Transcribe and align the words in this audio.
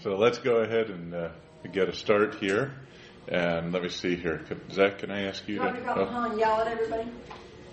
So 0.00 0.14
let's 0.16 0.38
go 0.38 0.58
ahead 0.58 0.90
and 0.90 1.14
uh, 1.14 1.28
get 1.72 1.88
a 1.88 1.92
start 1.94 2.36
here. 2.36 2.72
And 3.26 3.72
let 3.72 3.82
me 3.82 3.88
see 3.88 4.16
here. 4.16 4.44
Zach, 4.72 4.98
can 4.98 5.10
I 5.10 5.24
ask 5.26 5.46
you 5.48 5.54
You 5.54 5.60
to? 5.60 5.66
want 5.66 5.76
to 5.78 5.82
come 5.84 5.98
oh, 5.98 6.30
and 6.30 6.38
yell 6.38 6.60
at 6.60 6.68
everybody? 6.68 7.10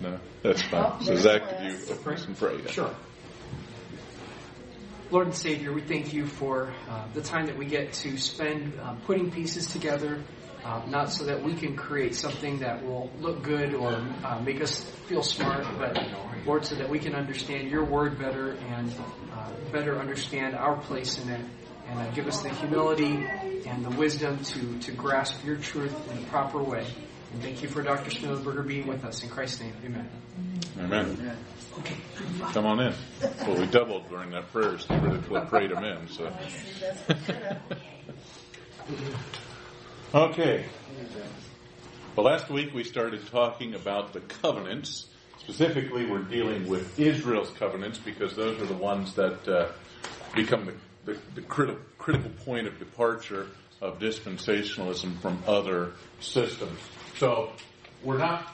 no, 0.02 0.20
that's 0.44 0.62
fine. 0.64 0.84
Oh, 0.86 0.98
So 1.02 1.16
Zach, 1.16 1.42
Wes. 1.44 1.86
could 1.86 1.90
you 1.90 1.96
open 1.96 2.24
and 2.26 2.38
pray? 2.38 2.68
Sure. 2.68 2.94
Lord 5.12 5.28
and 5.28 5.36
Savior, 5.36 5.72
we 5.72 5.82
thank 5.82 6.14
you 6.14 6.26
for 6.26 6.74
uh, 6.90 7.06
the 7.14 7.22
time 7.22 7.46
that 7.46 7.58
we 7.58 7.66
get 7.68 7.94
to 7.94 8.18
spend 8.18 8.74
uh, 8.82 8.96
putting 9.06 9.32
pieces 9.32 9.68
together, 9.68 10.22
uh, 10.66 10.82
not 10.88 11.14
so 11.14 11.26
that 11.26 11.42
we 11.44 11.54
can 11.54 11.76
create 11.78 12.16
something 12.16 12.60
that 12.60 12.84
will 12.84 13.10
look 13.22 13.44
good 13.44 13.76
or 13.76 13.94
uh, 14.24 14.42
make 14.42 14.62
us 14.62 14.84
feel 15.08 15.22
smart, 15.22 15.64
but 15.78 15.98
Lord, 16.46 16.66
so 16.66 16.76
that 16.76 16.90
we 16.90 16.98
can 17.00 17.14
understand 17.14 17.70
your 17.70 17.86
word 17.86 18.18
better 18.18 18.54
and 18.72 18.92
uh, 19.32 19.52
better 19.72 20.00
understand 20.00 20.56
our 20.56 20.76
place 20.76 21.20
in 21.20 21.30
it, 21.30 21.46
and 21.90 22.00
uh, 22.00 22.12
give 22.12 22.28
us 22.28 22.42
the 22.42 22.50
humility 22.50 23.26
and 23.66 23.86
the 23.86 23.92
wisdom 23.92 24.38
to, 24.44 24.80
to 24.80 24.92
grasp 24.92 25.44
your 25.46 25.58
truth 25.58 25.94
in 26.12 26.22
the 26.22 26.28
proper 26.28 26.62
way. 26.62 26.86
And 27.34 27.42
thank 27.42 27.62
you 27.62 27.68
for 27.68 27.82
Dr. 27.82 28.12
Snowberger 28.12 28.66
being 28.66 28.88
with 28.88 29.04
us. 29.04 29.24
In 29.24 29.30
Christ's 29.30 29.62
name, 29.62 29.74
amen. 29.84 30.10
Amen. 30.80 31.38
Come 32.54 32.66
on 32.66 32.80
in. 32.80 32.94
Well, 33.46 33.58
we 33.58 33.66
doubled 33.66 34.10
during 34.10 34.32
that 34.32 34.52
prayer. 34.52 34.78
Steve 34.80 35.04
really 35.04 35.46
prayed 35.48 35.72
him 35.72 35.84
in. 35.84 36.08
So. 36.08 36.32
okay. 40.14 40.66
Well, 42.16 42.26
last 42.26 42.50
week 42.50 42.74
we 42.74 42.86
started 42.86 43.28
talking 43.28 43.76
about 43.76 44.14
the 44.14 44.22
covenants. 44.22 45.08
Specifically, 45.40 46.06
we're 46.06 46.24
dealing 46.24 46.68
with 46.68 46.98
Israel's 46.98 47.52
covenants 47.52 47.98
because 48.00 48.36
those 48.36 48.62
are 48.62 48.66
the 48.66 48.74
ones 48.74 49.14
that 49.16 49.48
uh, 49.48 49.72
become 50.34 50.66
the, 50.66 50.74
the, 51.06 51.42
critical 51.42 52.30
point 52.44 52.68
of 52.68 52.78
departure 52.80 53.48
of 53.82 54.00
dispensationalism 54.00 55.20
from 55.20 55.42
other 55.48 55.92
systems. 56.20 56.80
So 57.18 57.52
we're 58.04 58.18
not 58.18 58.48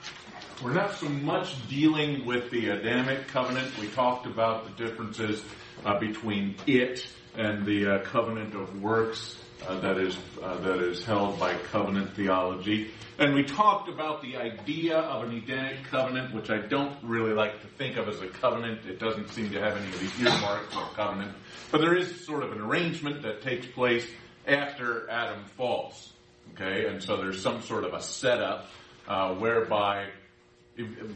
we're 0.64 0.74
not 0.74 0.94
so 0.94 1.10
much 1.10 1.56
dealing 1.70 2.26
with 2.26 2.52
the 2.52 2.70
Adamic 2.70 3.28
covenant. 3.28 3.76
We 3.80 3.88
talked 3.88 4.28
about 4.28 4.66
the 4.66 4.86
differences 4.86 5.44
uh, 5.84 5.98
between 6.00 6.56
it 6.68 7.08
and 7.36 7.66
the 7.66 7.88
uh, 7.88 8.00
covenant 8.04 8.54
of 8.54 8.80
works 8.80 9.38
uh, 9.68 9.80
that 9.80 9.98
is 9.98 10.18
uh, 10.42 10.58
that 10.58 10.80
is 10.80 11.04
held 11.04 11.40
by 11.40 11.54
covenant 11.72 12.16
theology. 12.16 12.92
And 13.20 13.36
we 13.36 13.44
talked 13.44 13.88
about 13.88 14.22
the 14.24 14.38
idea 14.38 14.98
of 14.98 15.30
an 15.30 15.36
Edenic 15.36 15.84
covenant, 15.84 16.34
which 16.34 16.50
I 16.50 16.58
don't 16.58 16.96
really 17.04 17.34
like 17.34 17.62
to 17.62 17.68
think 17.68 17.98
of 17.98 18.08
as 18.08 18.20
a 18.22 18.28
covenant. 18.28 18.86
It 18.88 19.00
doesn't 19.00 19.30
seem 19.30 19.52
to 19.52 19.60
have 19.60 19.78
any 19.78 19.88
of 19.88 20.00
the 20.00 20.24
earmarks 20.24 20.76
of 20.76 20.92
a 20.92 20.96
covenant. 20.96 21.36
But 21.72 21.82
there 21.82 21.96
is 21.96 22.26
sort 22.26 22.44
of 22.44 22.52
an 22.52 22.62
arrangement 22.62 23.22
that 23.22 23.44
takes 23.44 23.68
place 23.68 24.08
after 24.48 25.10
Adam 25.10 25.44
falls. 25.58 26.14
Okay, 26.54 26.88
and 26.88 27.02
so 27.02 27.18
there's 27.18 27.42
some 27.42 27.62
sort 27.62 27.84
of 27.84 27.94
a 27.94 28.02
setup 28.02 28.68
uh, 29.08 29.36
whereby 29.36 30.08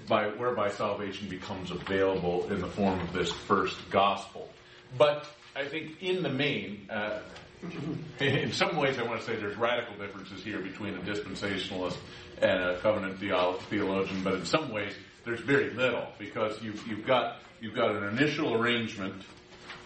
by 0.08 0.28
whereby 0.28 0.70
salvation 0.70 1.30
becomes 1.30 1.72
available 1.72 2.46
in 2.52 2.62
the 2.62 2.68
form 2.68 3.00
of 3.00 3.14
this 3.14 3.32
first 3.32 3.78
gospel. 3.90 4.50
But 4.98 5.26
I 5.56 5.66
think 5.66 6.02
in 6.02 6.24
the 6.24 6.30
main, 6.30 6.88
uh, 6.90 7.22
in 8.20 8.52
some 8.52 8.76
ways, 8.78 8.98
I 9.00 9.04
want 9.04 9.22
to 9.22 9.26
say 9.26 9.36
there's 9.36 9.58
radical 9.58 9.96
differences 9.96 10.44
here 10.44 10.60
between 10.60 10.96
a 10.96 11.00
dispensationalist 11.00 11.98
and 12.42 12.64
a 12.64 12.80
covenant 12.80 13.20
theologian. 13.20 14.24
But 14.24 14.36
in 14.36 14.46
some 14.46 14.72
ways, 14.72 14.94
there's 15.24 15.40
very 15.40 15.72
little 15.72 16.08
because 16.20 16.62
you've, 16.62 16.86
you've 16.88 17.06
got 17.06 17.40
you've 17.62 17.76
got 17.76 17.96
an 17.96 18.04
initial 18.18 18.54
arrangement 18.54 19.24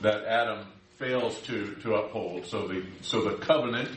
that 0.01 0.25
Adam 0.25 0.65
fails 0.97 1.39
to 1.41 1.75
to 1.75 1.95
uphold. 1.95 2.45
So 2.45 2.67
the 2.67 2.83
so 3.01 3.21
the 3.21 3.35
covenant 3.37 3.89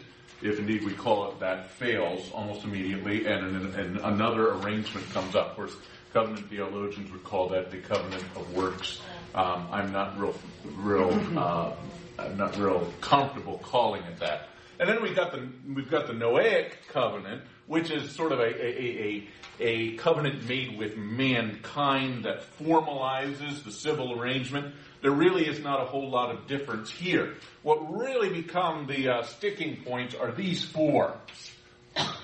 if 0.43 0.59
indeed 0.59 0.85
we 0.85 0.93
call 0.93 1.31
it 1.31 1.41
that, 1.41 1.71
fails 1.71 2.31
almost 2.33 2.65
immediately, 2.65 3.27
and, 3.27 3.57
an, 3.57 3.75
and 3.79 3.97
another 3.99 4.55
arrangement 4.55 5.09
comes 5.11 5.35
up. 5.35 5.51
Of 5.51 5.57
course, 5.57 5.77
covenant 6.13 6.49
theologians 6.49 7.11
would 7.13 7.25
call 7.25 7.49
that 7.51 7.71
the 7.71 7.79
covenant 7.79 8.25
of 8.37 8.53
works. 8.53 9.01
Um, 9.35 9.69
I'm 9.71 9.93
not 9.93 10.19
real, 10.19 10.35
real, 10.65 11.21
uh, 11.39 11.73
I'm 12.19 12.37
not 12.37 12.57
real 12.57 12.93
comfortable 13.01 13.59
calling 13.59 14.03
it 14.05 14.19
that. 14.21 14.49
And 14.79 14.89
then 14.89 15.03
we've 15.03 15.15
got 15.15 15.33
the 15.33 15.49
we've 15.73 15.91
got 15.91 16.07
the 16.07 16.13
Noahic 16.13 16.73
covenant, 16.89 17.43
which 17.67 17.91
is 17.91 18.11
sort 18.11 18.33
of 18.33 18.41
a, 18.41 18.43
a, 18.43 18.83
a, 18.83 19.29
a 19.61 19.97
covenant 19.97 20.49
made 20.49 20.77
with 20.77 20.97
mankind 20.97 22.25
that 22.25 22.45
formalizes 22.59 23.63
the 23.65 23.71
civil 23.71 24.19
arrangement 24.19 24.75
there 25.03 25.11
really 25.11 25.47
is 25.47 25.59
not 25.59 25.83
a 25.83 25.85
whole 25.85 26.09
lot 26.09 26.31
of 26.31 26.47
difference 26.47 26.89
here. 26.89 27.35
What 27.63 27.93
really 27.93 28.31
become 28.31 28.87
the 28.87 29.09
uh, 29.09 29.23
sticking 29.25 29.83
points 29.83 30.15
are 30.15 30.31
these 30.31 30.65
four. 30.65 31.17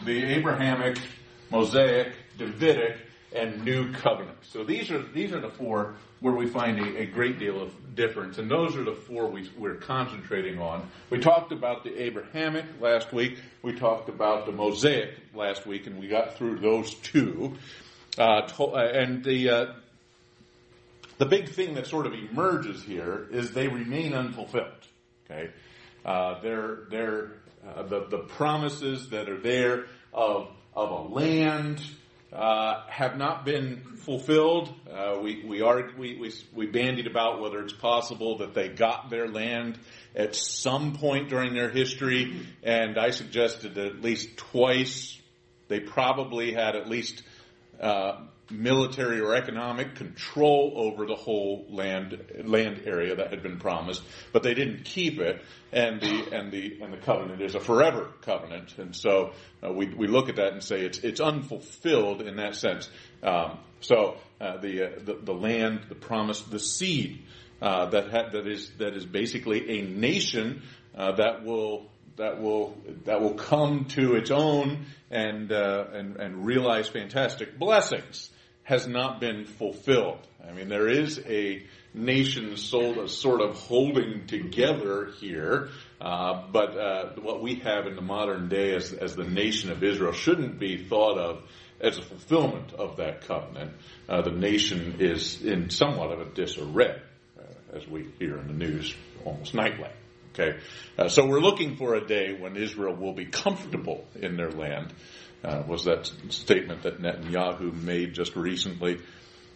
The 0.04 0.24
Abrahamic, 0.36 0.98
Mosaic, 1.50 2.12
Davidic, 2.38 2.96
and 3.34 3.64
New 3.64 3.92
Covenant. 3.92 4.38
So 4.42 4.64
these 4.64 4.90
are, 4.90 5.02
these 5.02 5.32
are 5.32 5.40
the 5.40 5.50
four 5.50 5.94
where 6.20 6.34
we 6.34 6.46
find 6.46 6.78
a, 6.80 7.02
a 7.02 7.06
great 7.06 7.38
deal 7.38 7.60
of 7.60 7.72
difference, 7.94 8.38
and 8.38 8.50
those 8.50 8.76
are 8.76 8.84
the 8.84 8.94
four 8.94 9.28
we, 9.28 9.50
we're 9.56 9.74
concentrating 9.74 10.58
on. 10.58 10.88
We 11.10 11.18
talked 11.18 11.52
about 11.52 11.84
the 11.84 12.02
Abrahamic 12.02 12.64
last 12.80 13.12
week, 13.12 13.38
we 13.62 13.72
talked 13.72 14.08
about 14.08 14.46
the 14.46 14.52
Mosaic 14.52 15.14
last 15.34 15.66
week, 15.66 15.86
and 15.86 15.98
we 15.98 16.08
got 16.08 16.36
through 16.36 16.58
those 16.58 16.94
two. 16.94 17.56
Uh, 18.16 18.42
to, 18.42 18.64
uh, 18.64 18.78
and 18.78 19.22
the, 19.24 19.50
uh, 19.50 19.66
the 21.18 21.26
big 21.26 21.48
thing 21.50 21.74
that 21.74 21.86
sort 21.86 22.06
of 22.06 22.14
emerges 22.14 22.82
here 22.82 23.28
is 23.30 23.52
they 23.52 23.68
remain 23.68 24.14
unfulfilled. 24.14 24.72
Okay, 25.30 25.50
uh, 26.04 26.40
they're, 26.40 26.78
they're, 26.90 27.32
uh, 27.66 27.82
the, 27.82 28.06
the 28.08 28.18
promises 28.18 29.10
that 29.10 29.28
are 29.28 29.38
there 29.38 29.86
of, 30.12 30.48
of 30.74 30.90
a 30.90 31.14
land 31.14 31.82
uh, 32.32 32.82
have 32.88 33.16
not 33.16 33.44
been 33.44 33.82
fulfilled. 33.96 34.72
Uh, 34.90 35.18
we, 35.22 35.44
we, 35.44 35.62
are, 35.62 35.90
we, 35.96 36.16
we, 36.16 36.32
we 36.54 36.66
bandied 36.66 37.06
about 37.06 37.40
whether 37.40 37.60
it's 37.60 37.72
possible 37.72 38.38
that 38.38 38.54
they 38.54 38.68
got 38.68 39.10
their 39.10 39.28
land 39.28 39.78
at 40.14 40.34
some 40.34 40.94
point 40.96 41.28
during 41.28 41.54
their 41.54 41.70
history, 41.70 42.46
and 42.62 42.98
I 42.98 43.10
suggested 43.10 43.74
that 43.76 43.86
at 43.86 44.02
least 44.02 44.36
twice 44.36 45.18
they 45.68 45.80
probably 45.80 46.52
had 46.52 46.76
at 46.76 46.88
least 46.88 47.22
uh, 47.80 48.22
military 48.50 49.20
or 49.20 49.34
economic 49.34 49.94
control 49.94 50.72
over 50.76 51.06
the 51.06 51.14
whole 51.14 51.66
land 51.68 52.24
land 52.44 52.82
area 52.86 53.16
that 53.16 53.30
had 53.30 53.42
been 53.42 53.58
promised, 53.58 54.02
but 54.32 54.42
they 54.42 54.54
didn't 54.54 54.84
keep 54.84 55.18
it, 55.18 55.42
and 55.72 56.00
the 56.00 56.32
and 56.32 56.50
the 56.50 56.78
and 56.80 56.92
the 56.92 56.98
covenant 56.98 57.42
is 57.42 57.54
a 57.54 57.60
forever 57.60 58.10
covenant, 58.22 58.76
and 58.78 58.94
so 58.94 59.32
uh, 59.64 59.72
we 59.72 59.86
we 59.88 60.06
look 60.06 60.28
at 60.28 60.36
that 60.36 60.52
and 60.52 60.62
say 60.62 60.80
it's 60.80 60.98
it's 60.98 61.20
unfulfilled 61.20 62.22
in 62.22 62.36
that 62.36 62.56
sense. 62.56 62.88
Um, 63.22 63.58
so 63.80 64.16
uh, 64.40 64.58
the, 64.58 64.84
uh, 64.84 64.98
the 65.04 65.14
the 65.14 65.34
land, 65.34 65.82
the 65.88 65.94
promise, 65.94 66.40
the 66.42 66.58
seed 66.58 67.22
uh, 67.60 67.86
that 67.86 68.10
ha- 68.10 68.30
that 68.32 68.46
is 68.46 68.70
that 68.78 68.94
is 68.94 69.04
basically 69.04 69.78
a 69.78 69.82
nation 69.82 70.62
uh, 70.96 71.12
that 71.12 71.44
will 71.44 71.86
that 72.16 72.40
will 72.40 72.76
that 73.04 73.20
will 73.20 73.34
come 73.34 73.84
to 73.86 74.14
its 74.16 74.30
own 74.30 74.86
and 75.10 75.52
uh, 75.52 75.84
and 75.92 76.16
and 76.16 76.46
realize 76.46 76.88
fantastic 76.88 77.58
blessings 77.58 78.30
has 78.68 78.86
not 78.86 79.18
been 79.18 79.46
fulfilled. 79.46 80.18
I 80.46 80.52
mean, 80.52 80.68
there 80.68 80.88
is 80.88 81.18
a 81.26 81.62
nation 81.94 82.58
sort 82.58 83.40
of 83.40 83.54
holding 83.56 84.26
together 84.26 85.06
here, 85.18 85.70
uh, 86.02 86.42
but 86.52 86.76
uh, 86.76 87.12
what 87.22 87.42
we 87.42 87.54
have 87.60 87.86
in 87.86 87.96
the 87.96 88.02
modern 88.02 88.50
day 88.50 88.74
as, 88.74 88.92
as 88.92 89.16
the 89.16 89.24
nation 89.24 89.72
of 89.72 89.82
Israel 89.82 90.12
shouldn't 90.12 90.58
be 90.58 90.84
thought 90.84 91.16
of 91.16 91.44
as 91.80 91.96
a 91.96 92.02
fulfillment 92.02 92.74
of 92.74 92.98
that 92.98 93.26
covenant. 93.26 93.72
Uh, 94.06 94.20
the 94.20 94.32
nation 94.32 94.96
is 94.98 95.42
in 95.42 95.70
somewhat 95.70 96.12
of 96.12 96.20
a 96.20 96.26
disarray, 96.26 97.00
uh, 97.38 97.74
as 97.74 97.88
we 97.88 98.06
hear 98.18 98.36
in 98.36 98.48
the 98.48 98.52
news 98.52 98.94
almost 99.24 99.54
nightly. 99.54 99.88
Okay, 100.34 100.58
uh, 100.98 101.08
so 101.08 101.26
we're 101.26 101.40
looking 101.40 101.76
for 101.76 101.94
a 101.94 102.06
day 102.06 102.36
when 102.38 102.54
Israel 102.54 102.94
will 102.94 103.14
be 103.14 103.24
comfortable 103.24 104.04
in 104.14 104.36
their 104.36 104.50
land. 104.50 104.92
Uh, 105.44 105.62
was 105.66 105.84
that 105.84 106.10
statement 106.30 106.82
that 106.82 107.00
Netanyahu 107.00 107.72
made 107.82 108.14
just 108.14 108.34
recently? 108.36 109.00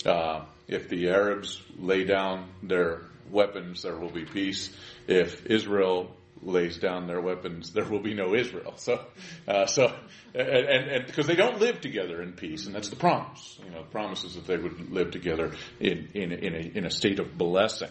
Uh, 0.06 0.44
if 0.68 0.88
the 0.88 1.08
Arabs 1.08 1.60
lay 1.78 2.04
down 2.04 2.48
their 2.62 3.02
weapons, 3.30 3.82
there 3.82 3.96
will 3.96 4.10
be 4.10 4.24
peace. 4.24 4.74
If 5.06 5.46
Israel 5.46 6.14
lays 6.42 6.76
down 6.78 7.06
their 7.06 7.20
weapons, 7.20 7.72
there 7.72 7.84
will 7.84 8.00
be 8.00 8.14
no 8.14 8.34
Israel. 8.34 8.74
So, 8.76 9.04
uh, 9.46 9.66
so, 9.66 9.94
and, 10.34 10.48
and 10.48 11.06
because 11.06 11.26
they 11.26 11.36
don't 11.36 11.60
live 11.60 11.80
together 11.80 12.20
in 12.22 12.32
peace, 12.32 12.66
and 12.66 12.74
that's 12.74 12.88
the 12.88 12.96
promise. 12.96 13.58
You 13.64 13.70
know, 13.70 13.82
the 13.82 13.90
promise 13.90 14.24
is 14.24 14.34
that 14.34 14.46
they 14.46 14.56
would 14.56 14.90
live 14.90 15.10
together 15.10 15.52
in 15.80 16.08
in 16.14 16.32
in 16.32 16.54
a, 16.54 16.78
in 16.78 16.86
a 16.86 16.90
state 16.90 17.20
of 17.20 17.36
blessing. 17.36 17.90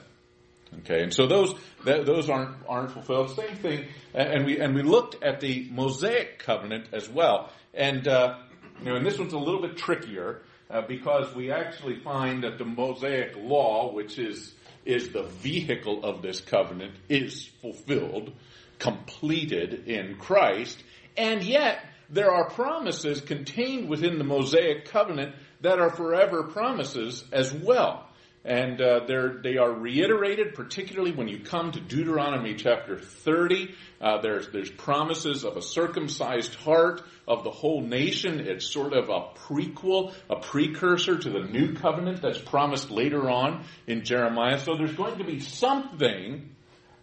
Okay, 0.80 1.04
and 1.04 1.14
so 1.14 1.28
those 1.28 1.54
that, 1.86 2.06
those 2.06 2.30
aren't 2.30 2.56
aren't 2.68 2.92
fulfilled. 2.92 3.36
Same 3.36 3.56
thing, 3.56 3.88
and 4.14 4.46
we 4.46 4.60
and 4.60 4.74
we 4.74 4.84
looked 4.84 5.22
at 5.24 5.42
the 5.42 5.68
Mosaic 5.70 6.40
covenant 6.40 6.88
as 6.94 7.10
well, 7.10 7.52
and 7.73 8.07
uh, 8.07 8.38
you 8.79 8.85
know, 8.85 8.95
and 8.95 9.06
this 9.06 9.18
one's 9.18 9.33
a 9.33 9.38
little 9.38 9.62
bit 9.62 9.77
trickier 9.77 10.41
uh, 10.69 10.81
because 10.88 11.33
we 11.35 11.51
actually 11.51 12.00
find 12.00 12.44
that 12.44 12.57
the 12.57 12.65
Mosaic 12.65 13.35
law, 13.38 13.94
which 13.94 14.18
is 14.19 14.53
is 14.85 15.09
the 15.09 15.23
vehicle 15.23 16.03
of 16.03 16.21
this 16.21 16.41
covenant, 16.41 16.94
is 17.07 17.45
fulfilled. 17.62 18.33
completed 18.79 19.88
in 19.88 20.15
Christ, 20.18 20.83
and 21.15 21.44
yet 21.44 21.85
there 22.09 22.31
are 22.31 22.50
promises 22.50 23.21
contained 23.21 23.88
within 23.88 24.18
the 24.18 24.23
Mosaic 24.23 24.85
covenant 24.85 25.35
that 25.62 25.79
are 25.79 25.91
forever 25.91 26.44
promises 26.44 27.23
as 27.31 27.53
well. 27.53 28.07
And 28.44 28.82
uh, 28.82 29.06
they 29.06 29.58
are 29.58 29.72
reiterated, 29.72 30.56
particularly 30.56 31.12
when 31.12 31.28
you 31.28 31.40
come 31.40 31.72
to 31.74 31.80
Deuteronomy 31.80 32.56
chapter 32.56 32.98
30. 32.98 33.76
Uh, 34.02 34.20
there's, 34.22 34.50
there's 34.50 34.72
promises 34.72 35.44
of 35.44 35.58
a 35.58 35.62
circumcised 35.62 36.56
heart 36.56 37.04
of 37.28 37.44
the 37.44 37.52
whole 37.52 37.82
nation. 37.82 38.40
It's 38.40 38.66
sort 38.66 38.94
of 38.94 39.10
a 39.10 39.38
prequel, 39.48 40.14
a 40.28 40.38
precursor 40.38 41.20
to 41.20 41.30
the 41.30 41.42
new 41.42 41.76
covenant 41.76 42.24
that's 42.24 42.42
promised 42.42 42.90
later 42.90 43.30
on 43.30 43.64
in 43.86 44.04
Jeremiah. 44.04 44.60
So 44.60 44.76
there's 44.76 44.96
going 44.96 45.20
to 45.20 45.24
be 45.24 45.40
something 45.40 46.50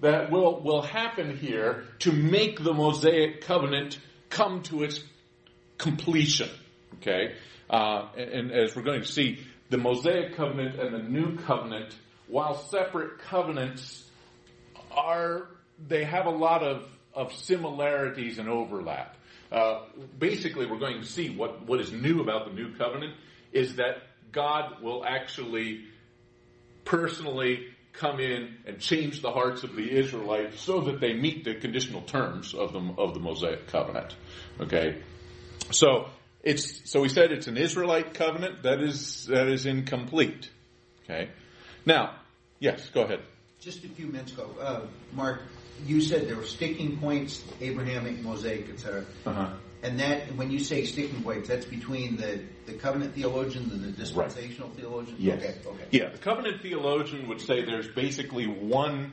that 0.01 0.33
will, 0.33 0.61
will 0.61 0.83
happen 0.83 1.37
here 1.37 1.85
to 2.01 2.13
make 2.13 2.63
the 2.63 2.73
Mosaic 2.73 3.43
covenant 3.43 3.99
come 4.29 4.63
to 4.65 4.83
its 4.83 5.01
completion. 5.77 6.49
Okay? 7.01 7.35
Uh, 7.71 8.09
and, 8.17 8.31
and 8.31 8.53
as 8.53 8.75
we're 8.75 8.83
going 8.83 9.01
to 9.01 9.07
see, 9.07 9.41
the 9.71 9.79
Mosaic 9.79 10.35
covenant 10.37 10.81
and 10.81 10.95
the 10.95 11.03
new 11.03 11.37
covenant, 11.37 11.95
while 12.27 12.55
separate 12.55 13.19
covenants, 13.19 14.05
are 14.91 15.49
they 15.87 16.05
have 16.05 16.27
a 16.27 16.31
lot 16.31 16.63
of, 16.63 16.85
of 17.15 17.33
similarities 17.33 18.39
and 18.39 18.49
overlap. 18.49 19.17
Uh, 19.51 19.81
basically, 20.19 20.67
we're 20.67 20.79
going 20.79 21.01
to 21.01 21.07
see 21.07 21.31
what, 21.31 21.67
what 21.67 21.81
is 21.81 21.93
new 21.93 22.21
about 22.21 22.47
the 22.47 22.53
new 22.53 22.75
covenant 22.75 23.15
is 23.53 23.77
that 23.77 24.03
God 24.33 24.83
will 24.83 25.05
actually 25.05 25.85
personally 26.85 27.69
come 27.93 28.21
in 28.21 28.57
and 28.67 28.79
change 28.79 29.23
the 29.23 29.31
hearts 29.31 29.65
of 29.65 29.75
the 29.75 29.91
Israelites 29.91 30.61
so 30.61 30.83
that 30.83 31.01
they 31.01 31.15
meet 31.15 31.45
the 31.45 31.55
conditional 31.55 32.03
terms 32.03 32.55
of 32.55 32.73
the, 32.73 32.81
of 32.99 33.15
the 33.15 33.21
Mosaic 33.21 33.67
covenant. 33.69 34.15
Okay? 34.61 35.03
So, 35.71 36.09
it's, 36.43 36.91
so 36.91 37.01
we 37.01 37.09
said 37.09 37.33
it's 37.33 37.47
an 37.47 37.57
Israelite 37.57 38.15
covenant 38.15 38.63
that 38.63 38.81
is, 38.81 39.27
that 39.27 39.49
is 39.49 39.67
incomplete. 39.67 40.49
Okay? 41.05 41.31
Now, 41.85 42.15
yes, 42.59 42.89
go 42.91 43.03
ahead. 43.03 43.21
Just 43.61 43.85
a 43.85 43.89
few 43.89 44.07
minutes 44.07 44.33
ago, 44.33 44.51
uh, 44.61 44.81
Mark, 45.13 45.43
you 45.87 46.01
said 46.01 46.29
there 46.29 46.37
were 46.37 46.45
sticking 46.45 46.99
points, 46.99 47.43
Abrahamic, 47.61 48.21
Mosaic, 48.21 48.69
etc. 48.69 49.05
Uh-huh. 49.27 49.51
And 49.83 50.01
that, 50.01 50.35
when 50.35 50.51
you 50.51 50.59
say 50.59 50.85
sticking 50.85 51.23
points, 51.23 51.49
that's 51.49 51.67
between 51.67 52.17
the, 52.17 52.41
the 52.67 52.75
covenant 52.75 53.15
theologians 53.15 53.73
and 53.73 53.83
the 53.83 53.93
dispensational 53.93 54.69
right. 54.69 54.77
theologians? 54.77 55.21
Yes. 55.21 55.43
Okay, 55.43 55.55
okay. 55.67 55.85
Yeah, 55.93 56.09
the 56.09 56.19
covenant 56.19 56.63
theologian 56.63 57.29
would 57.29 57.41
say 57.41 57.65
there's 57.65 57.89
basically 57.89 58.47
one 58.47 59.13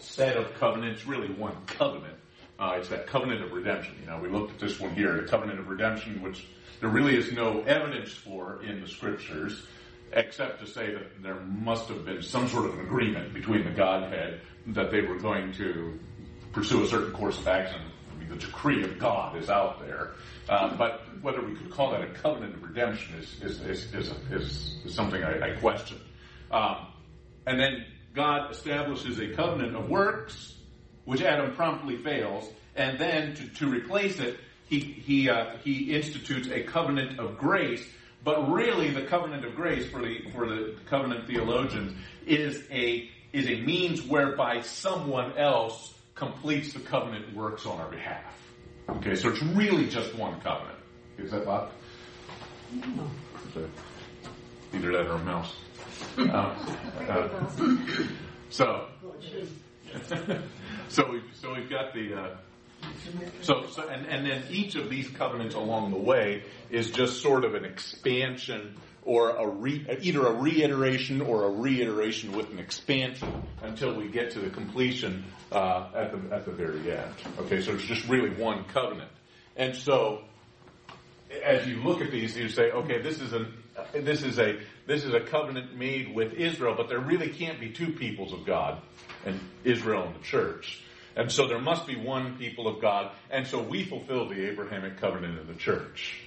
set 0.00 0.36
of 0.36 0.54
covenants, 0.54 1.04
really 1.06 1.32
one 1.32 1.56
covenant. 1.66 2.16
Uh, 2.62 2.76
it's 2.78 2.88
that 2.88 3.08
covenant 3.08 3.42
of 3.42 3.52
redemption. 3.52 3.96
You 4.00 4.06
know, 4.06 4.18
we 4.20 4.28
looked 4.28 4.52
at 4.52 4.60
this 4.60 4.78
one 4.78 4.94
here, 4.94 5.20
the 5.20 5.26
covenant 5.26 5.58
of 5.58 5.68
redemption, 5.68 6.22
which 6.22 6.46
there 6.78 6.90
really 6.90 7.16
is 7.16 7.32
no 7.32 7.62
evidence 7.62 8.12
for 8.12 8.62
in 8.62 8.80
the 8.80 8.86
scriptures, 8.86 9.66
except 10.12 10.60
to 10.60 10.66
say 10.66 10.92
that 10.92 11.22
there 11.22 11.40
must 11.40 11.88
have 11.88 12.04
been 12.04 12.22
some 12.22 12.46
sort 12.46 12.66
of 12.66 12.74
an 12.74 12.80
agreement 12.80 13.34
between 13.34 13.64
the 13.64 13.70
Godhead 13.70 14.40
that 14.68 14.92
they 14.92 15.00
were 15.00 15.18
going 15.18 15.52
to 15.54 15.98
pursue 16.52 16.84
a 16.84 16.86
certain 16.86 17.12
course 17.12 17.38
of 17.38 17.48
action 17.48 17.80
the 18.28 18.36
decree 18.36 18.82
of 18.82 18.98
God 18.98 19.36
is 19.36 19.50
out 19.50 19.80
there. 19.80 20.12
Uh, 20.48 20.74
but 20.76 21.02
whether 21.20 21.42
we 21.42 21.54
could 21.54 21.70
call 21.70 21.90
that 21.92 22.02
a 22.02 22.06
covenant 22.08 22.54
of 22.54 22.62
redemption 22.62 23.14
is, 23.16 23.42
is, 23.42 23.60
is, 23.60 23.94
is, 23.94 24.12
is, 24.30 24.78
is 24.84 24.94
something 24.94 25.22
I, 25.22 25.52
I 25.52 25.56
question. 25.56 25.98
Um, 26.50 26.86
and 27.46 27.60
then 27.60 27.84
God 28.14 28.50
establishes 28.50 29.18
a 29.18 29.28
covenant 29.34 29.76
of 29.76 29.88
works, 29.88 30.54
which 31.04 31.22
Adam 31.22 31.54
promptly 31.54 31.96
fails, 31.96 32.48
and 32.76 32.98
then 32.98 33.34
to, 33.34 33.48
to 33.48 33.68
replace 33.68 34.18
it, 34.18 34.38
he, 34.68 34.80
he, 34.80 35.28
uh, 35.28 35.56
he 35.62 35.94
institutes 35.94 36.48
a 36.48 36.62
covenant 36.62 37.18
of 37.18 37.36
grace. 37.36 37.86
But 38.24 38.50
really, 38.50 38.90
the 38.90 39.02
covenant 39.02 39.44
of 39.44 39.54
grace 39.56 39.90
for 39.90 40.00
the, 40.00 40.22
for 40.32 40.46
the 40.46 40.76
covenant 40.86 41.26
theologians 41.26 41.92
is 42.24 42.62
a, 42.70 43.10
is 43.32 43.48
a 43.48 43.60
means 43.62 44.02
whereby 44.02 44.60
someone 44.60 45.36
else 45.36 45.92
completes 46.14 46.72
the 46.72 46.80
covenant 46.80 47.34
works 47.34 47.66
on 47.66 47.80
our 47.80 47.90
behalf. 47.90 48.32
Okay, 48.88 49.14
so 49.14 49.28
it's 49.28 49.42
really 49.42 49.88
just 49.88 50.14
one 50.14 50.40
covenant. 50.40 50.78
Is 51.18 51.30
that 51.32 51.44
Bob? 51.44 51.70
Either 54.72 54.92
that 54.92 55.06
or 55.06 55.16
a 55.16 55.18
mouse. 55.18 55.54
Uh, 56.18 56.54
uh, 57.08 57.46
so, 58.50 58.86
so 60.92 61.10
we've 61.10 61.22
so 61.34 61.54
we've 61.54 61.70
got 61.70 61.94
the 61.94 62.14
uh, 62.14 62.36
so 63.40 63.66
so 63.66 63.88
and 63.88 64.06
and 64.06 64.26
then 64.26 64.42
each 64.50 64.74
of 64.74 64.90
these 64.90 65.08
covenants 65.08 65.54
along 65.54 65.90
the 65.90 65.98
way 65.98 66.44
is 66.70 66.90
just 66.90 67.22
sort 67.22 67.44
of 67.44 67.54
an 67.54 67.64
expansion 67.64 68.76
or 69.04 69.30
a 69.30 69.48
re, 69.48 69.84
either 70.00 70.26
a 70.26 70.32
reiteration 70.32 71.20
or 71.20 71.44
a 71.44 71.50
reiteration 71.50 72.32
with 72.32 72.50
an 72.50 72.58
expansion 72.58 73.42
until 73.62 73.94
we 73.94 74.08
get 74.08 74.30
to 74.30 74.38
the 74.38 74.50
completion 74.50 75.24
uh, 75.50 75.88
at 75.94 76.12
the 76.12 76.34
at 76.34 76.44
the 76.44 76.52
very 76.52 76.92
end. 76.92 77.14
Okay, 77.38 77.62
so 77.62 77.72
it's 77.72 77.84
just 77.84 78.06
really 78.08 78.30
one 78.30 78.64
covenant, 78.64 79.10
and 79.56 79.74
so 79.74 80.22
as 81.42 81.66
you 81.66 81.82
look 81.82 82.02
at 82.02 82.10
these, 82.10 82.36
you 82.36 82.48
say, 82.50 82.70
okay, 82.70 83.00
this 83.00 83.20
is 83.20 83.32
a 83.32 83.46
this 83.94 84.22
is 84.22 84.38
a 84.38 84.60
this 84.86 85.04
is 85.04 85.14
a 85.14 85.20
covenant 85.20 85.76
made 85.76 86.14
with 86.14 86.34
Israel, 86.34 86.74
but 86.76 86.88
there 86.88 87.00
really 87.00 87.28
can't 87.28 87.60
be 87.60 87.70
two 87.70 87.92
peoples 87.92 88.32
of 88.32 88.44
God, 88.44 88.80
and 89.24 89.38
Israel 89.64 90.04
and 90.04 90.14
the 90.14 90.24
church. 90.24 90.82
And 91.14 91.30
so 91.30 91.46
there 91.46 91.60
must 91.60 91.86
be 91.86 91.96
one 91.96 92.38
people 92.38 92.66
of 92.66 92.80
God, 92.80 93.12
and 93.30 93.46
so 93.46 93.62
we 93.62 93.84
fulfill 93.84 94.28
the 94.28 94.48
Abrahamic 94.48 94.98
covenant 94.98 95.38
in 95.38 95.46
the 95.46 95.54
church. 95.54 96.22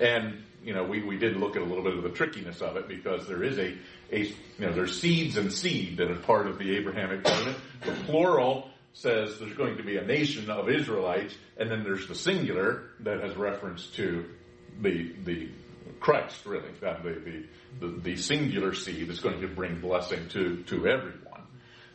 And 0.00 0.42
you 0.62 0.72
know, 0.72 0.82
we, 0.82 1.02
we 1.02 1.18
did 1.18 1.36
look 1.36 1.56
at 1.56 1.62
a 1.62 1.64
little 1.64 1.84
bit 1.84 1.94
of 1.94 2.02
the 2.02 2.08
trickiness 2.08 2.62
of 2.62 2.76
it 2.76 2.88
because 2.88 3.28
there 3.28 3.42
is 3.42 3.58
a, 3.58 3.74
a 4.10 4.20
you 4.20 4.34
know, 4.58 4.72
there's 4.72 4.98
seeds 4.98 5.36
and 5.36 5.52
seed 5.52 5.98
that 5.98 6.10
are 6.10 6.16
part 6.16 6.46
of 6.46 6.58
the 6.58 6.74
Abrahamic 6.76 7.24
covenant. 7.24 7.58
The 7.84 7.92
plural 8.06 8.70
says 8.94 9.38
there's 9.38 9.54
going 9.54 9.76
to 9.76 9.82
be 9.82 9.98
a 9.98 10.04
nation 10.04 10.48
of 10.48 10.70
Israelites, 10.70 11.34
and 11.58 11.70
then 11.70 11.84
there's 11.84 12.08
the 12.08 12.14
singular 12.14 12.84
that 13.00 13.20
has 13.20 13.36
reference 13.36 13.86
to 13.96 14.24
the 14.80 15.12
the 15.24 15.48
Christ, 16.04 16.44
really, 16.44 16.68
the, 16.82 17.46
the, 17.80 17.86
the, 17.86 18.16
singular 18.16 18.74
seed 18.74 19.08
that's 19.08 19.20
going 19.20 19.40
to 19.40 19.48
bring 19.48 19.80
blessing 19.80 20.28
to, 20.28 20.62
to 20.64 20.86
everyone. 20.86 21.40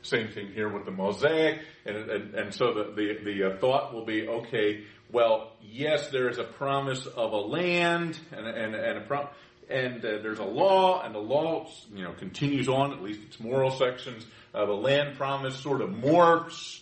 Same 0.02 0.30
thing 0.30 0.52
here 0.52 0.68
with 0.68 0.86
the 0.86 0.92
Mosaic, 0.92 1.60
and, 1.86 1.96
and, 1.96 2.34
and 2.34 2.52
so 2.52 2.74
the, 2.74 2.84
the, 2.96 3.24
the 3.24 3.44
uh, 3.44 3.60
thought 3.60 3.94
will 3.94 4.06
be, 4.06 4.28
okay, 4.28 4.84
well, 5.12 5.52
yes, 5.62 6.10
there 6.10 6.28
is 6.28 6.40
a 6.40 6.44
promise 6.44 7.06
of 7.06 7.34
a 7.34 7.38
land 7.38 8.18
and, 8.32 8.48
and, 8.48 8.74
and 8.74 8.98
a 8.98 9.02
prom- 9.02 9.28
and 9.70 10.04
uh, 10.04 10.18
there's 10.24 10.40
a 10.40 10.44
law, 10.44 11.04
and 11.04 11.14
the 11.14 11.20
law, 11.20 11.70
you 11.94 12.04
know, 12.04 12.14
continues 12.14 12.68
on, 12.68 12.92
at 12.92 13.04
least 13.04 13.22
its 13.28 13.40
moral 13.40 13.70
sections. 13.70 14.26
Uh, 14.56 14.66
the 14.66 14.74
land 14.74 15.18
promise 15.18 15.56
sort 15.56 15.82
of 15.82 15.92
morphs 15.92 16.82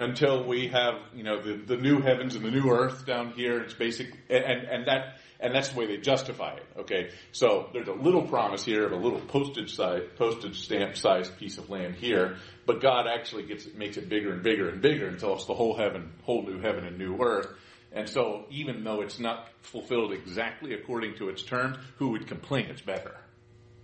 until 0.00 0.44
we 0.44 0.66
have, 0.66 0.94
you 1.14 1.22
know, 1.22 1.40
the, 1.40 1.54
the 1.54 1.76
new 1.76 2.00
heavens 2.00 2.34
and 2.34 2.44
the 2.44 2.50
new 2.50 2.68
earth 2.68 3.06
down 3.06 3.30
here. 3.30 3.60
It's 3.60 3.74
basic, 3.74 4.08
and, 4.28 4.42
and 4.42 4.88
that, 4.88 5.18
and 5.44 5.54
that's 5.54 5.68
the 5.68 5.78
way 5.78 5.86
they 5.86 5.98
justify 5.98 6.54
it. 6.54 6.66
Okay, 6.78 7.10
so 7.30 7.68
there's 7.74 7.86
a 7.86 7.92
little 7.92 8.22
promise 8.22 8.64
here 8.64 8.86
of 8.86 8.92
a 8.92 8.96
little 8.96 9.20
postage 9.20 9.74
size, 9.76 10.02
postage 10.16 10.58
stamp 10.64 10.96
sized 10.96 11.36
piece 11.36 11.58
of 11.58 11.68
land 11.68 11.94
here, 11.96 12.38
but 12.64 12.80
God 12.80 13.06
actually 13.06 13.44
gets 13.44 13.66
makes 13.74 13.98
it 13.98 14.08
bigger 14.08 14.32
and 14.32 14.42
bigger 14.42 14.70
and 14.70 14.80
bigger 14.80 15.06
until 15.06 15.34
it's 15.34 15.44
the 15.44 15.54
whole 15.54 15.76
heaven, 15.76 16.12
whole 16.22 16.42
new 16.42 16.58
heaven 16.60 16.86
and 16.86 16.98
new 16.98 17.18
earth. 17.20 17.48
And 17.92 18.08
so 18.08 18.46
even 18.50 18.82
though 18.82 19.02
it's 19.02 19.20
not 19.20 19.50
fulfilled 19.60 20.12
exactly 20.12 20.72
according 20.72 21.16
to 21.16 21.28
its 21.28 21.42
terms, 21.42 21.76
who 21.98 22.08
would 22.10 22.26
complain 22.26 22.66
it's 22.70 22.80
better? 22.80 23.14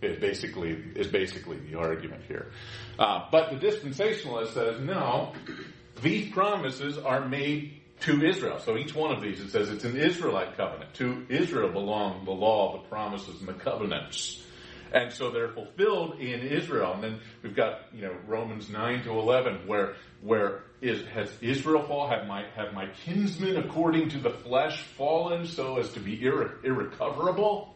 Is 0.03 0.19
basically, 0.19 0.71
is 0.97 1.09
basically 1.09 1.59
the 1.59 1.79
argument 1.79 2.23
here. 2.27 2.51
Uh, 2.99 3.27
but 3.31 3.51
the 3.51 3.57
dispensationalist 3.57 4.55
says, 4.55 4.81
no, 4.81 5.35
these 6.01 6.33
promises 6.33 6.97
are 6.97 7.29
made 7.29 7.80
to 8.01 8.25
Israel. 8.25 8.59
So 8.61 8.77
each 8.77 8.95
one 8.95 9.15
of 9.15 9.23
these, 9.23 9.41
it 9.41 9.51
says 9.51 9.69
it's 9.71 9.85
an 9.85 9.97
Israelite 9.97 10.57
covenant. 10.57 10.95
To 10.95 11.27
Israel 11.29 11.71
belong 11.71 12.25
the 12.25 12.31
law, 12.31 12.73
the 12.73 12.89
promises, 12.89 13.41
and 13.41 13.49
the 13.49 13.55
covenants. 13.55 14.43
And 14.93 15.13
so 15.13 15.31
they're 15.31 15.53
fulfilled 15.53 16.19
in 16.19 16.41
Israel. 16.41 16.95
And 16.95 17.03
then 17.03 17.21
we've 17.43 17.55
got, 17.55 17.83
you 17.93 18.03
know, 18.03 18.17
Romans 18.27 18.69
9 18.69 19.05
to 19.05 19.11
11, 19.11 19.67
where, 19.67 19.95
where 20.21 20.65
is, 20.81 21.07
has 21.09 21.31
Israel 21.41 21.83
fall? 21.87 22.09
Have 22.09 22.27
my, 22.27 22.45
have 22.57 22.73
my 22.73 22.87
kinsmen 23.05 23.57
according 23.57 24.11
to 24.11 24.19
the 24.19 24.31
flesh 24.31 24.83
fallen 24.97 25.47
so 25.47 25.79
as 25.79 25.93
to 25.93 26.01
be 26.01 26.19
irre, 26.19 26.65
irrecoverable? 26.65 27.75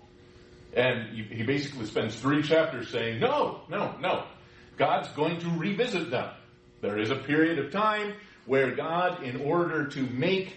And 0.76 1.16
he 1.16 1.44
basically 1.44 1.86
spends 1.86 2.16
three 2.16 2.42
chapters 2.42 2.90
saying, 2.90 3.20
no, 3.20 3.60
no, 3.68 3.94
no. 4.00 4.24
God's 4.76 5.08
going 5.10 5.38
to 5.40 5.48
revisit 5.50 6.10
them. 6.10 6.30
There 6.80 6.98
is 6.98 7.10
a 7.10 7.16
period 7.16 7.60
of 7.60 7.70
time 7.70 8.14
where 8.46 8.74
God, 8.74 9.22
in 9.22 9.40
order 9.40 9.86
to 9.88 10.02
make 10.02 10.56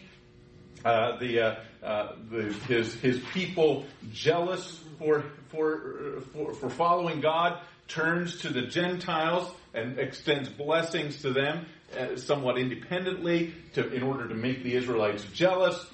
uh, 0.86 1.17
the, 1.20 1.41
uh, 1.41 1.56
uh, 1.84 2.15
the, 2.29 2.53
his, 2.67 2.94
his 2.96 3.20
people 3.34 3.86
jealous 4.12 4.84
for, 5.00 5.24
for, 5.50 6.22
for, 6.34 6.53
for 6.53 6.70
following 6.70 7.22
God, 7.22 7.60
turns 7.88 8.39
to 8.39 8.50
the 8.50 8.63
Gentiles 8.63 9.50
and 9.74 9.98
extends 10.00 10.50
blessings 10.50 11.22
to 11.22 11.32
them. 11.32 11.65
uh, 11.96 12.17
somewhat 12.17 12.58
independently 12.58 13.53
to, 13.74 13.91
in 13.94 14.03
order 14.03 14.27
to 14.27 14.36
make 14.36 14.63
the 14.63 14.75
Israelites 14.75 15.24
jealous. 15.34 15.86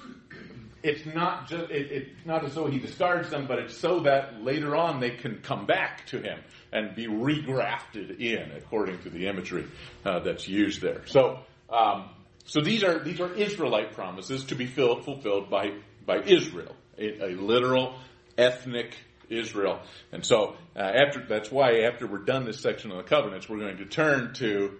It's 0.82 1.06
not 1.06 1.48
just, 1.48 1.70
it, 1.70 1.90
it's 1.90 2.26
not 2.26 2.44
as 2.44 2.54
though 2.54 2.66
he 2.66 2.78
discards 2.78 3.30
them, 3.30 3.46
but 3.46 3.58
it's 3.58 3.76
so 3.76 4.00
that 4.00 4.42
later 4.42 4.76
on 4.76 5.00
they 5.00 5.10
can 5.10 5.40
come 5.42 5.66
back 5.66 6.06
to 6.06 6.20
him 6.20 6.40
and 6.72 6.94
be 6.94 7.06
regrafted 7.06 8.20
in, 8.20 8.50
according 8.56 9.00
to 9.02 9.10
the 9.10 9.26
imagery 9.26 9.66
uh, 10.04 10.18
that's 10.20 10.46
used 10.46 10.82
there. 10.82 11.02
So, 11.06 11.40
um, 11.70 12.10
so 12.44 12.60
these 12.60 12.84
are 12.84 12.98
these 12.98 13.20
are 13.20 13.32
Israelite 13.32 13.92
promises 13.92 14.44
to 14.46 14.54
be 14.54 14.66
filled, 14.66 15.04
fulfilled 15.04 15.50
by 15.50 15.72
by 16.06 16.18
Israel, 16.18 16.74
a, 16.98 17.30
a 17.30 17.30
literal 17.36 17.94
ethnic 18.36 18.96
Israel. 19.30 19.80
And 20.12 20.24
so 20.24 20.56
uh, 20.76 20.80
after 20.80 21.24
that's 21.26 21.50
why 21.50 21.80
after 21.82 22.06
we're 22.06 22.18
done 22.18 22.44
this 22.44 22.60
section 22.60 22.90
on 22.90 22.98
the 22.98 23.02
covenants, 23.04 23.48
we're 23.48 23.60
going 23.60 23.78
to 23.78 23.86
turn 23.86 24.34
to 24.34 24.78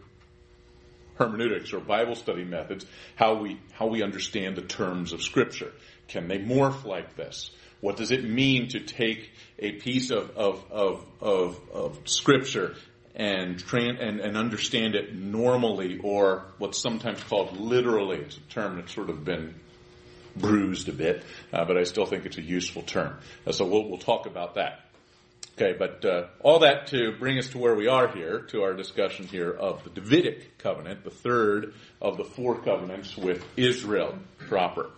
hermeneutics 1.17 1.73
or 1.73 1.81
Bible 1.81 2.15
study 2.15 2.45
methods, 2.45 2.87
how 3.17 3.35
we 3.35 3.61
how 3.73 3.87
we 3.87 4.03
understand 4.03 4.57
the 4.57 4.63
terms 4.63 5.13
of 5.13 5.23
Scripture. 5.23 5.73
Can 6.09 6.29
they 6.29 6.39
morph 6.39 6.85
like 6.85 7.17
this? 7.17 7.51
What 7.81 7.97
does 7.97 8.11
it 8.11 8.25
mean 8.25 8.69
to 8.69 8.81
take 8.81 9.31
a 9.59 9.73
piece 9.73 10.11
of 10.11 10.31
of 10.37 10.65
of 10.71 11.07
of, 11.21 11.61
of 11.73 11.99
Scripture 12.05 12.75
and, 13.15 13.63
and 13.73 14.21
and 14.21 14.37
understand 14.37 14.95
it 14.95 15.15
normally, 15.15 16.01
or 16.03 16.45
what's 16.59 16.79
sometimes 16.81 17.23
called 17.25 17.57
literally? 17.59 18.19
It's 18.19 18.37
a 18.37 18.53
term 18.53 18.77
that's 18.77 18.93
sort 18.93 19.11
of 19.11 19.25
been 19.25 19.55
bruised 20.37 20.89
a 20.89 20.93
bit, 20.93 21.23
uh, 21.53 21.65
but 21.65 21.77
I 21.77 21.85
still 21.85 22.07
think 22.07 22.27
it's 22.27 22.39
a 22.39 22.43
useful 22.43 22.83
term. 22.83 23.17
Uh, 23.47 23.53
so 23.53 23.67
we'll, 23.67 23.89
we'll 23.89 23.99
talk 23.99 24.27
about 24.27 24.57
that. 24.57 24.81
Okay, 25.57 25.77
but 25.79 26.05
uh, 26.05 26.27
all 26.41 26.61
that 26.61 26.89
to 26.89 27.13
bring 27.13 27.39
us 27.39 27.47
to 27.51 27.59
where 27.59 27.77
we 27.77 27.87
are 27.87 28.09
here, 28.09 28.41
to 28.49 28.63
our 28.63 28.75
discussion 28.75 29.29
here 29.29 29.53
of 29.53 29.85
the 29.85 29.91
Davidic 29.91 30.59
covenant, 30.59 31.05
the 31.05 31.11
third 31.11 31.75
of 32.03 32.17
the 32.17 32.25
four 32.25 32.61
covenants 32.61 33.17
with 33.17 33.45
Israel 33.57 34.19
proper. 34.49 34.91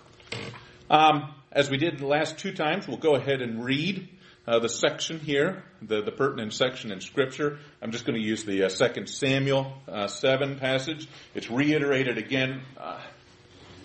Um, 0.88 1.34
as 1.52 1.68
we 1.68 1.76
did 1.76 1.98
the 1.98 2.06
last 2.06 2.38
two 2.38 2.52
times, 2.52 2.88
we'll 2.88 2.96
go 2.96 3.16
ahead 3.16 3.42
and 3.42 3.62
read 3.62 4.08
uh, 4.46 4.58
the 4.58 4.68
section 4.68 5.18
here, 5.18 5.64
the, 5.82 6.02
the 6.02 6.12
pertinent 6.12 6.52
section 6.52 6.92
in 6.92 7.00
Scripture. 7.00 7.58
I'm 7.82 7.90
just 7.92 8.04
going 8.04 8.18
to 8.20 8.24
use 8.24 8.44
the 8.44 8.64
uh, 8.64 8.68
Second 8.68 9.08
Samuel 9.08 9.72
uh, 9.88 10.06
7 10.06 10.58
passage. 10.58 11.08
It's 11.34 11.50
reiterated 11.50 12.18
again 12.18 12.62
uh, 12.78 13.00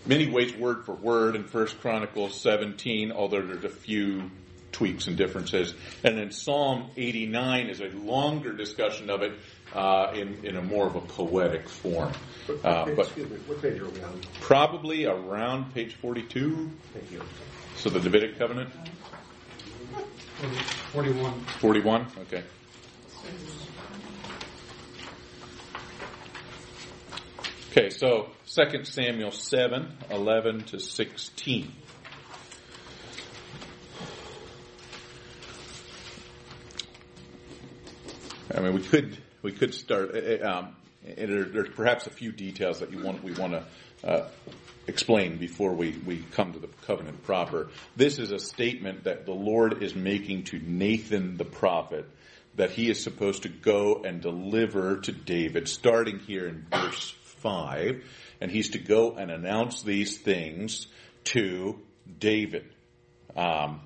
many 0.05 0.29
ways 0.29 0.53
word 0.55 0.85
for 0.85 0.93
word 0.93 1.35
in 1.35 1.45
First 1.45 1.79
Chronicles 1.81 2.39
17, 2.41 3.11
although 3.11 3.41
there's 3.41 3.63
a 3.63 3.69
few 3.69 4.29
tweaks 4.71 5.07
and 5.07 5.17
differences. 5.17 5.73
And 6.03 6.17
then 6.17 6.31
Psalm 6.31 6.89
89 6.95 7.67
is 7.67 7.81
a 7.81 7.89
longer 7.89 8.53
discussion 8.53 9.09
of 9.09 9.21
it 9.21 9.33
uh, 9.73 10.11
in, 10.15 10.45
in 10.45 10.55
a 10.57 10.61
more 10.61 10.87
of 10.87 10.95
a 10.95 11.01
poetic 11.01 11.67
form. 11.67 12.11
Uh, 12.63 12.85
but 12.85 12.99
excuse 12.99 13.29
me, 13.29 13.37
what 13.47 13.61
page 13.61 13.79
are 13.79 13.89
we 13.89 14.01
on? 14.01 14.21
probably 14.39 15.05
around 15.05 15.73
page 15.73 15.95
42, 15.95 16.69
Thank 16.93 17.11
you. 17.11 17.21
so 17.75 17.89
the 17.89 17.99
Davidic 17.99 18.37
covenant, 18.37 18.69
41. 20.47 21.39
41, 21.59 22.07
okay. 22.21 22.43
Okay, 27.71 27.89
so 27.89 28.29
2 28.47 28.83
Samuel 28.83 29.31
7, 29.31 29.97
11 30.09 30.63
to 30.65 30.79
16. 30.79 31.71
I 38.53 38.59
mean, 38.59 38.73
we 38.73 38.81
could 38.81 39.17
we 39.41 39.51
could 39.53 39.73
start. 39.73 40.11
uh, 40.15 40.45
Um, 40.45 40.75
and 41.17 41.53
there's 41.53 41.69
perhaps 41.69 42.05
a 42.07 42.11
few 42.11 42.31
details 42.31 42.79
that 42.79 42.91
you 42.91 43.01
want 43.01 43.23
we 43.23 43.31
want 43.31 43.53
to 43.53 43.63
explain 44.87 45.37
before 45.37 45.73
we 45.73 46.23
come 46.31 46.53
to 46.53 46.59
the 46.59 46.69
covenant 46.85 47.23
proper. 47.23 47.69
This 47.95 48.19
is 48.19 48.31
a 48.31 48.39
statement 48.39 49.03
that 49.03 49.25
the 49.25 49.33
Lord 49.33 49.83
is 49.83 49.95
making 49.95 50.45
to 50.45 50.59
Nathan 50.59 51.37
the 51.37 51.45
prophet 51.45 52.05
that 52.55 52.71
he 52.71 52.89
is 52.89 53.01
supposed 53.01 53.43
to 53.43 53.49
go 53.49 54.03
and 54.03 54.21
deliver 54.21 54.97
to 54.97 55.11
David, 55.11 55.67
starting 55.67 56.19
here 56.19 56.47
in 56.47 56.65
verse 56.69 57.15
five, 57.23 58.03
and 58.39 58.51
he's 58.51 58.71
to 58.71 58.79
go 58.79 59.15
and 59.15 59.31
announce 59.31 59.83
these 59.83 60.17
things 60.17 60.87
to 61.23 61.79
David. 62.19 62.65
Um, 63.35 63.81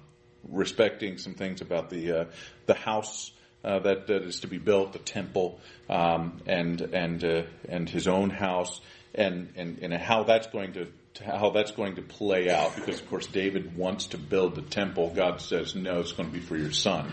respecting 0.49 1.17
some 1.17 1.33
things 1.35 1.61
about 1.61 1.89
the 1.89 2.11
uh, 2.11 2.25
the 2.65 2.73
house 2.73 3.31
uh, 3.63 3.79
that, 3.79 4.07
that 4.07 4.23
is 4.23 4.41
to 4.41 4.47
be 4.47 4.57
built, 4.57 4.93
the 4.93 4.99
temple, 4.99 5.59
um, 5.89 6.41
and 6.47 6.81
and 6.81 7.23
uh, 7.23 7.43
and 7.69 7.87
his 7.87 8.07
own 8.07 8.29
house, 8.29 8.81
and, 9.15 9.53
and 9.55 9.79
and 9.79 9.93
how 9.93 10.23
that's 10.23 10.47
going 10.47 10.73
to 10.73 10.87
how 11.25 11.49
that's 11.51 11.71
going 11.71 11.95
to 11.95 12.01
play 12.01 12.49
out. 12.49 12.75
Because 12.75 12.99
of 12.99 13.09
course 13.09 13.27
David 13.27 13.77
wants 13.77 14.07
to 14.07 14.17
build 14.17 14.55
the 14.55 14.61
temple. 14.61 15.11
God 15.15 15.41
says 15.41 15.75
no, 15.75 15.99
it's 15.99 16.11
going 16.11 16.29
to 16.29 16.33
be 16.33 16.41
for 16.41 16.57
your 16.57 16.71
son. 16.71 17.11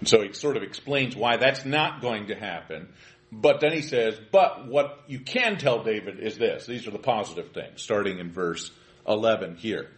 And 0.00 0.08
so 0.08 0.22
he 0.22 0.32
sort 0.32 0.56
of 0.56 0.62
explains 0.62 1.16
why 1.16 1.36
that's 1.36 1.64
not 1.64 2.00
going 2.00 2.28
to 2.28 2.34
happen. 2.34 2.88
But 3.30 3.60
then 3.60 3.72
he 3.72 3.82
says, 3.82 4.18
but 4.32 4.68
what 4.68 5.00
you 5.06 5.20
can 5.20 5.58
tell 5.58 5.82
David 5.82 6.18
is 6.20 6.38
this. 6.38 6.66
These 6.66 6.86
are 6.86 6.90
the 6.90 6.98
positive 6.98 7.52
things, 7.52 7.82
starting 7.82 8.18
in 8.18 8.32
verse 8.32 8.70
11 9.06 9.56
here. 9.56 9.90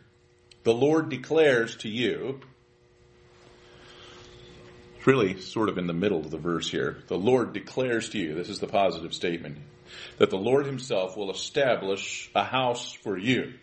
The 0.65 0.75
Lord 0.75 1.11
declares 1.11 1.77
to 1.79 1.89
you, 1.89 2.41
it's 4.97 5.07
really 5.07 5.41
sort 5.41 5.69
of 5.69 5.79
in 5.79 5.87
the 5.87 5.95
middle 5.95 6.19
of 6.19 6.31
the 6.31 6.39
verse 6.39 6.69
here. 6.71 6.99
The 7.07 7.17
Lord 7.17 7.53
declares 7.53 8.09
to 8.11 8.19
you, 8.19 8.35
this 8.35 8.49
is 8.49 8.59
the 8.59 8.67
positive 8.67 9.15
statement, 9.15 9.59
that 10.19 10.31
the 10.31 10.37
Lord 10.37 10.67
himself 10.67 11.17
will 11.17 11.31
establish 11.31 12.31
a 12.35 12.45
house 12.45 12.93
for 12.93 13.19
you. 13.19 13.55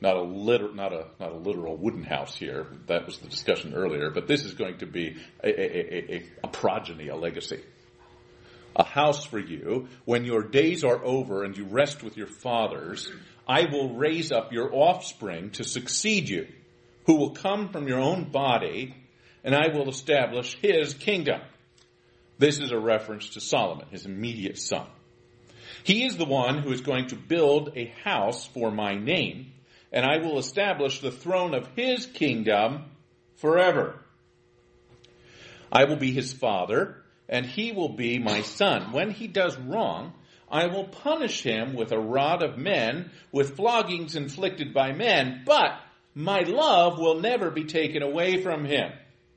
Not 0.00 0.16
a 0.16 0.22
liter, 0.22 0.72
not 0.74 0.92
a, 0.92 1.06
not 1.18 1.32
a 1.32 1.36
literal 1.36 1.76
wooden 1.76 2.02
house 2.02 2.36
here. 2.36 2.66
That 2.86 3.06
was 3.06 3.18
the 3.18 3.28
discussion 3.28 3.74
earlier, 3.74 4.10
but 4.10 4.26
this 4.26 4.44
is 4.44 4.54
going 4.54 4.78
to 4.78 4.86
be 4.86 5.16
a, 5.42 5.48
a, 5.48 6.14
a, 6.16 6.22
a 6.44 6.48
progeny, 6.48 7.08
a 7.08 7.16
legacy. 7.16 7.62
A 8.74 8.84
house 8.84 9.24
for 9.24 9.38
you. 9.38 9.88
When 10.04 10.26
your 10.26 10.42
days 10.42 10.84
are 10.84 11.02
over 11.02 11.44
and 11.44 11.56
you 11.56 11.64
rest 11.64 12.02
with 12.02 12.18
your 12.18 12.26
fathers, 12.26 13.10
I 13.48 13.66
will 13.72 13.94
raise 13.94 14.32
up 14.32 14.52
your 14.52 14.74
offspring 14.74 15.50
to 15.52 15.64
succeed 15.64 16.28
you, 16.28 16.46
who 17.06 17.14
will 17.16 17.30
come 17.30 17.70
from 17.70 17.88
your 17.88 18.00
own 18.00 18.30
body, 18.30 18.94
and 19.44 19.54
I 19.54 19.68
will 19.68 19.88
establish 19.88 20.58
his 20.60 20.92
kingdom. 20.92 21.40
This 22.38 22.58
is 22.58 22.70
a 22.70 22.78
reference 22.78 23.30
to 23.30 23.40
Solomon, 23.40 23.86
his 23.90 24.04
immediate 24.04 24.58
son. 24.58 24.86
He 25.86 26.04
is 26.04 26.16
the 26.16 26.24
one 26.24 26.58
who 26.58 26.72
is 26.72 26.80
going 26.80 27.06
to 27.08 27.16
build 27.16 27.74
a 27.76 27.94
house 28.02 28.44
for 28.44 28.72
my 28.72 28.96
name, 28.96 29.52
and 29.92 30.04
I 30.04 30.16
will 30.16 30.36
establish 30.36 30.98
the 30.98 31.12
throne 31.12 31.54
of 31.54 31.68
his 31.76 32.06
kingdom 32.06 32.86
forever. 33.36 33.94
I 35.70 35.84
will 35.84 35.94
be 35.94 36.10
his 36.10 36.32
father, 36.32 37.04
and 37.28 37.46
he 37.46 37.70
will 37.70 37.90
be 37.90 38.18
my 38.18 38.42
son. 38.42 38.90
When 38.90 39.12
he 39.12 39.28
does 39.28 39.56
wrong, 39.56 40.12
I 40.50 40.66
will 40.66 40.88
punish 40.88 41.44
him 41.44 41.74
with 41.74 41.92
a 41.92 42.00
rod 42.00 42.42
of 42.42 42.58
men, 42.58 43.12
with 43.30 43.54
floggings 43.54 44.16
inflicted 44.16 44.74
by 44.74 44.90
men, 44.90 45.44
but 45.46 45.78
my 46.16 46.40
love 46.40 46.98
will 46.98 47.20
never 47.20 47.52
be 47.52 47.64
taken 47.64 48.02
away 48.02 48.42
from 48.42 48.64
him. 48.64 48.90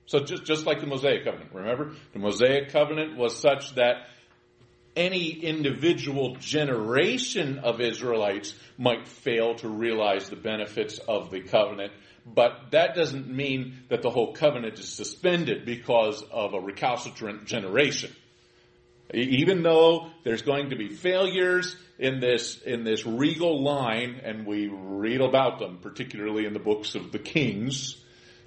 So 0.07 0.21
just, 0.21 0.45
just 0.45 0.65
like 0.65 0.81
the 0.81 0.87
Mosaic 0.87 1.25
covenant, 1.25 1.53
remember? 1.53 1.93
The 2.13 2.19
Mosaic 2.19 2.69
covenant 2.69 3.17
was 3.17 3.39
such 3.39 3.75
that 3.75 4.07
any 4.95 5.29
individual 5.29 6.35
generation 6.35 7.59
of 7.59 7.81
Israelites 7.81 8.53
might 8.77 9.07
fail 9.07 9.55
to 9.55 9.69
realize 9.69 10.29
the 10.29 10.35
benefits 10.35 10.99
of 10.99 11.31
the 11.31 11.41
covenant, 11.41 11.93
but 12.25 12.71
that 12.71 12.95
doesn't 12.95 13.27
mean 13.27 13.83
that 13.89 14.01
the 14.01 14.09
whole 14.09 14.33
covenant 14.33 14.79
is 14.79 14.89
suspended 14.89 15.65
because 15.65 16.23
of 16.31 16.53
a 16.53 16.59
recalcitrant 16.59 17.45
generation. 17.45 18.15
Even 19.13 19.63
though 19.63 20.11
there's 20.23 20.43
going 20.43 20.69
to 20.69 20.75
be 20.75 20.89
failures 20.89 21.75
in 21.97 22.19
this, 22.19 22.61
in 22.61 22.83
this 22.83 23.05
regal 23.05 23.63
line, 23.63 24.21
and 24.23 24.45
we 24.45 24.67
read 24.67 25.21
about 25.21 25.57
them, 25.57 25.79
particularly 25.81 26.45
in 26.45 26.53
the 26.53 26.59
books 26.59 26.93
of 26.93 27.11
the 27.11 27.17
kings, 27.17 27.97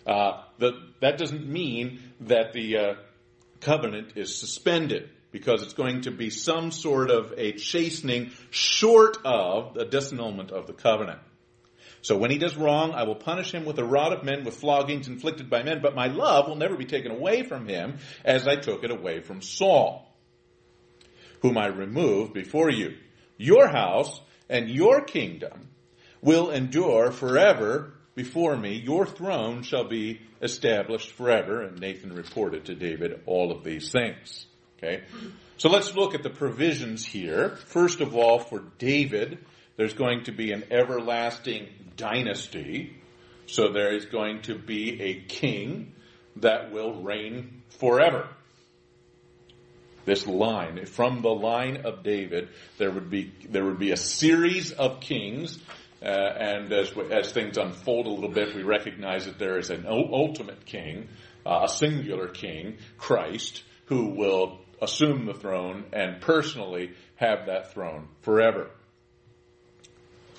uh, 0.06 0.42
that, 0.58 0.74
that 1.00 1.18
doesn't 1.18 1.48
mean 1.48 2.00
that 2.20 2.52
the 2.52 2.76
uh, 2.76 2.94
covenant 3.60 4.12
is 4.16 4.38
suspended 4.38 5.10
because 5.32 5.62
it's 5.62 5.72
going 5.72 6.02
to 6.02 6.10
be 6.10 6.30
some 6.30 6.70
sort 6.70 7.10
of 7.10 7.34
a 7.36 7.52
chastening 7.52 8.30
short 8.50 9.16
of 9.24 9.74
the 9.74 9.84
disannulment 9.84 10.52
of 10.52 10.66
the 10.66 10.72
covenant. 10.72 11.18
So 12.02 12.16
when 12.16 12.30
he 12.30 12.38
does 12.38 12.56
wrong, 12.56 12.92
I 12.92 13.04
will 13.04 13.14
punish 13.14 13.52
him 13.52 13.64
with 13.64 13.78
a 13.78 13.84
rod 13.84 14.12
of 14.12 14.24
men, 14.24 14.44
with 14.44 14.56
floggings 14.56 15.08
inflicted 15.08 15.48
by 15.48 15.62
men, 15.62 15.80
but 15.82 15.94
my 15.94 16.08
love 16.08 16.48
will 16.48 16.56
never 16.56 16.76
be 16.76 16.84
taken 16.84 17.12
away 17.12 17.44
from 17.44 17.66
him 17.66 17.98
as 18.24 18.46
I 18.46 18.56
took 18.56 18.84
it 18.84 18.90
away 18.90 19.20
from 19.20 19.40
Saul, 19.40 20.12
whom 21.40 21.56
I 21.56 21.66
removed 21.66 22.34
before 22.34 22.70
you. 22.70 22.96
Your 23.38 23.68
house 23.68 24.20
and 24.48 24.68
your 24.68 25.02
kingdom 25.02 25.68
will 26.20 26.50
endure 26.50 27.10
forever 27.10 27.94
before 28.14 28.56
me. 28.56 28.74
Your 28.74 29.06
throne 29.06 29.62
shall 29.62 29.88
be 29.88 30.20
established 30.40 31.12
forever. 31.12 31.62
And 31.62 31.80
Nathan 31.80 32.12
reported 32.12 32.66
to 32.66 32.74
David 32.74 33.22
all 33.26 33.50
of 33.52 33.64
these 33.64 33.90
things. 33.90 34.46
Okay. 34.82 35.02
So 35.58 35.68
let's 35.68 35.94
look 35.94 36.14
at 36.14 36.24
the 36.24 36.30
provisions 36.30 37.04
here. 37.04 37.50
First 37.50 38.00
of 38.00 38.16
all, 38.16 38.40
for 38.40 38.64
David, 38.78 39.38
there's 39.76 39.94
going 39.94 40.24
to 40.24 40.32
be 40.32 40.50
an 40.50 40.64
everlasting 40.72 41.68
dynasty. 41.96 42.96
So 43.46 43.72
there 43.72 43.94
is 43.94 44.06
going 44.06 44.42
to 44.42 44.56
be 44.58 45.00
a 45.00 45.14
king 45.20 45.94
that 46.36 46.72
will 46.72 47.02
reign 47.02 47.62
forever. 47.78 48.28
This 50.04 50.26
line, 50.26 50.84
from 50.86 51.22
the 51.22 51.28
line 51.28 51.82
of 51.84 52.02
David, 52.02 52.48
there 52.78 52.90
would 52.90 53.08
be, 53.08 53.32
there 53.48 53.64
would 53.64 53.78
be 53.78 53.92
a 53.92 53.96
series 53.96 54.72
of 54.72 54.98
kings 54.98 55.60
uh, 56.02 56.08
and 56.08 56.72
as, 56.72 56.92
as 57.12 57.30
things 57.30 57.56
unfold 57.56 58.06
a 58.06 58.10
little 58.10 58.30
bit, 58.30 58.56
we 58.56 58.64
recognize 58.64 59.26
that 59.26 59.38
there 59.38 59.58
is 59.58 59.70
an 59.70 59.86
ultimate 59.86 60.66
king, 60.66 61.08
uh, 61.46 61.60
a 61.62 61.68
singular 61.68 62.26
king, 62.26 62.78
Christ, 62.98 63.62
who 63.86 64.06
will 64.06 64.58
assume 64.82 65.24
the 65.24 65.32
throne 65.32 65.84
and 65.92 66.20
personally 66.20 66.90
have 67.14 67.46
that 67.46 67.72
throne 67.72 68.08
forever. 68.20 68.68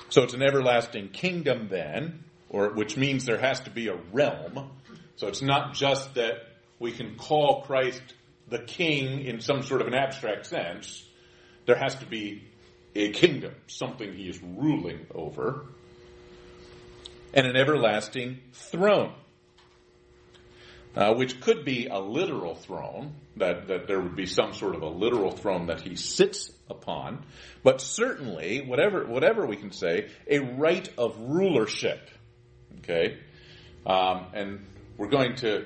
So 0.09 0.21
it's 0.21 0.33
an 0.33 0.43
everlasting 0.43 1.09
kingdom 1.09 1.69
then, 1.71 2.25
or 2.49 2.73
which 2.73 2.97
means 2.97 3.25
there 3.25 3.39
has 3.39 3.61
to 3.61 3.71
be 3.71 3.87
a 3.87 3.95
realm. 4.11 4.69
So 5.15 5.27
it's 5.27 5.41
not 5.41 5.73
just 5.73 6.15
that 6.15 6.35
we 6.77 6.91
can 6.91 7.15
call 7.15 7.61
Christ 7.61 8.01
the 8.49 8.59
king 8.59 9.25
in 9.25 9.39
some 9.39 9.63
sort 9.63 9.81
of 9.81 9.87
an 9.87 9.95
abstract 9.95 10.45
sense. 10.45 11.03
There 11.65 11.77
has 11.77 11.95
to 11.95 12.05
be 12.05 12.43
a 12.93 13.11
kingdom, 13.11 13.55
something 13.67 14.13
he 14.13 14.29
is 14.29 14.39
ruling 14.43 15.07
over, 15.15 15.65
and 17.33 17.47
an 17.47 17.55
everlasting 17.55 18.39
throne. 18.51 19.13
Uh, 20.95 21.13
which 21.15 21.41
could 21.41 21.65
be 21.65 21.87
a 21.87 21.97
literal 21.97 22.53
throne, 22.53 23.15
that, 23.37 23.67
that 23.67 23.87
there 23.87 23.99
would 23.99 24.15
be 24.15 24.27
some 24.27 24.53
sort 24.53 24.75
of 24.75 24.83
a 24.83 24.87
literal 24.87 25.31
throne 25.31 25.65
that 25.65 25.81
he 25.81 25.95
sits 25.95 26.51
upon, 26.69 27.25
but 27.63 27.81
certainly, 27.81 28.61
whatever, 28.61 29.03
whatever 29.05 29.47
we 29.47 29.55
can 29.55 29.71
say, 29.71 30.07
a 30.29 30.37
right 30.37 30.87
of 30.97 31.17
rulership. 31.17 32.09
Okay? 32.79 33.17
Um, 33.87 34.27
and 34.35 34.65
we're 34.95 35.09
going 35.09 35.35
to, 35.37 35.65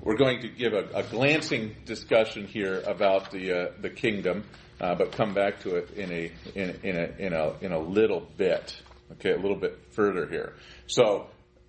we're 0.00 0.16
going 0.16 0.40
to 0.40 0.48
give 0.48 0.72
a, 0.72 0.88
a 0.94 1.02
glancing 1.02 1.76
discussion 1.84 2.46
here 2.46 2.80
about 2.86 3.30
the, 3.30 3.52
uh, 3.52 3.72
the 3.82 3.90
kingdom 3.90 4.44
uh, 4.80 4.94
but 4.94 5.12
come 5.12 5.34
back 5.34 5.60
to 5.60 5.76
it 5.76 5.90
in 5.92 6.12
a 6.12 6.32
in, 6.54 6.80
in 6.82 6.96
a 6.96 7.08
in 7.18 7.32
a 7.32 7.54
in 7.60 7.72
a 7.72 7.78
little 7.78 8.26
bit. 8.36 8.80
Okay, 9.12 9.32
a 9.32 9.38
little 9.38 9.56
bit 9.56 9.78
further 9.90 10.26
here. 10.26 10.54
So, 10.86 11.28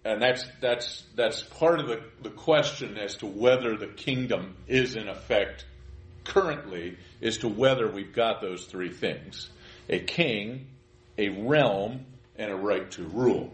and 0.09 0.21
that's 0.21 0.45
that's 0.61 1.03
that's 1.15 1.43
part 1.43 1.79
of 1.79 1.87
the 1.87 2.01
the 2.21 2.29
question 2.29 2.97
as 2.97 3.15
to 3.17 3.25
whether 3.25 3.77
the 3.77 3.87
kingdom 3.87 4.55
is 4.67 4.95
in 4.95 5.07
effect 5.07 5.65
currently 6.23 6.97
is 7.21 7.39
to 7.39 7.47
whether 7.47 7.89
we've 7.89 8.13
got 8.13 8.41
those 8.41 8.65
three 8.65 8.91
things: 8.91 9.49
a 9.87 9.99
king, 9.99 10.67
a 11.17 11.29
realm, 11.29 12.05
and 12.35 12.51
a 12.51 12.55
right 12.55 12.89
to 12.91 13.03
rule. 13.03 13.53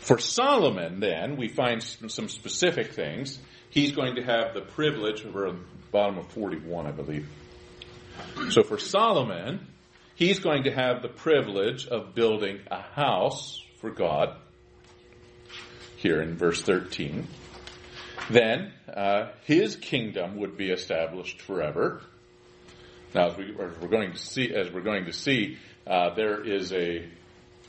For 0.00 0.18
Solomon, 0.18 0.98
then, 0.98 1.36
we 1.36 1.48
find 1.48 1.82
some 1.82 2.28
specific 2.28 2.92
things. 2.92 3.38
He's 3.70 3.92
going 3.92 4.16
to 4.16 4.22
have 4.22 4.52
the 4.52 4.60
privilege, 4.60 5.24
we're 5.24 5.54
bottom 5.92 6.18
of 6.18 6.26
41, 6.32 6.86
I 6.86 6.90
believe. 6.90 7.28
So 8.50 8.62
for 8.62 8.78
Solomon, 8.78 9.66
he's 10.16 10.40
going 10.40 10.64
to 10.64 10.72
have 10.72 11.02
the 11.02 11.08
privilege 11.08 11.86
of 11.86 12.14
building 12.14 12.60
a 12.70 12.80
house 12.80 13.62
for 13.80 13.90
God. 13.90 14.36
Here 16.02 16.20
in 16.20 16.36
verse 16.36 16.60
13. 16.62 17.28
Then 18.28 18.72
uh, 18.92 19.28
his 19.44 19.76
kingdom 19.76 20.36
would 20.38 20.56
be 20.56 20.70
established 20.70 21.40
forever. 21.40 22.02
Now, 23.14 23.28
as, 23.28 23.36
we, 23.36 23.54
are 23.56 23.68
going 23.88 24.10
to 24.10 24.18
see, 24.18 24.52
as 24.52 24.68
we're 24.72 24.80
going 24.80 25.04
to 25.04 25.12
see, 25.12 25.58
uh, 25.86 26.12
there 26.14 26.42
is 26.42 26.72
a 26.72 27.08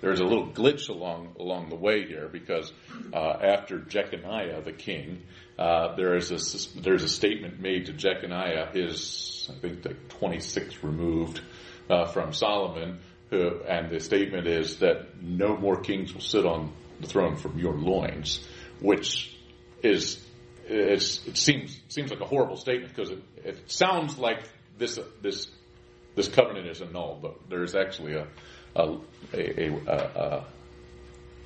there 0.02 0.12
is 0.12 0.20
a 0.20 0.24
little 0.24 0.48
glitch 0.48 0.90
along 0.90 1.36
along 1.40 1.70
the 1.70 1.76
way 1.76 2.08
here 2.08 2.28
because 2.28 2.74
uh, 3.14 3.18
after 3.18 3.78
Jeconiah 3.78 4.62
the 4.66 4.74
king, 4.74 5.22
uh, 5.60 5.96
there 5.96 6.16
is 6.16 6.32
a 6.32 6.82
there's 6.82 7.04
a 7.04 7.10
statement 7.10 7.60
made 7.60 7.86
to 7.86 7.94
Jeconiah, 7.94 8.74
his 8.74 9.48
I 9.56 9.60
think 9.60 9.84
the 9.84 9.96
26th 10.20 10.82
removed 10.82 11.40
uh, 11.88 12.06
from 12.06 12.34
Solomon, 12.34 12.98
who, 13.30 13.62
and 13.62 13.92
the 13.92 14.00
statement 14.00 14.48
is 14.48 14.80
that 14.80 15.22
no 15.22 15.56
more 15.56 15.80
kings 15.82 16.16
will 16.16 16.22
sit 16.22 16.48
on 16.48 16.74
throne 17.04 17.36
from 17.36 17.58
your 17.60 17.74
loins, 17.74 18.46
which 18.80 19.38
is 19.82 20.24
it 20.66 21.02
seems 21.38 21.80
seems 21.90 22.10
like 22.10 22.22
a 22.22 22.26
horrible 22.26 22.58
statement 22.58 22.96
because 22.96 23.12
it, 23.12 23.22
it 23.44 23.72
sounds 23.72 24.18
like 24.18 24.44
this 24.78 24.98
this 25.22 25.48
this 26.16 26.28
covenant 26.28 26.68
is 26.68 26.82
annulled, 26.82 27.22
but 27.22 27.50
there's 27.50 27.76
actually 27.76 28.14
a 28.14 28.28
a, 28.76 28.98
a, 29.34 29.68
a, 29.68 29.96
a 29.96 30.46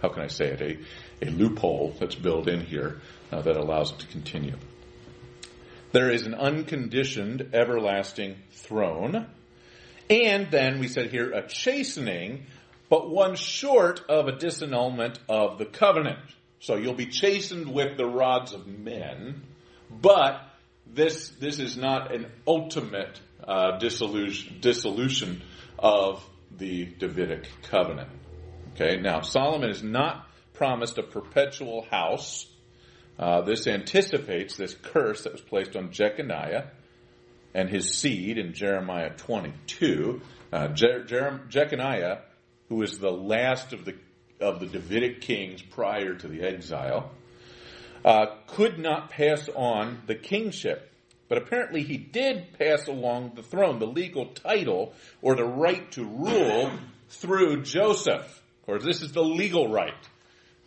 how 0.02 0.10
can 0.10 0.24
I 0.24 0.28
say 0.28 0.48
it 0.48 0.62
a 0.62 1.28
a 1.28 1.32
loophole 1.32 1.96
that's 2.00 2.15
built 2.15 2.48
in 2.48 2.62
here 2.62 3.02
uh, 3.32 3.41
that 3.41 3.58
allows 3.58 3.91
it 3.91 4.00
to 4.00 4.08
continue. 4.08 4.56
There 5.91 6.12
is 6.12 6.26
an 6.28 6.36
unconditioned 6.36 7.50
everlasting 7.54 8.36
throne. 8.52 9.28
And 10.10 10.50
then 10.52 10.80
we 10.80 10.88
said 10.88 11.12
here 11.12 11.32
a 11.32 11.48
chastening, 11.48 12.46
but 12.89 13.10
one 13.10 13.36
short 13.36 14.02
of 14.10 14.28
a 14.28 14.34
disannulment 14.34 15.17
of 15.28 15.58
the 15.58 15.65
covenant. 15.65 16.19
So 16.60 16.76
you'll 16.76 16.93
be 16.93 17.08
chastened 17.08 17.71
with 17.73 17.97
the 17.97 18.06
rods 18.06 18.54
of 18.54 18.65
men, 18.67 19.43
but 19.89 20.41
this, 20.86 21.30
this 21.39 21.60
is 21.60 21.78
not 21.78 22.13
an 22.13 22.28
ultimate 22.47 23.19
uh, 23.47 23.78
dissolution, 23.78 24.58
dissolution 24.62 25.43
of 25.78 26.23
the 26.58 26.86
Davidic 26.86 27.47
covenant. 27.63 28.10
Okay, 28.73 29.00
now 29.00 29.21
Solomon 29.21 29.69
is 29.69 29.84
not 29.84 30.28
promised 30.54 30.97
a 30.97 31.04
perpetual 31.04 31.84
house 31.91 32.47
uh, 33.19 33.41
this 33.41 33.65
anticipates 33.65 34.58
this 34.58 34.76
curse 34.76 35.23
that 35.23 35.34
was 35.34 35.41
placed 35.41 35.76
on 35.76 35.91
Jeconiah 35.91 36.65
and 37.54 37.69
his 37.69 37.95
seed 37.95 38.38
in 38.38 38.54
Jeremiah 38.54 39.10
22. 39.10 40.21
Uh, 40.54 40.67
Je- 40.69 41.04
Jer- 41.08 41.41
Jeconiah, 41.50 42.19
who 42.70 42.76
was 42.76 43.00
the 43.00 43.12
last 43.12 43.74
of 43.74 43.86
the 43.86 43.96
of 44.40 44.60
the 44.60 44.68
Davidic 44.68 45.22
kings 45.22 45.62
prior 45.62 46.14
to 46.14 46.28
the 46.28 46.44
exile, 46.44 47.12
uh, 48.06 48.28
could 48.46 48.78
not 48.78 49.10
pass 49.10 49.50
on 49.50 50.04
the 50.06 50.16
kingship. 50.16 50.92
But 51.28 51.40
apparently 51.40 51.84
he 51.84 51.98
did 51.98 52.54
pass 52.58 52.88
along 52.88 53.34
the 53.36 53.44
throne, 53.44 53.80
the 53.80 53.88
legal 53.88 54.28
title, 54.28 54.94
or 55.22 55.36
the 55.36 55.44
right 55.44 55.92
to 55.94 56.06
rule 56.06 56.72
through 57.10 57.64
Joseph. 57.64 58.44
Of 58.62 58.66
course, 58.66 58.84
this 58.84 59.02
is 59.02 59.12
the 59.12 59.24
legal 59.24 59.68
right. 59.70 59.94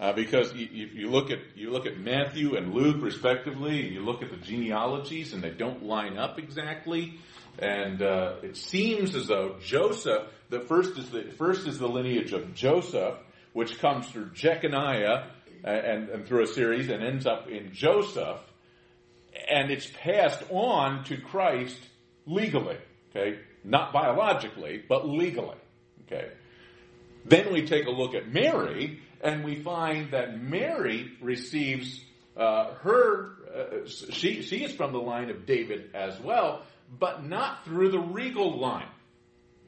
Uh, 0.01 0.15
because 0.15 0.55
you, 0.55 0.67
you, 0.95 1.11
look 1.11 1.31
at 1.31 1.41
you 1.55 1.71
look 1.71 1.85
at 1.85 1.99
Matthew 1.99 2.57
and 2.57 2.73
Luke 2.73 3.03
respectively, 3.03 3.85
and 3.85 3.93
you 3.93 4.01
look 4.01 4.23
at 4.23 4.31
the 4.31 4.39
genealogies, 4.39 5.35
and 5.35 5.43
they 5.43 5.51
don't 5.51 5.83
line 5.85 6.17
up 6.17 6.39
exactly. 6.39 7.19
And 7.59 8.01
uh, 8.01 8.37
it 8.43 8.57
seems 8.57 9.15
as 9.15 9.27
though 9.27 9.57
Joseph, 9.63 10.23
the 10.49 10.61
first 10.61 10.97
is 10.97 11.11
the 11.11 11.25
first 11.37 11.67
is 11.67 11.79
the 11.79 11.87
lineage 11.87 12.33
of 12.33 12.55
Joseph, 12.55 13.19
which 13.53 13.79
comes 13.79 14.09
through 14.09 14.31
Jeconiah 14.31 15.27
and, 15.65 16.09
and 16.09 16.27
through 16.27 16.45
a 16.45 16.47
series, 16.47 16.89
and 16.89 17.05
ends 17.05 17.27
up 17.27 17.49
in 17.51 17.75
Joseph, 17.75 18.39
and 19.51 19.71
it's 19.71 19.91
passed 20.03 20.43
on 20.49 21.05
to 21.05 21.19
Christ 21.19 21.79
legally. 22.25 22.79
Okay, 23.11 23.39
not 23.65 23.93
biologically, 23.93 24.83
but 24.89 25.07
legally. 25.07 25.59
Okay. 26.07 26.31
Then 27.27 27.53
we 27.53 27.67
take 27.67 27.85
a 27.85 27.91
look 27.91 28.15
at 28.15 28.33
Mary, 28.33 29.03
and 29.21 29.45
we 29.45 29.63
find 29.63 30.13
that 30.13 30.41
Mary 30.41 31.13
receives 31.21 32.03
uh, 32.37 32.75
her, 32.83 33.31
uh, 33.55 33.89
she, 33.89 34.43
she 34.43 34.65
is 34.65 34.73
from 34.73 34.93
the 34.93 34.99
line 35.01 35.31
of 35.31 35.47
David 35.47 35.91
as 35.95 36.19
well, 36.21 36.63
but 36.99 37.25
not 37.25 37.65
through 37.65 37.91
the 37.91 37.99
regal 37.99 38.59
line. 38.59 38.89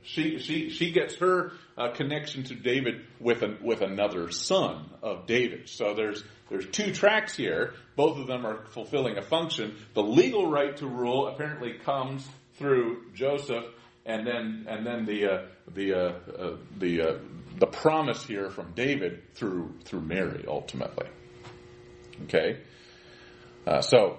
She, 0.04 0.38
she, 0.38 0.70
she 0.70 0.90
gets 0.90 1.16
her 1.16 1.52
uh, 1.78 1.92
connection 1.92 2.42
to 2.44 2.54
David 2.54 3.02
with, 3.20 3.42
an, 3.42 3.58
with 3.62 3.82
another 3.82 4.30
son 4.32 4.90
of 5.00 5.26
David. 5.26 5.68
So 5.68 5.94
there's, 5.94 6.24
there's 6.48 6.66
two 6.66 6.92
tracks 6.92 7.36
here. 7.36 7.74
Both 7.94 8.18
of 8.18 8.26
them 8.26 8.44
are 8.44 8.64
fulfilling 8.66 9.16
a 9.16 9.22
function. 9.22 9.76
The 9.94 10.02
legal 10.02 10.50
right 10.50 10.76
to 10.78 10.86
rule 10.88 11.28
apparently 11.28 11.74
comes 11.84 12.26
through 12.58 13.12
Joseph, 13.14 13.64
and 14.04 14.26
then 14.26 14.66
and 14.68 14.86
then 14.86 15.06
the 15.06 15.26
uh, 15.26 15.42
the 15.74 15.94
uh, 15.94 15.98
uh, 15.98 16.56
the 16.78 17.00
uh, 17.00 17.18
the 17.58 17.66
promise 17.66 18.24
here 18.24 18.50
from 18.50 18.72
David 18.72 19.34
through 19.34 19.74
through 19.84 20.02
Mary 20.02 20.44
ultimately. 20.46 21.06
Okay, 22.24 22.58
uh, 23.66 23.80
so 23.80 24.18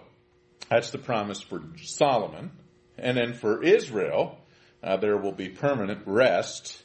that's 0.69 0.91
the 0.91 0.97
promise 0.97 1.41
for 1.41 1.61
Solomon, 1.83 2.51
and 2.97 3.17
then 3.17 3.33
for 3.33 3.63
Israel, 3.63 4.37
uh, 4.83 4.97
there 4.97 5.17
will 5.17 5.31
be 5.31 5.49
permanent 5.49 6.03
rest 6.05 6.83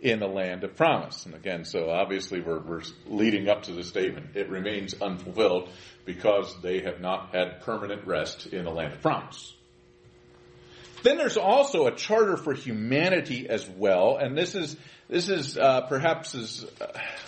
in 0.00 0.18
the 0.18 0.26
land 0.26 0.64
of 0.64 0.74
promise. 0.76 1.26
And 1.26 1.34
again, 1.34 1.64
so 1.64 1.88
obviously 1.88 2.40
we're, 2.40 2.58
we're 2.58 2.82
leading 3.06 3.48
up 3.48 3.62
to 3.64 3.72
the 3.72 3.84
statement. 3.84 4.34
It 4.34 4.50
remains 4.50 4.94
unfulfilled 5.00 5.70
because 6.04 6.60
they 6.60 6.80
have 6.80 7.00
not 7.00 7.34
had 7.34 7.60
permanent 7.60 8.04
rest 8.04 8.46
in 8.46 8.64
the 8.64 8.70
land 8.70 8.94
of 8.94 9.00
promise. 9.00 9.54
Then 11.04 11.16
there's 11.16 11.36
also 11.36 11.86
a 11.86 11.94
charter 11.94 12.36
for 12.36 12.52
humanity 12.52 13.48
as 13.48 13.68
well, 13.68 14.16
and 14.16 14.36
this 14.36 14.54
is 14.54 14.76
this 15.12 15.28
is 15.28 15.58
uh, 15.58 15.82
perhaps 15.82 16.34
is 16.34 16.64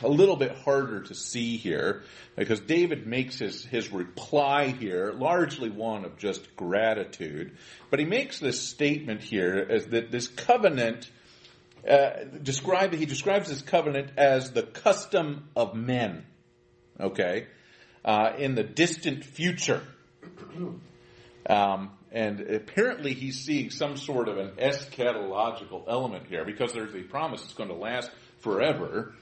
a 0.03 0.09
little 0.09 0.37
bit 0.37 0.57
harder 0.57 1.03
to 1.03 1.15
see 1.15 1.59
here 1.59 2.03
because 2.35 2.61
David 2.61 3.07
makes 3.07 3.39
his 3.39 3.63
his 3.63 3.93
reply 3.93 4.69
here 4.69 5.13
largely 5.13 5.69
one 5.69 6.07
of 6.07 6.17
just 6.17 6.57
gratitude, 6.57 7.59
but 7.91 7.99
he 7.99 8.07
makes 8.07 8.41
this 8.41 8.59
statement 8.59 9.21
here 9.21 9.67
as 9.69 9.87
that 9.89 10.11
this 10.11 10.29
covenant. 10.29 11.11
Uh, 11.87 12.25
describe, 12.43 12.95
he 12.95 13.05
describes 13.05 13.51
this 13.51 13.61
covenant 13.61 14.09
as 14.17 14.53
the 14.53 14.63
custom 14.63 15.51
of 15.55 15.75
men. 15.75 16.25
Okay, 16.99 17.47
uh, 18.03 18.33
in 18.39 18.55
the 18.55 18.65
distant 18.65 19.25
future. 19.25 19.83
Um, 21.47 21.91
and 22.15 22.41
apparently 22.41 23.13
he's 23.13 23.41
seeing 23.41 23.71
some 23.71 23.97
sort 23.97 24.29
of 24.29 24.39
an 24.39 24.53
eschatological 24.53 25.83
element 25.89 26.29
here 26.29 26.45
because 26.45 26.73
there's 26.73 26.95
a 26.95 27.03
promise 27.03 27.43
it's 27.43 27.55
going 27.55 27.71
to 27.71 27.75
last 27.75 28.09
forever. 28.39 29.13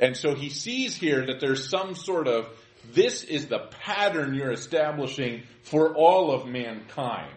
And 0.00 0.16
so 0.16 0.34
he 0.34 0.50
sees 0.50 0.96
here 0.96 1.24
that 1.26 1.38
there's 1.38 1.68
some 1.68 1.94
sort 1.94 2.26
of, 2.26 2.48
this 2.92 3.22
is 3.22 3.46
the 3.46 3.70
pattern 3.84 4.34
you're 4.34 4.50
establishing 4.50 5.44
for 5.62 5.94
all 5.94 6.32
of 6.32 6.46
mankind. 6.46 7.32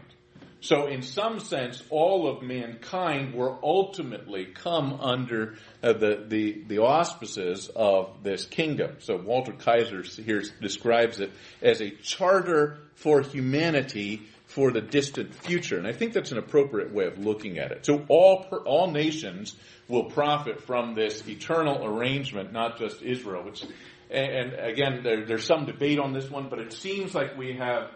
So 0.62 0.88
in 0.88 1.02
some 1.02 1.42
sense, 1.42 1.84
all 1.90 2.28
of 2.28 2.42
mankind 2.42 3.36
will 3.36 3.60
ultimately 3.62 4.46
come 4.46 4.94
under 5.02 5.56
uh, 5.84 5.92
the, 5.92 6.24
the, 6.26 6.64
the 6.68 6.80
auspices 6.80 7.70
of 7.76 8.24
this 8.24 8.46
kingdom. 8.46 8.96
So 9.00 9.18
Walter 9.18 9.52
Kaiser 9.52 10.02
here 10.02 10.42
describes 10.62 11.20
it 11.20 11.32
as 11.62 11.82
a 11.82 11.90
charter 11.90 12.78
for 12.96 13.22
humanity 13.22 14.22
for 14.54 14.72
the 14.72 14.82
distant 14.82 15.34
future. 15.34 15.78
And 15.78 15.88
I 15.88 15.94
think 15.94 16.14
that's 16.14 16.32
an 16.32 16.38
appropriate 16.38 16.94
way 16.94 17.06
of 17.06 17.18
looking 17.18 17.58
at 17.58 17.72
it. 17.72 17.88
So 17.88 18.06
all, 18.08 18.46
all 18.66 18.92
nations 18.92 19.56
will 19.88 20.06
profit 20.06 20.62
from 20.62 20.94
this 20.94 21.28
eternal 21.28 21.84
arrangement, 21.84 22.54
not 22.54 22.78
just 22.78 23.02
Israel, 23.02 23.44
which, 23.44 23.64
and 24.12 24.54
again, 24.54 25.02
there, 25.04 25.26
there's 25.26 25.46
some 25.46 25.66
debate 25.66 25.98
on 25.98 26.14
this 26.14 26.30
one, 26.30 26.50
but 26.50 26.60
it 26.60 26.72
seems 26.72 27.16
like 27.16 27.36
we 27.36 27.54
have 27.54 27.90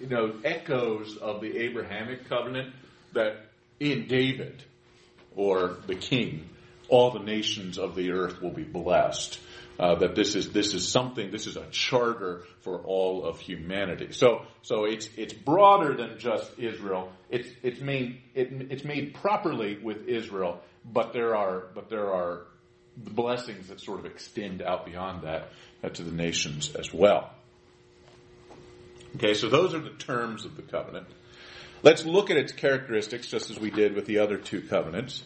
you 0.00 0.06
know, 0.06 0.32
echoes 0.44 1.18
of 1.18 1.42
the 1.42 1.58
Abrahamic 1.58 2.26
covenant 2.26 2.72
that 3.12 3.36
in 3.78 4.06
David 4.08 4.62
or 5.36 5.76
the 5.86 5.94
king, 5.94 6.48
all 6.88 7.10
the 7.10 7.18
nations 7.18 7.78
of 7.78 7.94
the 7.94 8.12
earth 8.12 8.40
will 8.40 8.50
be 8.50 8.64
blessed. 8.64 9.38
Uh, 9.76 9.96
that 9.96 10.14
this 10.14 10.36
is 10.36 10.52
this 10.52 10.72
is 10.72 10.86
something 10.86 11.32
this 11.32 11.48
is 11.48 11.56
a 11.56 11.66
charter 11.70 12.44
for 12.60 12.78
all 12.78 13.24
of 13.24 13.40
humanity. 13.40 14.12
So 14.12 14.42
so 14.62 14.84
it's 14.84 15.08
it's 15.16 15.32
broader 15.32 15.96
than 15.96 16.16
just 16.20 16.48
Israel. 16.58 17.10
It's 17.28 17.48
it's 17.64 17.80
made 17.80 18.20
it, 18.36 18.52
it's 18.70 18.84
made 18.84 19.14
properly 19.14 19.76
with 19.76 20.06
Israel, 20.06 20.60
but 20.84 21.12
there 21.12 21.34
are 21.34 21.64
but 21.74 21.90
there 21.90 22.12
are 22.12 22.42
blessings 22.96 23.66
that 23.66 23.80
sort 23.80 23.98
of 23.98 24.06
extend 24.06 24.62
out 24.62 24.86
beyond 24.86 25.22
that 25.22 25.48
uh, 25.82 25.88
to 25.88 26.04
the 26.04 26.12
nations 26.12 26.72
as 26.76 26.94
well. 26.94 27.30
Okay, 29.16 29.34
so 29.34 29.48
those 29.48 29.74
are 29.74 29.80
the 29.80 29.90
terms 29.90 30.44
of 30.44 30.56
the 30.56 30.62
covenant. 30.62 31.06
Let's 31.82 32.04
look 32.04 32.30
at 32.30 32.36
its 32.36 32.52
characteristics 32.52 33.26
just 33.26 33.50
as 33.50 33.58
we 33.58 33.70
did 33.70 33.94
with 33.94 34.06
the 34.06 34.18
other 34.18 34.38
two 34.38 34.62
covenants. 34.62 35.22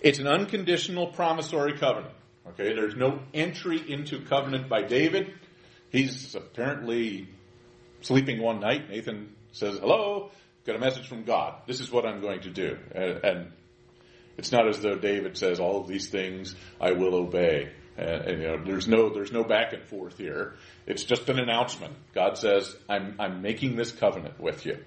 It's 0.00 0.18
an 0.20 0.26
unconditional 0.26 1.08
promissory 1.08 1.76
covenant. 1.76 2.14
Okay, 2.50 2.74
there's 2.74 2.96
no 2.96 3.20
entry 3.34 3.80
into 3.90 4.20
covenant 4.20 4.68
by 4.68 4.82
David. 4.82 5.32
He's 5.90 6.34
apparently 6.34 7.28
sleeping 8.00 8.40
one 8.40 8.60
night. 8.60 8.88
Nathan 8.88 9.34
says, 9.52 9.78
hello, 9.78 10.30
got 10.64 10.76
a 10.76 10.78
message 10.78 11.08
from 11.08 11.24
God. 11.24 11.54
This 11.66 11.80
is 11.80 11.90
what 11.90 12.06
I'm 12.06 12.20
going 12.20 12.42
to 12.42 12.50
do. 12.50 12.78
And, 12.94 13.24
and 13.24 13.52
it's 14.36 14.52
not 14.52 14.68
as 14.68 14.80
though 14.80 14.96
David 14.96 15.36
says 15.36 15.60
all 15.60 15.80
of 15.80 15.88
these 15.88 16.08
things 16.08 16.54
I 16.80 16.92
will 16.92 17.14
obey. 17.14 17.72
And, 17.96 18.08
and, 18.08 18.42
you 18.42 18.48
know, 18.48 18.64
there's 18.64 18.86
no 18.86 19.12
there's 19.12 19.32
no 19.32 19.42
back 19.42 19.72
and 19.72 19.82
forth 19.82 20.16
here. 20.16 20.54
It's 20.86 21.02
just 21.02 21.28
an 21.28 21.40
announcement. 21.40 21.94
God 22.14 22.38
says, 22.38 22.76
"I'm 22.88 23.16
I'm 23.18 23.42
making 23.42 23.74
this 23.74 23.90
covenant 23.90 24.38
with 24.38 24.64
you." 24.64 24.78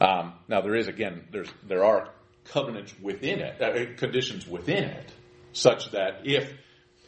Um, 0.00 0.32
now 0.48 0.62
there 0.62 0.74
is 0.74 0.88
again 0.88 1.26
there's 1.30 1.50
there 1.68 1.84
are 1.84 2.08
covenants 2.46 2.94
within 3.02 3.40
it, 3.40 3.60
uh, 3.60 3.98
conditions 3.98 4.46
within 4.46 4.84
it, 4.84 5.12
such 5.54 5.90
that 5.92 6.20
if 6.24 6.52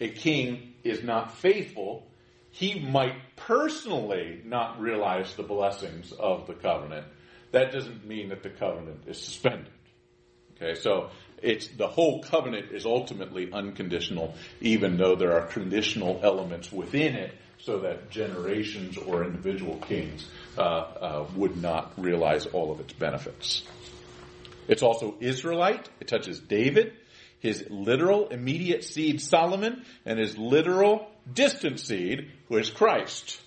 a 0.01 0.09
king 0.09 0.75
is 0.83 1.03
not 1.03 1.37
faithful, 1.39 2.07
he 2.51 2.81
might 2.81 3.37
personally 3.37 4.41
not 4.45 4.81
realize 4.81 5.35
the 5.35 5.43
blessings 5.43 6.13
of 6.13 6.47
the 6.47 6.55
covenant. 6.55 7.07
That 7.53 7.73
doesn't 7.73 8.07
mean 8.07 8.31
that 8.31 8.43
the 8.43 8.51
covenant 8.51 9.03
is 9.07 9.21
suspended. 9.21 9.73
Okay, 10.57 10.75
so 10.75 11.11
it's 11.43 11.69
the 11.69 11.87
whole 11.87 12.23
covenant 12.23 12.73
is 12.73 12.87
ultimately 12.87 13.53
unconditional, 13.53 14.35
even 14.61 14.97
though 14.97 15.17
there 15.17 15.35
are 15.35 15.47
conditional 15.47 16.21
elements 16.23 16.73
within 16.73 17.15
it, 17.15 17.35
so 17.59 17.81
that 17.81 18.11
generations 18.11 18.97
or 18.97 19.25
individual 19.25 19.77
kings 19.79 20.27
uh, 20.57 20.61
uh, 20.61 21.27
would 21.35 21.61
not 21.61 21.93
realize 21.99 22.47
all 22.47 22.73
of 22.73 22.81
its 22.81 22.93
benefits. 22.95 23.65
It's 24.69 24.83
also 24.83 25.15
Israelite. 25.21 25.89
It 26.01 26.09
touches 26.09 26.41
David, 26.41 26.95
his 27.41 27.65
literal 27.71 28.29
immediate 28.29 28.85
seed 28.85 29.21
Solomon, 29.21 29.85
and 30.05 30.19
his 30.19 30.37
literal 30.37 31.09
distant 31.33 31.81
seed, 31.81 32.31
who 32.49 32.57
is 32.57 32.71
Christ. 32.71 33.41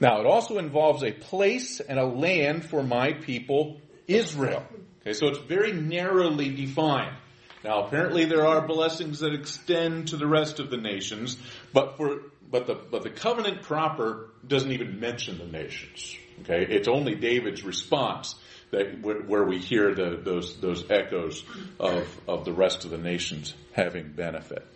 Now, 0.00 0.20
it 0.20 0.26
also 0.26 0.58
involves 0.58 1.02
a 1.02 1.12
place 1.12 1.80
and 1.80 1.98
a 1.98 2.06
land 2.06 2.64
for 2.64 2.82
my 2.82 3.12
people, 3.12 3.80
Israel. 4.08 4.64
Okay, 5.02 5.12
so 5.12 5.28
it's 5.28 5.38
very 5.38 5.72
narrowly 5.72 6.50
defined. 6.50 7.16
Now, 7.62 7.84
apparently 7.84 8.24
there 8.24 8.46
are 8.46 8.66
blessings 8.66 9.20
that 9.20 9.34
extend 9.34 10.08
to 10.08 10.16
the 10.16 10.26
rest 10.26 10.60
of 10.60 10.70
the 10.70 10.78
nations, 10.78 11.36
but 11.72 11.98
for 11.98 12.22
but 12.50 12.66
the 12.66 12.74
but 12.74 13.02
the 13.02 13.10
covenant 13.10 13.62
proper 13.62 14.30
doesn't 14.46 14.72
even 14.72 14.98
mention 14.98 15.38
the 15.38 15.46
nations. 15.46 16.16
Okay, 16.40 16.66
it's 16.68 16.88
only 16.88 17.14
David's 17.14 17.62
response 17.62 18.34
that 18.70 19.00
where 19.02 19.44
we 19.44 19.58
hear 19.58 19.94
the, 19.94 20.20
those 20.22 20.60
those 20.60 20.88
echoes 20.90 21.44
of 21.78 22.06
of 22.28 22.44
the 22.44 22.52
rest 22.52 22.84
of 22.84 22.90
the 22.90 22.98
nations 22.98 23.54
having 23.72 24.12
benefit. 24.12 24.66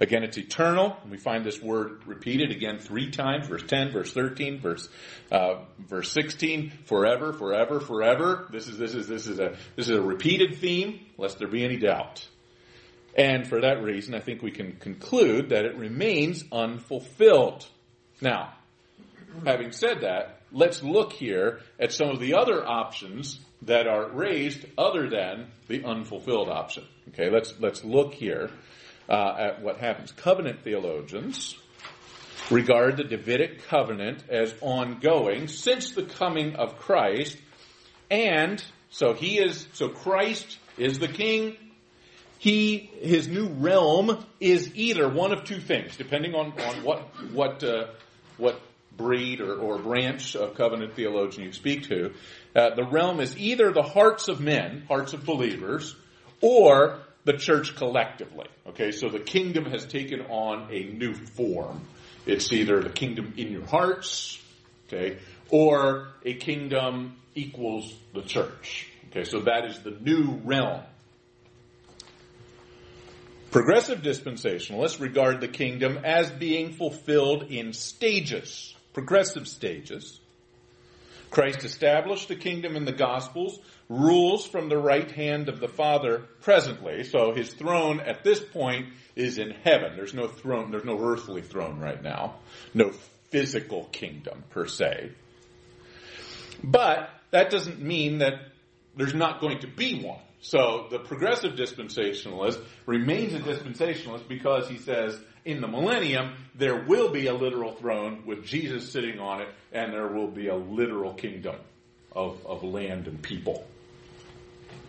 Again, 0.00 0.24
it's 0.24 0.36
eternal. 0.36 0.96
We 1.08 1.18
find 1.18 1.44
this 1.44 1.62
word 1.62 2.02
repeated 2.06 2.50
again 2.50 2.78
three 2.78 3.10
times: 3.10 3.46
verse 3.46 3.62
ten, 3.66 3.92
verse 3.92 4.12
thirteen, 4.12 4.60
verse 4.60 4.88
uh, 5.30 5.60
verse 5.78 6.10
sixteen. 6.10 6.72
Forever, 6.84 7.32
forever, 7.32 7.80
forever. 7.80 8.48
This 8.50 8.66
is 8.66 8.76
this 8.76 8.94
is 8.94 9.06
this 9.06 9.26
is 9.26 9.38
a 9.38 9.56
this 9.76 9.88
is 9.88 9.96
a 9.96 10.02
repeated 10.02 10.56
theme, 10.56 11.00
lest 11.16 11.38
there 11.38 11.48
be 11.48 11.64
any 11.64 11.76
doubt. 11.76 12.26
And 13.16 13.46
for 13.46 13.60
that 13.60 13.82
reason, 13.84 14.14
I 14.14 14.20
think 14.20 14.42
we 14.42 14.50
can 14.50 14.72
conclude 14.72 15.50
that 15.50 15.64
it 15.64 15.76
remains 15.76 16.42
unfulfilled. 16.50 17.64
Now, 18.20 18.54
having 19.44 19.70
said 19.70 20.00
that, 20.00 20.40
let's 20.54 20.82
look 20.82 21.12
here 21.12 21.60
at 21.78 21.92
some 21.92 22.08
of 22.08 22.20
the 22.20 22.34
other 22.34 22.64
options 22.64 23.40
that 23.62 23.86
are 23.86 24.08
raised 24.08 24.64
other 24.78 25.10
than 25.10 25.48
the 25.68 25.84
unfulfilled 25.84 26.48
option. 26.48 26.84
Okay, 27.08 27.28
let's 27.28 27.52
let's 27.58 27.84
look 27.84 28.14
here 28.14 28.50
uh, 29.08 29.36
at 29.38 29.62
what 29.62 29.78
happens. 29.78 30.12
Covenant 30.12 30.62
theologians 30.62 31.56
regard 32.50 32.96
the 32.96 33.04
Davidic 33.04 33.66
covenant 33.66 34.24
as 34.28 34.54
ongoing 34.60 35.48
since 35.48 35.92
the 35.92 36.04
coming 36.04 36.56
of 36.56 36.78
Christ, 36.78 37.36
and 38.10 38.64
so 38.90 39.12
he 39.12 39.38
is 39.38 39.66
so 39.72 39.88
Christ 39.88 40.58
is 40.78 40.98
the 40.98 41.08
king. 41.08 41.56
He 42.38 42.90
his 43.00 43.26
new 43.26 43.48
realm 43.48 44.24
is 44.38 44.70
either 44.74 45.08
one 45.08 45.32
of 45.32 45.44
two 45.44 45.60
things, 45.60 45.96
depending 45.96 46.34
on, 46.34 46.52
on 46.60 46.84
what 46.84 47.32
what 47.32 47.64
uh, 47.64 47.86
what 48.36 48.60
breed 48.96 49.40
or, 49.40 49.54
or 49.54 49.78
branch 49.78 50.36
of 50.36 50.54
covenant 50.54 50.94
theologian 50.94 51.46
you 51.46 51.52
speak 51.52 51.88
to. 51.88 52.12
Uh, 52.54 52.74
the 52.74 52.84
realm 52.84 53.20
is 53.20 53.36
either 53.36 53.72
the 53.72 53.82
hearts 53.82 54.28
of 54.28 54.40
men, 54.40 54.84
hearts 54.88 55.12
of 55.12 55.24
believers, 55.24 55.96
or 56.40 57.00
the 57.24 57.32
church 57.32 57.76
collectively. 57.76 58.46
Okay, 58.68 58.92
so 58.92 59.08
the 59.08 59.18
kingdom 59.18 59.64
has 59.66 59.84
taken 59.86 60.20
on 60.22 60.68
a 60.70 60.84
new 60.84 61.14
form. 61.14 61.80
It's 62.26 62.52
either 62.52 62.82
the 62.82 62.90
kingdom 62.90 63.34
in 63.36 63.50
your 63.50 63.66
hearts, 63.66 64.40
okay, 64.88 65.18
or 65.50 66.08
a 66.24 66.34
kingdom 66.34 67.16
equals 67.34 67.92
the 68.14 68.22
church. 68.22 68.88
Okay, 69.10 69.24
so 69.24 69.40
that 69.40 69.64
is 69.66 69.78
the 69.80 69.90
new 69.90 70.40
realm. 70.44 70.82
Progressive 73.50 74.00
dispensationalists 74.00 75.00
regard 75.00 75.40
the 75.40 75.46
kingdom 75.46 76.00
as 76.02 76.28
being 76.28 76.72
fulfilled 76.72 77.44
in 77.44 77.72
stages, 77.72 78.73
progressive 78.94 79.46
stages. 79.46 80.20
Christ 81.30 81.64
established 81.64 82.28
the 82.28 82.36
kingdom 82.36 82.76
in 82.76 82.84
the 82.84 82.92
Gospels 82.92 83.58
rules 83.88 84.46
from 84.46 84.68
the 84.68 84.78
right 84.78 85.10
hand 85.10 85.48
of 85.48 85.60
the 85.60 85.68
Father 85.68 86.22
presently. 86.40 87.02
So 87.04 87.34
his 87.34 87.52
throne 87.52 88.00
at 88.00 88.24
this 88.24 88.40
point 88.40 88.86
is 89.16 89.36
in 89.36 89.50
heaven. 89.50 89.96
There's 89.96 90.14
no 90.14 90.28
throne, 90.28 90.70
there's 90.70 90.84
no 90.84 90.98
earthly 90.98 91.42
throne 91.42 91.80
right 91.80 92.02
now. 92.02 92.36
No 92.72 92.92
physical 93.30 93.84
kingdom 93.90 94.44
per 94.50 94.66
se. 94.66 95.10
But 96.62 97.10
that 97.32 97.50
doesn't 97.50 97.82
mean 97.82 98.18
that 98.18 98.34
there's 98.96 99.14
not 99.14 99.40
going 99.40 99.58
to 99.60 99.66
be 99.66 100.04
one. 100.04 100.20
So 100.44 100.88
the 100.90 100.98
progressive 100.98 101.52
dispensationalist 101.52 102.62
remains 102.84 103.32
a 103.32 103.38
dispensationalist 103.38 104.28
because 104.28 104.68
he 104.68 104.76
says 104.76 105.18
in 105.46 105.62
the 105.62 105.66
millennium 105.66 106.34
there 106.54 106.84
will 106.84 107.10
be 107.10 107.28
a 107.28 107.34
literal 107.34 107.72
throne 107.72 108.24
with 108.26 108.44
Jesus 108.44 108.92
sitting 108.92 109.18
on 109.18 109.40
it 109.40 109.48
and 109.72 109.94
there 109.94 110.08
will 110.08 110.30
be 110.30 110.48
a 110.48 110.54
literal 110.54 111.14
kingdom 111.14 111.56
of, 112.12 112.44
of 112.44 112.62
land 112.62 113.08
and 113.08 113.22
people. 113.22 113.66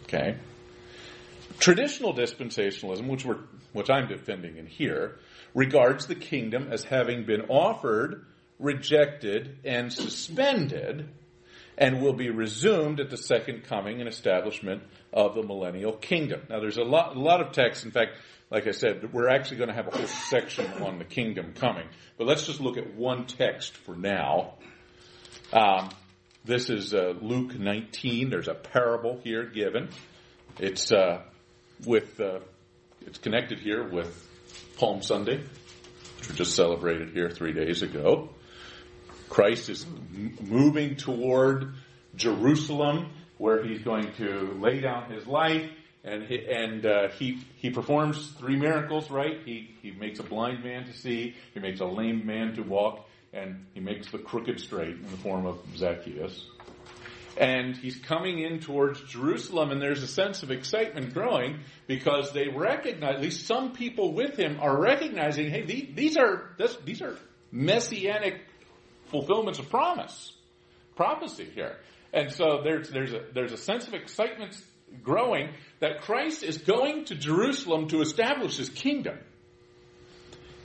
Okay? 0.04 0.36
Traditional 1.58 2.14
dispensationalism, 2.14 3.08
which 3.08 3.24
we're, 3.24 3.40
which 3.72 3.90
I'm 3.90 4.10
defending 4.10 4.58
in 4.58 4.66
here, 4.66 5.20
regards 5.54 6.08
the 6.08 6.16
kingdom 6.16 6.68
as 6.70 6.84
having 6.84 7.24
been 7.24 7.44
offered, 7.44 8.26
rejected, 8.60 9.60
and 9.64 9.94
suspended 9.94 11.08
and 11.78 12.02
will 12.02 12.14
be 12.14 12.30
resumed 12.30 13.00
at 13.00 13.10
the 13.10 13.18
second 13.18 13.64
coming 13.64 14.00
and 14.00 14.08
establishment 14.08 14.84
of 15.14 15.36
the 15.36 15.44
millennial 15.44 15.94
kingdom. 15.94 16.42
Now, 16.50 16.60
there's 16.60 16.78
a 16.78 16.84
lot, 16.84 17.16
a 17.16 17.20
lot 17.20 17.42
of 17.42 17.52
text. 17.52 17.86
In 17.86 17.92
fact, 17.92 18.12
like 18.50 18.68
I 18.68 18.72
said, 18.72 19.12
we're 19.14 19.30
actually 19.30 19.58
going 19.58 19.70
to 19.70 19.76
have 19.76 19.88
a 19.88 19.98
whole 19.98 20.08
section 20.08 20.66
on 20.84 21.00
the 21.00 21.06
kingdom 21.06 21.54
coming. 21.54 21.88
But 22.18 22.28
let's 22.28 22.46
just 22.46 22.62
look 22.62 22.78
at 22.78 22.96
one 22.96 23.26
text 23.26 23.76
for 23.78 23.96
now. 23.96 24.56
Um, 25.52 25.90
this 26.46 26.70
is 26.70 26.94
uh, 26.94 27.16
Luke 27.22 27.58
19. 27.58 28.30
There's 28.30 28.48
a 28.48 28.54
parable 28.54 29.20
here 29.24 29.46
given. 29.46 29.90
It's 30.60 30.92
uh, 30.92 31.24
with 31.86 32.20
uh, 32.20 32.40
it's 33.02 33.18
connected 33.18 33.60
here 33.60 33.84
with 33.88 34.30
Palm 34.78 35.02
Sunday, 35.02 35.44
which 36.18 36.30
we 36.30 36.36
just 36.36 36.56
celebrated 36.56 37.10
here 37.10 37.30
three 37.30 37.54
days 37.54 37.82
ago. 37.82 38.30
Christ 39.36 39.68
is 39.68 39.86
moving 40.40 40.96
toward 40.96 41.74
Jerusalem, 42.16 43.12
where 43.38 43.66
he's 43.66 43.82
going 43.82 44.14
to 44.14 44.58
lay 44.62 44.80
down 44.80 45.12
his 45.12 45.28
life, 45.28 45.70
and 46.06 46.24
he, 46.24 46.40
and 46.50 46.86
uh, 46.86 47.10
he 47.10 47.44
he 47.58 47.70
performs 47.70 48.32
three 48.40 48.56
miracles. 48.56 49.12
Right? 49.12 49.42
He 49.44 49.76
he 49.82 49.92
makes 49.92 50.20
a 50.20 50.24
blind 50.24 50.64
man 50.64 50.86
to 50.86 50.94
see, 50.94 51.36
he 51.54 51.60
makes 51.60 51.82
a 51.82 51.86
lame 51.86 52.26
man 52.26 52.56
to 52.56 52.62
walk, 52.62 53.10
and 53.34 53.66
he 53.74 53.82
makes 53.82 54.10
the 54.10 54.20
crooked 54.20 54.58
straight 54.62 54.96
in 54.96 55.12
the 55.12 55.18
form 55.18 55.46
of 55.46 55.60
Zacchaeus. 55.76 56.46
And 57.36 57.76
he's 57.76 57.98
coming 57.98 58.40
in 58.40 58.62
towards 58.62 59.02
Jerusalem, 59.02 59.72
and 59.72 59.82
there's 59.82 60.02
a 60.02 60.08
sense 60.08 60.44
of 60.44 60.52
excitement 60.52 61.14
growing 61.14 61.60
because 61.88 62.32
they 62.32 62.48
recognize, 62.48 63.16
at 63.16 63.22
least 63.22 63.46
some 63.46 63.74
people 63.74 64.14
with 64.14 64.40
him 64.40 64.60
are 64.62 64.82
recognizing, 64.82 65.50
hey, 65.50 65.66
these 65.94 66.16
are 66.16 66.56
these 66.86 67.02
are 67.02 67.18
messianic 67.52 68.45
fulfillments 69.06 69.60
of 69.60 69.70
promise, 69.70 70.34
prophecy 70.96 71.48
here. 71.54 71.78
And 72.14 72.32
so 72.32 72.62
there's, 72.64 72.90
there's, 72.90 73.14
a, 73.14 73.24
there's 73.34 73.52
a 73.52 73.58
sense 73.58 73.88
of 73.88 73.94
excitement 73.94 74.58
growing 75.04 75.50
that 75.80 76.02
Christ 76.02 76.44
is 76.44 76.58
going 76.60 77.06
to 77.06 77.16
Jerusalem 77.16 77.90
to 77.90 78.02
establish 78.02 78.58
his 78.58 78.70
kingdom. 78.70 79.18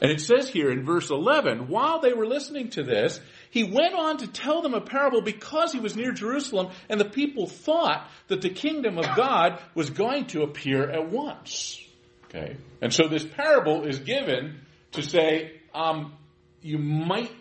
And 0.01 0.11
it 0.11 0.21
says 0.21 0.49
here 0.49 0.71
in 0.71 0.85
verse 0.85 1.11
11, 1.11 1.69
while 1.69 2.01
they 2.01 2.15
were 2.15 2.27
listening 2.27 2.71
to 2.71 2.83
this, 2.83 3.21
he 3.51 3.65
went 3.65 3.95
on 3.95 4.19
to 4.19 4.27
tell 4.29 4.63
them 4.63 4.73
a 4.73 4.81
parable 4.81 5.21
because 5.21 5.73
he 5.73 5.81
was 5.81 5.95
near 5.95 6.13
Jerusalem 6.13 6.71
and 6.89 6.99
the 6.99 7.05
people 7.05 7.47
thought 7.47 8.09
that 8.29 8.41
the 8.41 8.49
kingdom 8.49 8.97
of 8.97 9.05
God 9.15 9.61
was 9.75 9.91
going 9.91 10.27
to 10.29 10.43
appear 10.43 10.89
at 10.89 11.11
once. 11.11 11.85
Okay. 12.25 12.57
And 12.81 12.95
so 12.95 13.09
this 13.09 13.27
parable 13.27 13.87
is 13.87 13.99
given 13.99 14.61
to 14.93 15.03
say, 15.03 15.61
um, 15.75 16.15
you 16.63 16.79
might 16.79 17.33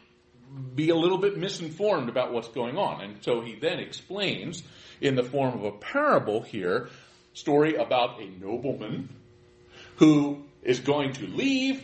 be 0.76 0.90
a 0.90 0.96
little 0.96 1.18
bit 1.18 1.38
misinformed 1.38 2.10
about 2.10 2.34
what's 2.34 2.48
going 2.50 2.78
on. 2.78 3.02
And 3.02 3.24
so 3.24 3.42
he 3.42 3.56
then 3.56 3.80
explains 3.80 4.64
in 5.02 5.16
the 5.16 5.24
form 5.24 5.54
of 5.54 5.64
a 5.64 5.72
parable 5.72 6.42
here, 6.42 6.90
story 7.34 7.76
about 7.76 8.22
a 8.22 8.28
nobleman 8.44 9.10
who 9.98 10.44
is 10.64 10.80
going 10.80 11.14
to 11.14 11.28
leave, 11.28 11.84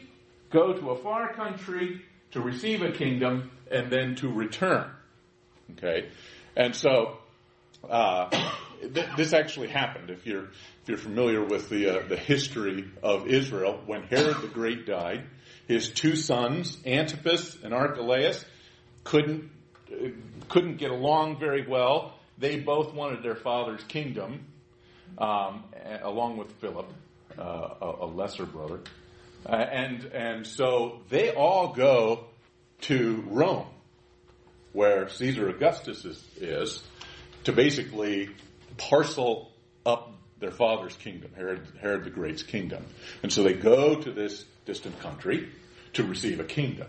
go 0.50 0.74
to 0.74 0.90
a 0.92 0.98
far 0.98 1.34
country 1.34 2.02
to 2.32 2.42
receive 2.42 2.82
a 2.82 2.92
kingdom, 2.92 3.52
and 3.72 3.92
then 3.92 4.16
to 4.16 4.30
return. 4.30 4.90
Okay? 5.72 6.10
And 6.56 6.76
so, 6.76 7.18
uh, 7.90 8.30
th- 8.82 9.08
this 9.18 9.34
actually 9.34 9.68
happened. 9.70 10.10
If 10.10 10.26
you're, 10.26 10.46
if 10.46 10.88
you're 10.88 10.98
familiar 10.98 11.44
with 11.44 11.70
the, 11.70 12.00
uh, 12.00 12.08
the 12.08 12.18
history 12.18 12.90
of 13.02 13.28
Israel, 13.28 13.80
when 13.86 14.04
Herod 14.04 14.42
the 14.42 14.48
Great 14.48 14.86
died, 14.86 15.26
his 15.68 15.90
two 15.90 16.16
sons, 16.16 16.78
Antipas 16.86 17.58
and 17.64 17.74
Archelaus, 17.74 18.46
couldn't 19.06 19.50
couldn't 20.50 20.78
get 20.78 20.92
along 20.92 21.40
very 21.40 21.66
well. 21.66 22.14
They 22.38 22.60
both 22.60 22.94
wanted 22.94 23.24
their 23.24 23.36
father's 23.36 23.84
kingdom, 23.86 24.46
um, 25.18 25.64
along 26.02 26.38
with 26.38 26.52
Philip, 26.60 26.92
uh, 27.38 27.42
a, 27.82 27.96
a, 28.02 28.08
lesser 28.08 28.46
brother, 28.46 28.82
uh, 29.46 29.56
and 29.56 30.04
and 30.06 30.46
so 30.46 31.00
they 31.10 31.32
all 31.32 31.74
go 31.74 32.26
to 32.82 33.24
Rome, 33.28 33.68
where 34.74 35.08
Caesar 35.08 35.48
Augustus 35.48 36.04
is, 36.04 36.24
is 36.38 36.84
to 37.46 37.54
basically 37.54 38.30
parcel 38.78 39.52
up 39.86 40.12
their 40.40 40.52
father's 40.52 40.96
kingdom, 40.98 41.32
Herod, 41.36 41.66
Herod 41.80 42.04
the 42.04 42.10
Great's 42.10 42.44
kingdom. 42.44 42.84
And 43.24 43.32
so 43.32 43.44
they 43.44 43.54
go 43.54 43.96
to 43.96 44.12
this 44.12 44.44
distant 44.66 45.00
country 45.00 45.50
to 45.94 46.04
receive 46.04 46.40
a 46.40 46.44
kingdom. 46.44 46.88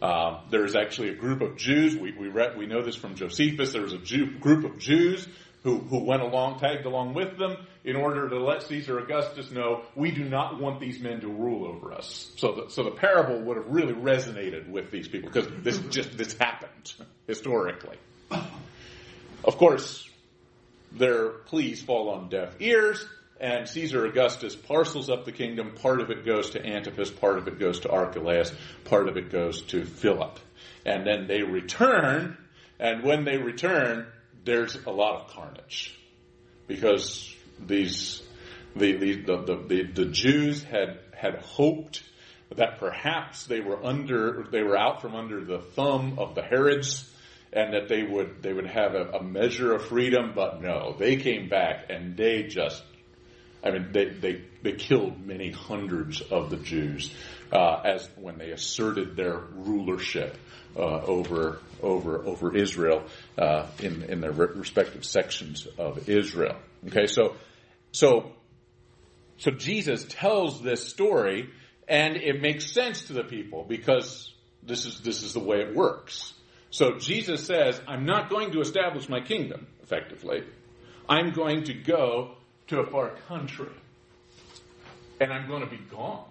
Uh, 0.00 0.40
there 0.50 0.64
is 0.64 0.74
actually 0.74 1.10
a 1.10 1.14
group 1.14 1.42
of 1.42 1.56
Jews. 1.56 1.96
We 1.96 2.12
we, 2.12 2.28
read, 2.28 2.56
we 2.56 2.66
know 2.66 2.82
this 2.82 2.96
from 2.96 3.16
Josephus. 3.16 3.72
There 3.72 3.82
was 3.82 3.92
a 3.92 3.98
Jew, 3.98 4.38
group 4.38 4.64
of 4.64 4.78
Jews 4.78 5.28
who 5.62 5.78
who 5.78 6.04
went 6.04 6.22
along, 6.22 6.58
tagged 6.58 6.86
along 6.86 7.12
with 7.14 7.36
them, 7.36 7.56
in 7.84 7.96
order 7.96 8.28
to 8.28 8.42
let 8.42 8.62
Caesar 8.62 8.98
Augustus 8.98 9.50
know 9.50 9.82
we 9.94 10.10
do 10.10 10.24
not 10.24 10.58
want 10.58 10.80
these 10.80 11.00
men 11.00 11.20
to 11.20 11.28
rule 11.28 11.66
over 11.66 11.92
us. 11.92 12.32
So 12.36 12.52
the, 12.52 12.70
so 12.70 12.82
the 12.82 12.92
parable 12.92 13.40
would 13.42 13.58
have 13.58 13.66
really 13.66 13.92
resonated 13.92 14.68
with 14.70 14.90
these 14.90 15.06
people 15.06 15.30
because 15.30 15.48
this 15.62 15.78
just 15.90 16.16
this 16.16 16.34
happened 16.34 16.94
historically. 17.26 17.98
Of 19.42 19.56
course, 19.56 20.08
their 20.92 21.28
pleas 21.28 21.82
fall 21.82 22.10
on 22.10 22.28
deaf 22.30 22.54
ears 22.60 23.04
and 23.40 23.66
Caesar 23.66 24.04
Augustus 24.04 24.54
parcels 24.54 25.08
up 25.08 25.24
the 25.24 25.32
kingdom. 25.32 25.72
Part 25.72 26.00
of 26.00 26.10
it 26.10 26.26
goes 26.26 26.50
to 26.50 26.64
Antipas, 26.64 27.10
part 27.10 27.38
of 27.38 27.48
it 27.48 27.58
goes 27.58 27.80
to 27.80 27.90
Archelaus, 27.90 28.52
part 28.84 29.08
of 29.08 29.16
it 29.16 29.30
goes 29.30 29.62
to 29.62 29.84
Philip. 29.84 30.38
And 30.84 31.06
then 31.06 31.26
they 31.26 31.42
return, 31.42 32.36
and 32.78 33.02
when 33.02 33.24
they 33.24 33.38
return, 33.38 34.06
there's 34.44 34.76
a 34.86 34.90
lot 34.90 35.22
of 35.22 35.30
carnage. 35.34 35.98
Because 36.66 37.34
these, 37.58 38.22
the, 38.76 38.96
the, 38.96 39.14
the, 39.22 39.64
the, 39.66 39.82
the 39.94 40.06
Jews 40.06 40.62
had, 40.62 40.98
had 41.16 41.36
hoped 41.36 42.02
that 42.54 42.78
perhaps 42.78 43.44
they 43.44 43.60
were 43.60 43.84
under, 43.84 44.46
they 44.52 44.62
were 44.62 44.76
out 44.76 45.00
from 45.00 45.14
under 45.14 45.44
the 45.44 45.60
thumb 45.60 46.18
of 46.18 46.34
the 46.34 46.42
Herods, 46.42 47.06
and 47.52 47.74
that 47.74 47.88
they 47.88 48.02
would 48.02 48.42
they 48.42 48.52
would 48.52 48.66
have 48.66 48.94
a, 48.94 49.10
a, 49.10 49.22
measure 49.22 49.74
of 49.74 49.84
freedom, 49.86 50.32
but 50.36 50.62
no, 50.62 50.94
they 50.96 51.16
came 51.16 51.48
back 51.48 51.86
and 51.88 52.16
they 52.16 52.44
just 52.44 52.82
I 53.62 53.70
mean, 53.70 53.92
they, 53.92 54.06
they, 54.06 54.42
they 54.62 54.72
killed 54.72 55.24
many 55.24 55.50
hundreds 55.50 56.20
of 56.20 56.50
the 56.50 56.56
Jews 56.56 57.14
uh, 57.52 57.82
as 57.84 58.08
when 58.16 58.38
they 58.38 58.50
asserted 58.50 59.16
their 59.16 59.36
rulership 59.36 60.36
uh, 60.76 61.02
over 61.02 61.58
over 61.82 62.24
over 62.24 62.56
Israel 62.56 63.02
uh, 63.38 63.66
in 63.80 64.02
in 64.04 64.20
their 64.20 64.32
respective 64.32 65.04
sections 65.04 65.66
of 65.78 66.08
Israel. 66.08 66.56
Okay, 66.86 67.06
so 67.06 67.36
so 67.92 68.32
so 69.38 69.50
Jesus 69.50 70.04
tells 70.08 70.62
this 70.62 70.88
story, 70.88 71.50
and 71.88 72.16
it 72.16 72.40
makes 72.40 72.70
sense 72.72 73.02
to 73.02 73.14
the 73.14 73.24
people 73.24 73.64
because 73.68 74.32
this 74.62 74.86
is 74.86 75.00
this 75.00 75.22
is 75.22 75.32
the 75.32 75.40
way 75.40 75.60
it 75.60 75.74
works. 75.74 76.34
So 76.70 76.98
Jesus 76.98 77.44
says, 77.46 77.80
"I'm 77.88 78.04
not 78.04 78.30
going 78.30 78.52
to 78.52 78.60
establish 78.60 79.08
my 79.08 79.20
kingdom 79.20 79.66
effectively. 79.82 80.44
I'm 81.08 81.32
going 81.32 81.64
to 81.64 81.74
go 81.74 82.36
to 82.70 82.80
a 82.80 82.86
far 82.86 83.10
country. 83.28 83.66
And 85.20 85.32
I'm 85.32 85.48
going 85.48 85.62
to 85.62 85.70
be 85.70 85.80
gone. 85.90 86.24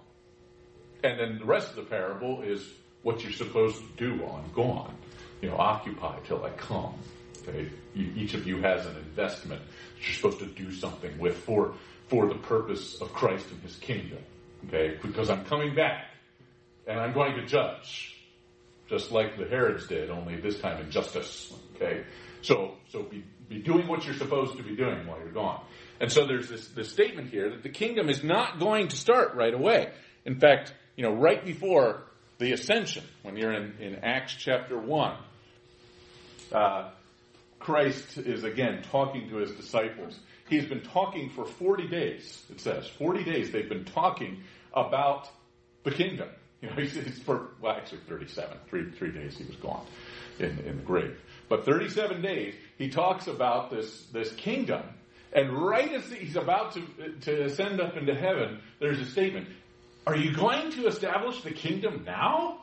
And 1.03 1.19
then 1.19 1.37
the 1.37 1.45
rest 1.45 1.69
of 1.69 1.75
the 1.75 1.83
parable 1.83 2.41
is 2.41 2.65
what 3.03 3.21
you're 3.21 3.31
supposed 3.31 3.77
to 3.77 3.87
do 3.97 4.23
while 4.23 4.41
I'm 4.43 4.51
gone. 4.53 4.95
You 5.41 5.49
know, 5.49 5.57
occupy 5.57 6.17
till 6.25 6.43
I 6.43 6.49
come. 6.51 6.95
Okay? 7.41 7.69
Each 7.93 8.33
of 8.33 8.47
you 8.47 8.61
has 8.61 8.85
an 8.85 8.95
investment 8.95 9.61
that 9.61 10.05
you're 10.05 10.15
supposed 10.15 10.39
to 10.39 10.45
do 10.45 10.71
something 10.71 11.17
with 11.19 11.37
for, 11.37 11.73
for 12.07 12.27
the 12.27 12.35
purpose 12.35 12.99
of 13.01 13.13
Christ 13.13 13.45
and 13.51 13.61
His 13.61 13.75
kingdom. 13.75 14.19
Okay? 14.67 14.97
Because 15.01 15.29
I'm 15.29 15.45
coming 15.45 15.75
back. 15.75 16.05
And 16.87 16.99
I'm 16.99 17.13
going 17.13 17.35
to 17.35 17.45
judge. 17.45 18.15
Just 18.87 19.11
like 19.11 19.37
the 19.37 19.45
Herods 19.45 19.87
did, 19.87 20.09
only 20.09 20.37
this 20.37 20.59
time 20.59 20.81
in 20.81 20.89
justice. 20.89 21.53
Okay? 21.75 22.03
So, 22.41 22.75
so 22.89 23.03
be, 23.03 23.23
be 23.49 23.59
doing 23.59 23.87
what 23.87 24.05
you're 24.05 24.15
supposed 24.15 24.57
to 24.57 24.63
be 24.63 24.75
doing 24.75 25.05
while 25.05 25.19
you're 25.19 25.31
gone. 25.31 25.61
And 25.99 26.11
so 26.11 26.25
there's 26.25 26.47
this, 26.47 26.67
this 26.69 26.91
statement 26.91 27.29
here 27.29 27.49
that 27.49 27.63
the 27.63 27.69
kingdom 27.69 28.09
is 28.09 28.23
not 28.23 28.59
going 28.59 28.87
to 28.89 28.95
start 28.95 29.35
right 29.35 29.53
away. 29.53 29.91
In 30.25 30.39
fact, 30.39 30.73
you 30.95 31.03
know, 31.03 31.13
right 31.13 31.43
before 31.43 32.03
the 32.37 32.53
ascension, 32.53 33.03
when 33.23 33.35
you're 33.35 33.53
in, 33.53 33.73
in 33.79 33.95
Acts 34.03 34.33
chapter 34.33 34.77
1, 34.77 35.17
uh, 36.53 36.89
Christ 37.59 38.17
is 38.17 38.43
again 38.43 38.83
talking 38.91 39.29
to 39.29 39.37
his 39.37 39.51
disciples, 39.51 40.17
he's 40.47 40.65
been 40.65 40.81
talking 40.81 41.29
for 41.29 41.45
40 41.45 41.87
days, 41.87 42.43
it 42.49 42.61
says. 42.61 42.87
40 42.97 43.23
days 43.23 43.51
they've 43.51 43.69
been 43.69 43.85
talking 43.85 44.43
about 44.73 45.29
the 45.83 45.91
kingdom. 45.91 46.29
You 46.61 46.69
know, 46.69 46.75
he's, 46.77 46.93
he's 46.93 47.19
for, 47.19 47.49
well, 47.61 47.73
actually 47.73 47.99
37. 48.07 48.57
Three, 48.69 48.91
three 48.91 49.11
days 49.11 49.37
he 49.37 49.43
was 49.43 49.55
gone 49.57 49.85
in, 50.39 50.59
in 50.59 50.77
the 50.77 50.83
grave. 50.83 51.17
But 51.49 51.65
37 51.65 52.21
days, 52.21 52.55
he 52.77 52.89
talks 52.89 53.27
about 53.27 53.69
this, 53.69 54.05
this 54.13 54.31
kingdom. 54.33 54.83
And 55.33 55.53
right 55.53 55.91
as 55.91 56.09
he's 56.11 56.35
about 56.35 56.73
to, 56.73 56.81
to 57.21 57.43
ascend 57.45 57.79
up 57.79 57.95
into 57.95 58.15
heaven, 58.15 58.61
there's 58.79 58.99
a 58.99 59.05
statement. 59.05 59.47
Are 60.07 60.15
you 60.15 60.35
going 60.35 60.71
to 60.71 60.87
establish 60.87 61.41
the 61.41 61.51
kingdom 61.51 62.03
now? 62.05 62.61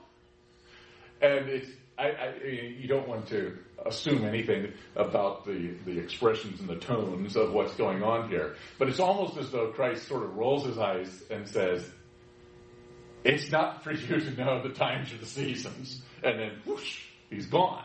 And 1.23 1.49
it's, 1.49 1.71
I, 1.99 2.09
I, 2.09 2.35
you 2.45 2.89
don't 2.89 3.09
want 3.09 3.29
to 3.29 3.57
assume 3.85 4.25
anything 4.25 4.73
about 4.97 5.47
the, 5.47 5.75
the 5.85 5.99
expressions 5.99 6.61
and 6.61 6.69
the 6.69 6.77
tones 6.77 7.37
of 7.37 7.53
what's 7.53 7.75
going 7.75 8.03
on 8.03 8.29
here. 8.29 8.57
But 8.79 8.89
it's 8.89 9.01
almost 9.01 9.37
as 9.37 9.51
though 9.51 9.69
Christ 9.69 10.09
sort 10.09 10.25
of 10.25 10.37
rolls 10.37 10.67
his 10.67 10.79
eyes 10.79 11.23
and 11.31 11.49
says, 11.49 11.89
it's 13.23 13.51
not 13.51 13.85
for 13.85 13.93
you 13.93 14.21
to 14.21 14.31
know 14.33 14.63
the 14.63 14.75
times 14.75 15.13
or 15.13 15.19
the 15.19 15.27
seasons. 15.27 16.03
And 16.23 16.39
then 16.39 16.51
whoosh, 16.65 17.03
he's 17.31 17.47
gone. 17.47 17.85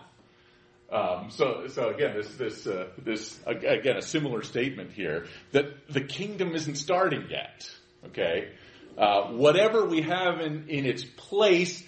Um, 0.91 1.29
so, 1.29 1.67
so 1.67 1.89
again, 1.89 2.17
this, 2.17 2.35
this, 2.35 2.67
uh, 2.67 2.89
this, 2.97 3.39
again, 3.45 3.95
a 3.95 4.01
similar 4.01 4.43
statement 4.43 4.91
here 4.91 5.27
that 5.53 5.87
the 5.89 6.01
kingdom 6.01 6.53
isn't 6.53 6.75
starting 6.75 7.27
yet. 7.29 7.69
Okay, 8.07 8.49
uh, 8.97 9.31
whatever 9.31 9.85
we 9.85 10.01
have 10.01 10.41
in, 10.41 10.65
its 10.67 11.05
place, 11.05 11.81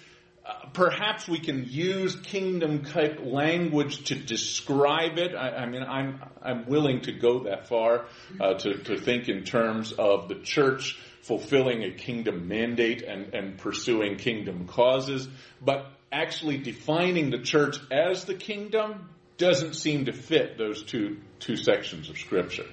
uh, 0.46 0.68
perhaps 0.72 1.28
we 1.28 1.38
can 1.38 1.66
use 1.68 2.16
kingdom 2.16 2.84
type 2.84 3.20
language 3.22 4.04
to 4.04 4.14
describe 4.14 5.18
it. 5.18 5.34
I, 5.34 5.66
mean, 5.66 5.82
I'm 5.82 6.22
I'm 6.40 6.66
willing 6.66 7.02
to 7.02 7.12
go 7.12 7.44
that 7.44 7.68
far 7.68 8.06
to 8.38 8.96
think 8.96 9.28
in 9.28 9.42
terms 9.44 9.92
of 9.92 10.28
the 10.28 10.36
church 10.36 10.98
fulfilling 11.22 11.82
a 11.82 11.90
kingdom 11.90 12.48
mandate 12.48 13.02
and 13.02 13.34
and 13.34 13.58
pursuing 13.58 14.16
kingdom 14.16 14.66
causes, 14.66 15.28
but 15.60 15.93
actually 16.14 16.58
defining 16.58 17.30
the 17.30 17.40
church 17.40 17.76
as 17.90 18.24
the 18.24 18.34
kingdom 18.34 19.10
doesn't 19.36 19.74
seem 19.74 20.04
to 20.04 20.12
fit 20.12 20.56
those 20.56 20.84
two 20.84 21.18
two 21.40 21.56
sections 21.56 22.08
of 22.08 22.16
scripture. 22.16 22.66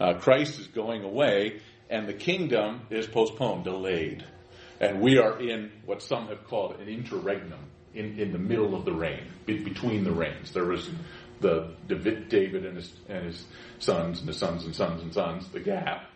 Uh, 0.00 0.14
Christ 0.14 0.58
is 0.58 0.66
going 0.66 1.04
away, 1.04 1.60
and 1.90 2.08
the 2.08 2.14
kingdom 2.14 2.80
is 2.90 3.06
postponed, 3.06 3.64
delayed, 3.64 4.24
and 4.80 5.00
we 5.00 5.18
are 5.18 5.38
in 5.38 5.70
what 5.84 6.02
some 6.02 6.28
have 6.28 6.44
called 6.44 6.80
an 6.80 6.88
interregnum, 6.88 7.60
in, 7.94 8.18
in 8.18 8.32
the 8.32 8.38
middle 8.38 8.74
of 8.74 8.84
the 8.84 8.92
reign, 8.92 9.24
be, 9.44 9.62
between 9.62 10.04
the 10.04 10.12
reigns. 10.12 10.52
There 10.52 10.64
was 10.64 10.88
the 11.40 11.74
David 11.86 12.64
and 12.64 12.76
his 12.76 12.92
and 13.08 13.26
his 13.26 13.44
sons, 13.78 14.20
and 14.20 14.28
his 14.28 14.38
sons 14.38 14.64
and 14.64 14.74
sons 14.74 15.02
and 15.02 15.12
sons, 15.12 15.48
the 15.48 15.60
gap. 15.60 16.10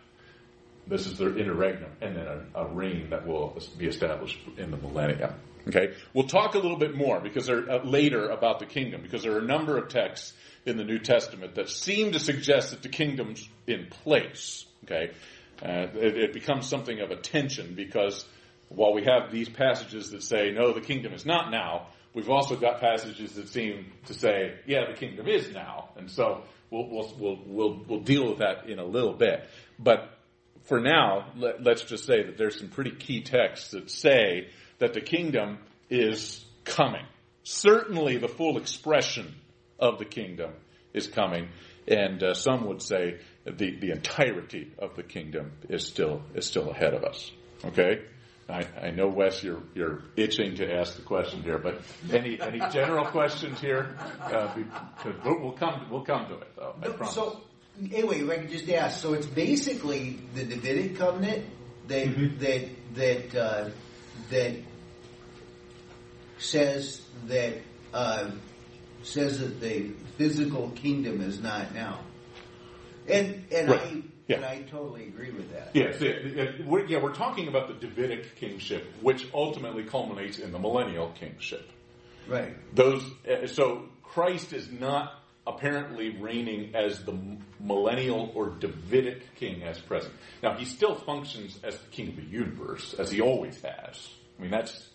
This 0.87 1.05
is 1.05 1.19
their 1.19 1.37
interregnum, 1.37 1.91
and 2.01 2.15
then 2.15 2.25
a, 2.25 2.63
a 2.63 2.67
reign 2.67 3.11
that 3.11 3.27
will 3.27 3.55
be 3.77 3.85
established 3.85 4.39
in 4.57 4.71
the 4.71 4.77
millennium. 4.77 5.35
Okay, 5.67 5.93
we'll 6.13 6.27
talk 6.27 6.55
a 6.55 6.59
little 6.59 6.77
bit 6.77 6.95
more 6.95 7.19
because 7.19 7.45
there, 7.45 7.69
uh, 7.69 7.83
later 7.83 8.29
about 8.29 8.59
the 8.59 8.65
kingdom 8.65 9.01
because 9.01 9.23
there 9.23 9.33
are 9.33 9.39
a 9.39 9.45
number 9.45 9.77
of 9.77 9.89
texts 9.89 10.33
in 10.65 10.77
the 10.77 10.83
New 10.83 10.99
Testament 10.99 11.55
that 11.55 11.69
seem 11.69 12.13
to 12.13 12.19
suggest 12.19 12.71
that 12.71 12.81
the 12.81 12.89
kingdom's 12.89 13.47
in 13.67 13.87
place. 13.87 14.65
Okay, 14.85 15.11
uh, 15.63 15.87
it, 15.93 16.17
it, 16.17 16.33
becomes 16.33 16.67
something 16.67 16.99
of 16.99 17.11
a 17.11 17.15
tension 17.15 17.75
because 17.75 18.25
while 18.69 18.93
we 18.93 19.03
have 19.03 19.31
these 19.31 19.49
passages 19.49 20.09
that 20.11 20.23
say 20.23 20.51
no, 20.51 20.73
the 20.73 20.81
kingdom 20.81 21.13
is 21.13 21.25
not 21.25 21.51
now, 21.51 21.87
we've 22.15 22.29
also 22.29 22.55
got 22.55 22.79
passages 22.79 23.33
that 23.33 23.47
seem 23.47 23.91
to 24.05 24.15
say 24.15 24.55
yeah, 24.65 24.85
the 24.89 24.97
kingdom 24.97 25.27
is 25.27 25.51
now, 25.53 25.89
and 25.95 26.09
so 26.09 26.43
we'll 26.71 26.87
we'll 26.89 27.13
we'll 27.19 27.39
we'll, 27.45 27.83
we'll 27.87 27.99
deal 27.99 28.27
with 28.29 28.39
that 28.39 28.67
in 28.67 28.79
a 28.79 28.85
little 28.85 29.13
bit, 29.13 29.47
but. 29.77 30.17
For 30.65 30.79
now, 30.79 31.31
let, 31.35 31.63
let's 31.63 31.81
just 31.81 32.05
say 32.05 32.21
that 32.21 32.37
there's 32.37 32.59
some 32.59 32.69
pretty 32.69 32.91
key 32.91 33.23
texts 33.23 33.71
that 33.71 33.89
say 33.89 34.49
that 34.81 34.93
the 34.95 35.01
kingdom 35.01 35.59
is 35.91 36.43
coming. 36.65 37.05
Certainly 37.43 38.17
the 38.17 38.27
full 38.27 38.57
expression 38.57 39.35
of 39.79 39.99
the 39.99 40.05
kingdom 40.05 40.51
is 40.91 41.05
coming. 41.05 41.49
And 41.87 42.21
uh, 42.23 42.33
some 42.33 42.65
would 42.65 42.81
say 42.81 43.19
the, 43.45 43.77
the 43.79 43.91
entirety 43.91 44.71
of 44.79 44.95
the 44.95 45.03
kingdom 45.03 45.51
is 45.69 45.85
still, 45.85 46.23
is 46.33 46.47
still 46.47 46.71
ahead 46.71 46.95
of 46.95 47.03
us. 47.03 47.31
Okay? 47.63 48.01
I, 48.49 48.65
I 48.81 48.89
know, 48.89 49.07
Wes, 49.07 49.43
you're, 49.43 49.61
you're 49.75 50.01
itching 50.15 50.55
to 50.55 50.73
ask 50.73 50.95
the 50.95 51.03
question 51.03 51.43
here, 51.43 51.59
but 51.59 51.81
any, 52.11 52.41
any 52.41 52.59
general 52.71 53.05
questions 53.05 53.61
here? 53.61 53.95
Uh, 54.19 54.53
we'll 55.23 55.53
come, 55.53 55.87
we'll 55.91 56.05
come 56.05 56.27
to 56.27 56.37
it 56.39 56.55
though, 56.55 56.75
I 56.81 56.87
promise. 56.89 57.13
So, 57.13 57.41
anyway, 57.93 58.21
if 58.21 58.29
I 58.29 58.37
can 58.37 58.49
just 58.49 58.69
ask, 58.69 58.99
so 58.99 59.13
it's 59.13 59.27
basically 59.27 60.19
the 60.33 60.43
Davidic 60.43 60.97
covenant 60.97 61.45
that, 61.87 62.07
mm-hmm. 62.07 62.39
that, 62.39 62.95
that, 62.95 63.35
uh, 63.39 63.69
that 64.31 64.55
says 66.41 67.01
that 67.27 67.53
uh, 67.93 68.31
says 69.03 69.39
that 69.39 69.61
the 69.61 69.91
physical 70.17 70.69
kingdom 70.71 71.21
is 71.21 71.39
not 71.39 71.73
now, 71.73 71.99
and 73.07 73.45
and 73.51 73.69
right. 73.69 73.81
I. 73.81 74.03
Yeah. 74.27 74.37
And 74.37 74.45
I 74.45 74.61
totally 74.61 75.07
agree 75.07 75.31
with 75.31 75.51
that. 75.51 75.71
Yes, 75.73 75.99
we're, 75.99 76.85
yeah, 76.85 77.01
we're 77.01 77.13
talking 77.13 77.49
about 77.49 77.67
the 77.67 77.73
Davidic 77.85 78.37
kingship, 78.37 78.87
which 79.01 79.27
ultimately 79.33 79.83
culminates 79.83 80.39
in 80.39 80.53
the 80.53 80.59
millennial 80.59 81.09
kingship. 81.19 81.69
Right. 82.29 82.55
Those. 82.73 83.03
Uh, 83.29 83.47
so 83.47 83.89
Christ 84.03 84.53
is 84.53 84.71
not 84.71 85.21
apparently 85.45 86.17
reigning 86.17 86.75
as 86.75 87.03
the 87.03 87.17
millennial 87.59 88.31
or 88.33 88.51
Davidic 88.51 89.35
king 89.35 89.63
as 89.63 89.79
present. 89.79 90.13
Now 90.41 90.53
he 90.53 90.63
still 90.63 90.95
functions 90.95 91.59
as 91.63 91.77
the 91.77 91.87
king 91.87 92.09
of 92.09 92.15
the 92.15 92.23
universe, 92.23 92.93
as 92.93 93.11
he 93.11 93.19
always 93.19 93.59
has. 93.61 94.09
I 94.37 94.41
mean 94.41 94.51
that's 94.51 94.87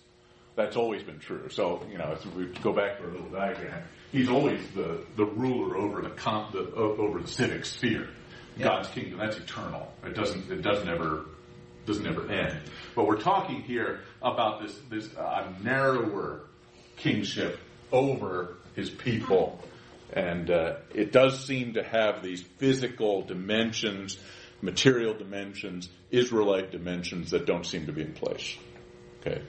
that's 0.56 0.76
always 0.76 1.02
been 1.02 1.18
true. 1.18 1.48
So, 1.50 1.82
you 1.90 1.98
know, 1.98 2.12
if 2.12 2.34
we 2.34 2.46
go 2.46 2.72
back 2.72 2.98
to 2.98 3.04
our 3.04 3.10
little 3.10 3.28
diagram, 3.28 3.82
he's 4.10 4.28
always 4.28 4.66
the, 4.74 5.04
the 5.16 5.26
ruler 5.26 5.76
over 5.76 6.00
the, 6.00 6.10
comp, 6.10 6.52
the 6.52 6.72
over 6.74 7.20
the 7.20 7.28
civic 7.28 7.66
sphere. 7.66 8.08
Yeah. 8.56 8.64
God's 8.64 8.88
kingdom, 8.88 9.18
that's 9.18 9.36
eternal. 9.36 9.92
It 10.04 10.14
doesn't, 10.14 10.50
it 10.50 10.62
doesn't 10.62 10.88
ever, 10.88 11.26
doesn't 11.84 12.06
ever 12.06 12.30
end. 12.32 12.58
But 12.94 13.06
we're 13.06 13.20
talking 13.20 13.60
here 13.60 14.00
about 14.22 14.62
this, 14.62 14.74
this 14.88 15.14
uh, 15.14 15.52
narrower 15.62 16.40
kingship 16.96 17.58
over 17.92 18.54
his 18.74 18.88
people. 18.88 19.60
And 20.12 20.50
uh, 20.50 20.76
it 20.94 21.12
does 21.12 21.44
seem 21.44 21.74
to 21.74 21.82
have 21.82 22.22
these 22.22 22.40
physical 22.40 23.22
dimensions, 23.22 24.18
material 24.62 25.12
dimensions, 25.12 25.90
Israelite 26.10 26.70
dimensions 26.70 27.32
that 27.32 27.44
don't 27.44 27.66
seem 27.66 27.86
to 27.86 27.92
be 27.92 28.00
in 28.02 28.14
place. 28.14 28.56
Okay. 29.20 29.42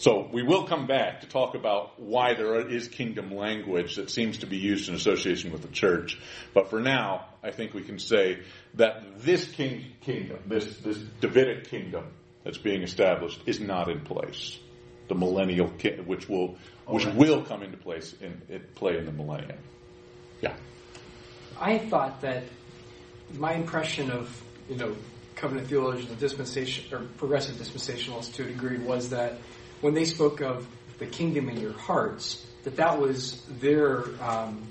So 0.00 0.26
we 0.32 0.42
will 0.42 0.66
come 0.66 0.86
back 0.86 1.20
to 1.20 1.26
talk 1.26 1.54
about 1.54 2.00
why 2.00 2.32
there 2.32 2.66
is 2.66 2.88
kingdom 2.88 3.36
language 3.36 3.96
that 3.96 4.08
seems 4.08 4.38
to 4.38 4.46
be 4.46 4.56
used 4.56 4.88
in 4.88 4.94
association 4.94 5.52
with 5.52 5.60
the 5.60 5.68
church. 5.68 6.18
But 6.54 6.70
for 6.70 6.80
now, 6.80 7.26
I 7.42 7.50
think 7.50 7.74
we 7.74 7.82
can 7.82 7.98
say 7.98 8.38
that 8.74 9.18
this 9.18 9.46
king, 9.46 9.84
kingdom, 10.00 10.38
this, 10.46 10.78
this 10.78 10.96
Davidic 11.20 11.68
kingdom 11.68 12.06
that's 12.44 12.56
being 12.56 12.80
established 12.82 13.42
is 13.44 13.60
not 13.60 13.90
in 13.90 14.00
place. 14.00 14.58
The 15.08 15.16
millennial, 15.16 15.68
kingdom, 15.68 16.06
which 16.06 16.30
will, 16.30 16.56
which 16.86 17.04
right. 17.04 17.14
will 17.14 17.42
come 17.42 17.62
into 17.62 17.76
place 17.76 18.14
in, 18.22 18.40
in 18.48 18.62
play 18.76 18.96
in 18.96 19.04
the 19.04 19.12
millennium. 19.12 19.58
Yeah. 20.40 20.54
I 21.60 21.76
thought 21.76 22.22
that 22.22 22.44
my 23.34 23.52
impression 23.52 24.10
of, 24.10 24.42
you 24.66 24.76
know, 24.76 24.96
covenant 25.36 25.68
theologians 25.68 26.08
and 26.08 26.18
dispensation, 26.18 26.84
or 26.90 27.00
progressive 27.18 27.56
dispensationalists 27.56 28.32
to 28.36 28.44
a 28.44 28.46
degree 28.46 28.78
was 28.78 29.10
that 29.10 29.34
when 29.80 29.94
they 29.94 30.04
spoke 30.04 30.40
of 30.40 30.66
the 30.98 31.06
kingdom 31.06 31.48
in 31.48 31.60
your 31.60 31.72
hearts, 31.72 32.46
that 32.64 32.76
that 32.76 33.00
was 33.00 33.42
their 33.60 34.04
um, 34.22 34.66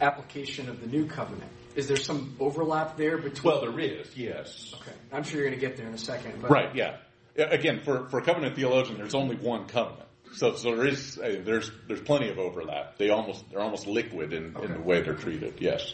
application 0.00 0.68
of 0.68 0.80
the 0.80 0.86
new 0.86 1.06
covenant. 1.06 1.50
Is 1.74 1.86
there 1.86 1.96
some 1.96 2.34
overlap 2.40 2.96
there 2.96 3.18
between? 3.18 3.52
Well, 3.52 3.60
there 3.60 3.78
is. 3.78 4.16
Yes. 4.16 4.74
Okay, 4.80 4.96
I'm 5.12 5.22
sure 5.22 5.40
you're 5.40 5.50
going 5.50 5.60
to 5.60 5.66
get 5.66 5.76
there 5.76 5.86
in 5.86 5.94
a 5.94 5.98
second. 5.98 6.40
But 6.40 6.50
right. 6.50 6.74
Yeah. 6.74 6.96
Again, 7.36 7.80
for 7.84 8.08
for 8.08 8.22
covenant 8.22 8.56
theologian, 8.56 8.96
there's 8.96 9.14
only 9.14 9.36
one 9.36 9.66
covenant. 9.66 10.08
So, 10.34 10.54
so 10.54 10.74
there 10.74 10.86
is 10.86 11.18
uh, 11.18 11.40
there's 11.44 11.70
there's 11.86 12.00
plenty 12.00 12.30
of 12.30 12.38
overlap. 12.38 12.96
They 12.96 13.10
almost 13.10 13.44
they're 13.50 13.60
almost 13.60 13.86
liquid 13.86 14.32
in, 14.32 14.56
okay. 14.56 14.64
in 14.64 14.72
the 14.72 14.80
way 14.80 15.02
they're 15.02 15.14
treated. 15.14 15.54
Yes. 15.60 15.92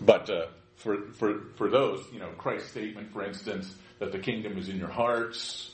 But 0.00 0.28
uh, 0.28 0.46
for 0.76 1.12
for 1.12 1.40
for 1.56 1.70
those, 1.70 2.04
you 2.12 2.18
know, 2.18 2.30
Christ's 2.36 2.70
statement, 2.70 3.12
for 3.12 3.24
instance, 3.24 3.72
that 4.00 4.10
the 4.10 4.18
kingdom 4.18 4.58
is 4.58 4.68
in 4.68 4.76
your 4.76 4.90
hearts, 4.90 5.71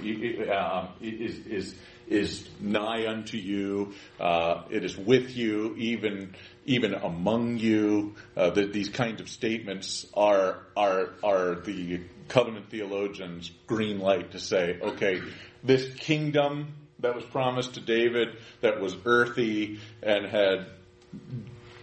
is, 0.00 1.46
is, 1.46 1.74
is 2.08 2.48
nigh 2.60 3.06
unto 3.06 3.36
you. 3.36 3.94
Uh, 4.20 4.62
it 4.70 4.84
is 4.84 4.96
with 4.96 5.36
you, 5.36 5.74
even 5.76 6.34
even 6.64 6.94
among 6.94 7.58
you. 7.58 8.14
Uh, 8.36 8.50
that 8.50 8.72
these 8.72 8.88
kinds 8.88 9.20
of 9.20 9.28
statements 9.28 10.06
are 10.14 10.62
are 10.76 11.10
are 11.22 11.56
the 11.56 12.00
covenant 12.28 12.70
theologians' 12.70 13.50
green 13.66 13.98
light 13.98 14.32
to 14.32 14.38
say, 14.38 14.78
okay, 14.80 15.20
this 15.62 15.92
kingdom 15.94 16.74
that 17.00 17.14
was 17.14 17.24
promised 17.24 17.74
to 17.74 17.80
David, 17.80 18.38
that 18.60 18.80
was 18.80 18.96
earthy 19.04 19.80
and 20.02 20.26
had 20.26 20.66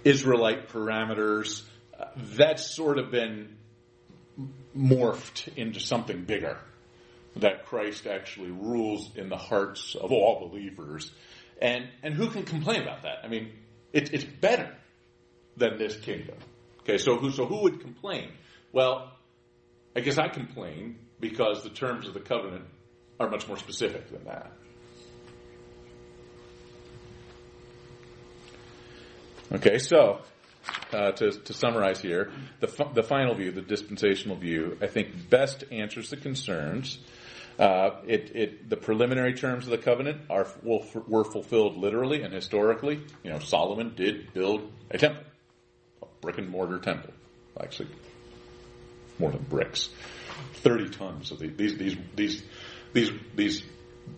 Israelite 0.03 0.69
parameters. 0.69 1.63
Uh, 1.99 2.05
that's 2.15 2.73
sort 2.73 2.97
of 2.97 3.11
been 3.11 3.57
morphed 4.75 5.55
into 5.57 5.79
something 5.79 6.23
bigger. 6.23 6.57
That 7.37 7.65
Christ 7.65 8.07
actually 8.07 8.51
rules 8.51 9.11
in 9.15 9.29
the 9.29 9.37
hearts 9.37 9.95
of 9.95 10.11
all 10.11 10.49
believers. 10.49 11.11
And, 11.61 11.87
and 12.03 12.13
who 12.13 12.29
can 12.29 12.43
complain 12.43 12.81
about 12.81 13.03
that? 13.03 13.19
I 13.23 13.27
mean, 13.27 13.51
it, 13.93 14.13
it's 14.13 14.23
better 14.23 14.75
than 15.57 15.77
this 15.77 15.95
kingdom. 15.97 16.35
Okay, 16.81 16.97
so 16.97 17.17
who, 17.17 17.31
so 17.31 17.45
who 17.45 17.63
would 17.63 17.81
complain? 17.81 18.31
Well, 18.71 19.11
I 19.95 19.99
guess 19.99 20.17
I 20.17 20.27
complain 20.27 20.97
because 21.19 21.63
the 21.63 21.69
terms 21.69 22.07
of 22.07 22.13
the 22.13 22.19
covenant 22.19 22.65
are 23.19 23.29
much 23.29 23.47
more 23.47 23.57
specific 23.57 24.09
than 24.09 24.23
that. 24.25 24.51
Okay, 29.51 29.79
so 29.79 30.21
uh, 30.93 31.11
to, 31.11 31.31
to, 31.31 31.53
summarize 31.53 31.99
here, 32.01 32.31
the, 32.59 32.91
the 32.93 33.01
final 33.01 33.33
view, 33.33 33.51
the 33.51 33.61
dispensational 33.61 34.35
view, 34.35 34.77
I 34.79 34.87
think 34.87 35.29
best 35.29 35.63
answers 35.71 36.11
the 36.11 36.17
concerns. 36.17 36.99
Uh, 37.59 37.99
it, 38.07 38.35
it, 38.35 38.69
the 38.69 38.77
preliminary 38.77 39.33
terms 39.33 39.65
of 39.65 39.71
the 39.71 39.77
covenant 39.77 40.21
are 40.29 40.47
were 40.63 41.25
fulfilled 41.25 41.75
literally 41.77 42.21
and 42.21 42.33
historically. 42.33 43.01
You 43.23 43.31
know, 43.31 43.39
Solomon 43.39 43.93
did 43.95 44.33
build 44.33 44.71
a 44.89 44.97
temple, 44.97 45.23
a 46.01 46.05
brick 46.21 46.37
and 46.37 46.47
mortar 46.47 46.79
temple, 46.79 47.13
actually 47.61 47.89
more 49.19 49.31
than 49.31 49.43
bricks, 49.43 49.89
thirty 50.53 50.89
tons 50.89 51.31
of 51.31 51.39
the, 51.39 51.47
these 51.47 51.77
these 51.77 51.97
these 52.15 52.43
these 52.93 53.11
these 53.35 53.63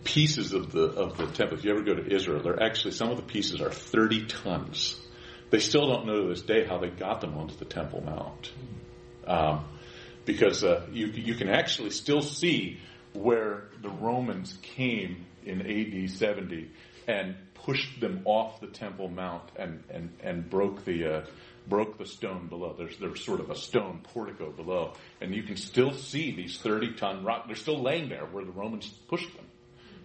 pieces 0.04 0.52
of 0.52 0.70
the 0.70 0.84
of 0.84 1.16
the 1.16 1.26
temple. 1.26 1.58
If 1.58 1.64
you 1.64 1.72
ever 1.72 1.82
go 1.82 1.94
to 1.94 2.14
Israel, 2.14 2.42
they're 2.44 2.62
actually 2.62 2.92
some 2.92 3.10
of 3.10 3.16
the 3.16 3.24
pieces 3.24 3.60
are 3.60 3.72
thirty 3.72 4.24
tons 4.26 5.02
they 5.52 5.58
still 5.58 5.86
don't 5.86 6.06
know 6.06 6.22
to 6.22 6.28
this 6.28 6.40
day 6.40 6.64
how 6.64 6.78
they 6.78 6.88
got 6.88 7.20
them 7.20 7.36
onto 7.36 7.54
the 7.54 7.66
Temple 7.66 8.02
Mount. 8.02 8.50
Um, 9.26 9.66
because 10.24 10.64
uh, 10.64 10.86
you, 10.90 11.08
you 11.08 11.34
can 11.34 11.50
actually 11.50 11.90
still 11.90 12.22
see 12.22 12.80
where 13.12 13.68
the 13.82 13.90
Romans 13.90 14.56
came 14.62 15.26
in 15.44 15.60
AD 15.60 16.10
70 16.10 16.70
and 17.06 17.34
pushed 17.54 18.00
them 18.00 18.22
off 18.24 18.60
the 18.60 18.66
Temple 18.66 19.08
Mount 19.08 19.42
and, 19.56 19.82
and, 19.90 20.10
and 20.22 20.48
broke 20.48 20.84
the 20.84 21.06
uh, 21.06 21.24
broke 21.68 21.98
the 21.98 22.06
stone 22.06 22.48
below. 22.48 22.74
There's 22.76 22.96
there's 22.98 23.24
sort 23.24 23.40
of 23.40 23.50
a 23.50 23.54
stone 23.54 24.00
portico 24.02 24.50
below, 24.50 24.94
and 25.20 25.34
you 25.34 25.42
can 25.42 25.56
still 25.56 25.92
see 25.92 26.34
these 26.34 26.58
30 26.58 26.94
ton 26.94 27.24
rock. 27.24 27.46
They're 27.46 27.56
still 27.56 27.80
laying 27.80 28.08
there 28.08 28.26
where 28.26 28.44
the 28.44 28.50
Romans 28.52 28.88
pushed 29.08 29.34
them, 29.36 29.46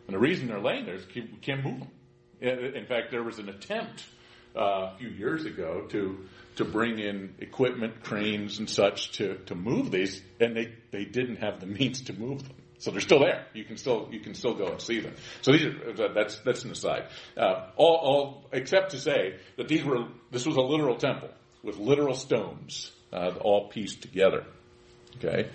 and 0.07 0.13
the 0.13 0.19
reason 0.19 0.47
they're 0.47 0.61
laying 0.61 0.85
there 0.85 0.95
is 0.95 1.05
we 1.15 1.23
can't 1.41 1.63
move 1.63 1.79
them. 1.79 1.91
In 2.39 2.85
fact, 2.85 3.09
there 3.09 3.23
was 3.23 3.39
an 3.39 3.49
attempt 3.49 4.05
uh, 4.55 4.91
a 4.93 4.95
few 4.99 5.09
years 5.09 5.45
ago 5.45 5.87
to 5.89 6.27
to 6.57 6.65
bring 6.65 6.99
in 6.99 7.35
equipment, 7.39 8.03
cranes, 8.03 8.59
and 8.59 8.69
such 8.69 9.13
to 9.13 9.37
to 9.45 9.55
move 9.55 9.91
these, 9.91 10.21
and 10.39 10.55
they 10.55 10.73
they 10.91 11.05
didn't 11.05 11.37
have 11.37 11.59
the 11.59 11.65
means 11.67 12.01
to 12.01 12.13
move 12.13 12.47
them. 12.47 12.57
So 12.79 12.91
they're 12.91 13.01
still 13.01 13.19
there. 13.19 13.45
You 13.53 13.63
can 13.63 13.77
still 13.77 14.07
you 14.11 14.19
can 14.19 14.35
still 14.35 14.53
go 14.53 14.67
and 14.67 14.81
see 14.81 14.99
them. 14.99 15.15
So 15.41 15.51
these 15.51 15.65
are 15.65 16.13
that's 16.13 16.39
that's 16.39 16.63
an 16.63 16.71
aside. 16.71 17.07
Uh, 17.35 17.69
all, 17.75 17.95
all 17.95 18.49
except 18.51 18.91
to 18.91 18.99
say 18.99 19.37
that 19.57 19.67
these 19.67 19.83
were 19.83 20.07
this 20.31 20.45
was 20.45 20.57
a 20.57 20.61
literal 20.61 20.95
temple 20.95 21.29
with 21.63 21.77
literal 21.77 22.13
stones, 22.13 22.91
uh, 23.11 23.31
all 23.41 23.69
pieced 23.69 24.01
together. 24.01 24.45
Okay. 25.17 25.49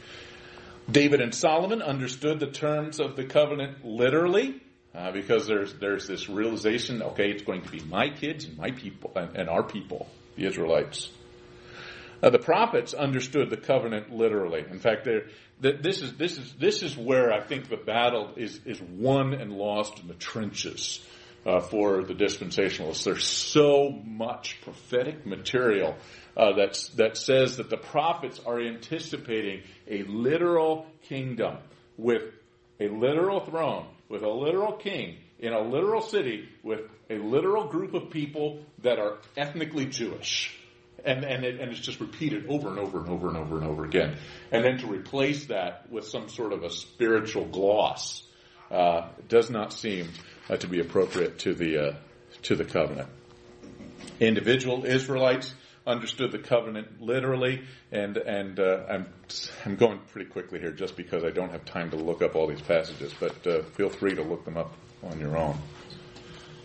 David 0.90 1.20
and 1.20 1.32
Solomon 1.32 1.80
understood 1.80 2.40
the 2.40 2.50
terms 2.50 2.98
of 2.98 3.14
the 3.14 3.24
covenant 3.24 3.84
literally 3.84 4.60
uh, 4.94 5.12
because 5.12 5.46
there's 5.46 5.74
there's 5.74 6.08
this 6.08 6.28
realization. 6.28 7.02
Okay, 7.02 7.30
it's 7.30 7.44
going 7.44 7.62
to 7.62 7.70
be 7.70 7.80
my 7.80 8.08
kids 8.08 8.44
and 8.44 8.58
my 8.58 8.72
people 8.72 9.12
and, 9.14 9.36
and 9.36 9.48
our 9.48 9.62
people, 9.62 10.08
the 10.36 10.46
Israelites. 10.46 11.08
Uh, 12.22 12.30
the 12.30 12.38
prophets 12.38 12.94
understood 12.94 13.50
the 13.50 13.56
covenant 13.56 14.12
literally. 14.12 14.64
In 14.70 14.78
fact, 14.78 15.08
this 15.60 16.02
is 16.02 16.12
this 16.14 16.38
is 16.38 16.52
this 16.54 16.82
is 16.82 16.96
where 16.96 17.32
I 17.32 17.40
think 17.40 17.68
the 17.68 17.76
battle 17.76 18.32
is 18.36 18.60
is 18.64 18.80
won 18.80 19.34
and 19.34 19.52
lost 19.52 19.98
in 19.98 20.06
the 20.06 20.14
trenches 20.14 21.04
uh, 21.44 21.60
for 21.60 22.04
the 22.04 22.14
dispensationalists. 22.14 23.04
There's 23.04 23.26
so 23.26 23.90
much 23.90 24.60
prophetic 24.62 25.26
material 25.26 25.96
uh, 26.36 26.52
that 26.56 26.78
that 26.96 27.16
says 27.16 27.56
that 27.56 27.70
the 27.70 27.76
prophets 27.76 28.40
are 28.46 28.60
anticipating 28.60 29.62
a 29.88 30.04
literal 30.04 30.86
kingdom 31.08 31.56
with 31.96 32.22
a 32.78 32.88
literal 32.88 33.40
throne 33.40 33.86
with 34.08 34.22
a 34.22 34.28
literal 34.28 34.72
king 34.72 35.16
in 35.38 35.52
a 35.52 35.60
literal 35.60 36.02
city 36.02 36.48
with 36.62 36.82
a 37.10 37.16
literal 37.16 37.64
group 37.64 37.94
of 37.94 38.10
people 38.10 38.60
that 38.82 38.98
are 38.98 39.18
ethnically 39.36 39.86
Jewish. 39.86 40.56
And, 41.04 41.24
and, 41.24 41.44
it, 41.44 41.60
and 41.60 41.72
it's 41.72 41.80
just 41.80 42.00
repeated 42.00 42.46
over 42.48 42.68
and 42.68 42.78
over 42.78 42.98
and 42.98 43.08
over 43.08 43.28
and 43.28 43.36
over 43.36 43.56
and 43.56 43.66
over 43.66 43.84
again. 43.84 44.16
And 44.52 44.64
then 44.64 44.78
to 44.78 44.86
replace 44.86 45.46
that 45.46 45.90
with 45.90 46.06
some 46.06 46.28
sort 46.28 46.52
of 46.52 46.62
a 46.62 46.70
spiritual 46.70 47.46
gloss 47.46 48.22
uh, 48.70 49.08
does 49.28 49.50
not 49.50 49.72
seem 49.72 50.08
uh, 50.48 50.56
to 50.56 50.66
be 50.66 50.80
appropriate 50.80 51.38
to 51.40 51.54
the 51.54 51.78
uh, 51.78 51.94
to 52.42 52.56
the 52.56 52.64
covenant. 52.64 53.08
Individual 54.20 54.84
Israelites 54.84 55.54
understood 55.86 56.32
the 56.32 56.38
covenant 56.38 57.00
literally, 57.00 57.62
and 57.90 58.16
and 58.16 58.58
uh, 58.58 58.84
I'm 58.88 59.06
I'm 59.64 59.76
going 59.76 59.98
pretty 60.12 60.30
quickly 60.30 60.60
here 60.60 60.72
just 60.72 60.96
because 60.96 61.24
I 61.24 61.30
don't 61.30 61.50
have 61.50 61.64
time 61.64 61.90
to 61.90 61.96
look 61.96 62.22
up 62.22 62.34
all 62.36 62.46
these 62.46 62.62
passages, 62.62 63.12
but 63.18 63.46
uh, 63.46 63.62
feel 63.62 63.88
free 63.88 64.14
to 64.14 64.22
look 64.22 64.44
them 64.44 64.56
up 64.56 64.72
on 65.02 65.18
your 65.18 65.36
own. 65.36 65.58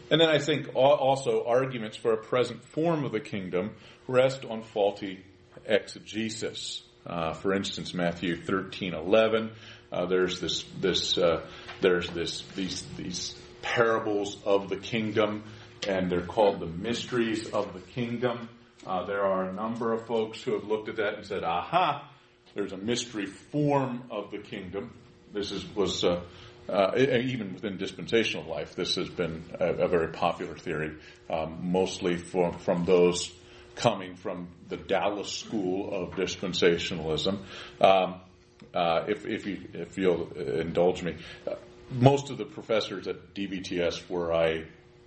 And 0.10 0.22
then 0.22 0.30
I 0.30 0.39
think 0.39 0.76
also 0.76 1.45
arguments 1.45 1.97
for 1.97 2.14
a 2.14 2.18
present 2.18 2.64
form 2.64 3.03
of 3.03 3.12
the 3.12 3.20
kingdom 3.20 3.76
rest 4.08 4.45
on 4.45 4.64
faulty 4.64 5.24
exegesis. 5.66 6.84
Uh, 7.05 7.34
for 7.34 7.53
instance, 7.53 7.93
Matthew 7.93 8.36
thirteen 8.36 8.93
eleven. 8.93 9.51
Uh, 9.91 10.05
there's 10.05 10.39
this 10.39 10.64
this 10.82 11.18
uh, 11.18 11.45
there's 11.82 12.10
this 12.10 12.43
these 12.55 12.84
these 12.97 13.36
parables 13.62 14.38
of 14.45 14.70
the 14.70 14.78
kingdom, 14.78 15.43
and 15.88 16.10
they're 16.10 16.26
called 16.26 16.60
the 16.60 16.68
mysteries 16.68 17.49
of 17.49 17.74
the 17.74 17.80
kingdom. 17.80 18.49
Uh, 18.86 19.05
there 19.05 19.24
are 19.24 19.49
a 19.49 19.53
number 19.53 19.93
of 19.93 20.05
folks 20.05 20.41
who 20.41 20.53
have 20.53 20.64
looked 20.64 20.88
at 20.88 20.95
that 20.97 21.16
and 21.16 21.26
said, 21.26 21.43
aha, 21.43 22.10
there's 22.53 22.72
a 22.72 22.78
mystery 22.78 23.26
form 23.26 24.03
of 24.10 24.32
the 24.32 24.38
kingdom. 24.38 24.93
This 25.34 25.51
is, 25.51 25.66
was, 25.76 26.05
uh, 26.05 26.22
uh, 26.70 26.91
even 26.97 27.53
within 27.53 27.78
dispensational 27.78 28.45
life, 28.49 28.76
this 28.76 28.95
has 28.95 29.09
been 29.09 29.43
a, 29.59 29.65
a 29.65 29.88
very 29.88 30.09
popular 30.09 30.55
theory, 30.55 30.95
um, 31.30 31.59
mostly 31.72 32.18
from 32.18 32.86
those 32.86 33.32
coming 33.76 34.15
from 34.15 34.47
the 34.70 34.78
Dallas 34.78 35.32
school 35.32 35.93
of 35.93 36.11
dispensationalism. 36.11 37.39
Um, 37.80 38.22
uh, 38.74 39.05
if, 39.07 39.26
if, 39.26 39.45
you, 39.45 39.61
you'll 39.97 40.34
indulge 40.34 41.03
me, 41.03 41.15
uh, 41.47 41.55
most 41.91 42.30
of 42.30 42.38
the 42.38 42.45
professors 42.45 43.07
at 43.07 43.34
DBTS, 43.34 44.09
where 44.09 44.34
I 44.34 44.65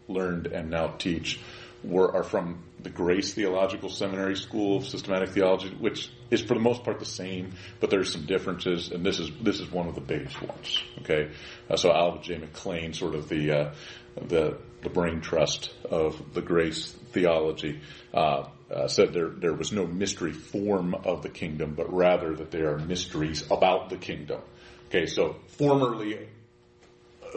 learned 0.08 0.46
and 0.46 0.70
now 0.70 0.88
teach, 0.88 1.40
were, 1.82 2.14
are 2.14 2.22
from 2.22 2.62
the 2.82 2.90
Grace 2.90 3.34
Theological 3.34 3.88
Seminary 3.88 4.36
School 4.36 4.78
of 4.78 4.86
Systematic 4.86 5.30
Theology, 5.30 5.70
which 5.78 6.10
is 6.30 6.40
for 6.40 6.54
the 6.54 6.60
most 6.60 6.84
part 6.84 6.98
the 6.98 7.04
same, 7.04 7.52
but 7.78 7.90
there's 7.90 8.12
some 8.12 8.26
differences, 8.26 8.90
and 8.90 9.04
this 9.04 9.18
is 9.18 9.30
this 9.42 9.60
is 9.60 9.70
one 9.70 9.88
of 9.88 9.94
the 9.94 10.00
biggest 10.00 10.40
ones. 10.42 10.82
Okay, 11.00 11.30
uh, 11.68 11.76
so 11.76 11.92
Alva 11.92 12.22
J. 12.22 12.36
McClain, 12.36 12.94
sort 12.94 13.14
of 13.14 13.28
the 13.28 13.52
uh, 13.52 13.74
the 14.16 14.58
the 14.82 14.90
brain 14.90 15.20
trust 15.20 15.74
of 15.90 16.34
the 16.34 16.40
Grace 16.40 16.92
theology, 17.12 17.80
uh, 18.14 18.48
uh, 18.70 18.88
said 18.88 19.12
there 19.12 19.28
there 19.30 19.54
was 19.54 19.72
no 19.72 19.86
mystery 19.86 20.32
form 20.32 20.94
of 20.94 21.22
the 21.22 21.30
kingdom, 21.30 21.74
but 21.74 21.92
rather 21.92 22.34
that 22.34 22.50
there 22.50 22.74
are 22.74 22.78
mysteries 22.78 23.44
about 23.50 23.90
the 23.90 23.96
kingdom. 23.96 24.40
Okay, 24.88 25.06
so 25.06 25.36
formerly 25.58 26.28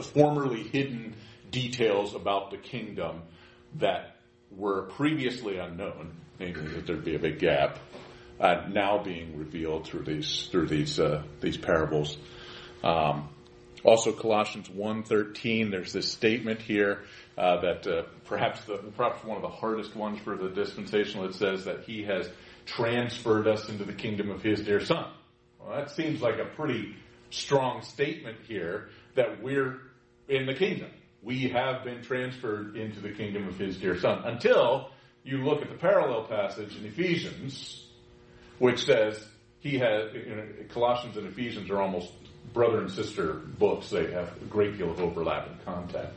formerly 0.02 0.64
hidden 0.64 1.16
details 1.52 2.16
about 2.16 2.50
the 2.50 2.58
kingdom 2.58 3.22
that 3.76 4.16
were 4.58 4.84
previously 4.84 5.58
unknown, 5.58 6.14
namely 6.40 6.68
that 6.68 6.88
there'd 6.88 7.04
be 7.04 7.16
a 7.16 7.20
big 7.20 7.40
gap, 7.40 7.80
uh, 8.40 8.66
now 8.70 9.02
being 9.02 9.38
revealed 9.38 9.88
through 9.88 10.04
these 10.04 10.48
through 10.52 10.68
these 10.68 11.00
uh, 11.00 11.24
these 11.42 11.58
parables. 11.58 12.18
Um, 12.84 13.30
also, 13.84 14.14
Colossians 14.14 14.70
1.13, 14.70 15.70
there's 15.70 15.92
this 15.92 16.10
statement 16.10 16.62
here 16.62 17.04
uh, 17.38 17.60
that 17.60 17.86
uh, 17.86 18.04
perhaps 18.24 18.64
the, 18.64 18.78
perhaps 18.96 19.26
one 19.26 19.36
of 19.36 19.42
the 19.42 19.50
hardest 19.50 19.94
ones 19.94 20.20
for 20.20 20.38
the 20.38 20.48
dispensational. 20.48 21.26
It 21.26 21.36
says 21.36 21.66
that 21.66 21.84
He 21.84 22.04
has 22.04 22.30
transferred 22.66 23.46
us 23.46 23.68
into 23.68 23.84
the 23.84 23.94
kingdom 23.94 24.30
of 24.30 24.42
His 24.42 24.62
dear 24.62 24.80
Son. 24.80 25.12
Well, 25.60 25.76
that 25.76 25.92
seems 25.92 26.22
like 26.22 26.40
a 26.40 26.46
pretty 26.46 26.96
strong 27.30 27.82
statement 27.82 28.38
here 28.48 28.90
that 29.16 29.44
we're 29.44 29.82
in 30.30 30.46
the 30.46 30.54
kingdom 30.54 30.90
we 31.24 31.50
have 31.50 31.84
been 31.84 32.02
transferred 32.02 32.76
into 32.76 33.00
the 33.00 33.12
kingdom 33.12 33.48
of 33.48 33.58
his 33.58 33.78
dear 33.78 33.98
son. 33.98 34.24
Until 34.26 34.90
you 35.24 35.38
look 35.38 35.62
at 35.62 35.70
the 35.70 35.78
parallel 35.78 36.26
passage 36.26 36.76
in 36.78 36.86
Ephesians, 36.86 37.88
which 38.60 38.86
says 38.86 39.26
he 39.60 39.78
has, 39.80 40.14
you 40.14 40.36
know, 40.36 40.46
Colossians 40.70 41.16
and 41.18 41.28
Ephesians 41.28 41.70
are 41.70 41.82
almost 41.82 42.12
brother 42.52 42.82
and 42.82 42.92
sister 42.92 43.34
books. 43.34 43.90
They 43.90 44.12
have 44.12 44.36
a 44.42 44.46
great 44.46 44.78
deal 44.78 44.92
of 44.92 45.00
overlap 45.00 45.48
and 45.48 45.66
contact. 45.66 46.14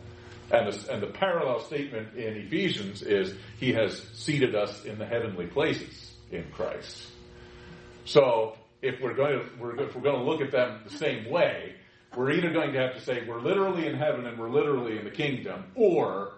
And 0.50 0.72
the, 0.72 0.92
and 0.92 1.02
the 1.02 1.08
parallel 1.08 1.60
statement 1.60 2.16
in 2.16 2.36
Ephesians 2.36 3.02
is 3.02 3.34
He 3.58 3.72
has 3.72 4.00
seated 4.14 4.54
us 4.54 4.84
in 4.84 4.98
the 4.98 5.06
heavenly 5.06 5.46
places 5.46 6.12
in 6.30 6.44
Christ. 6.52 7.12
So 8.04 8.56
if 8.82 9.00
we're 9.00 9.14
going 9.14 9.40
to 9.40 9.46
we're, 9.58 9.80
if 9.80 9.94
we're 9.94 10.02
going 10.02 10.18
to 10.18 10.24
look 10.24 10.40
at 10.40 10.52
them 10.52 10.80
the 10.84 10.96
same 10.96 11.30
way, 11.30 11.74
we're 12.14 12.32
either 12.32 12.50
going 12.50 12.72
to 12.72 12.78
have 12.78 12.94
to 12.94 13.00
say 13.00 13.24
we're 13.26 13.40
literally 13.40 13.86
in 13.86 13.94
heaven 13.94 14.26
and 14.26 14.38
we're 14.38 14.50
literally 14.50 14.98
in 14.98 15.04
the 15.04 15.10
kingdom, 15.10 15.64
or 15.74 16.32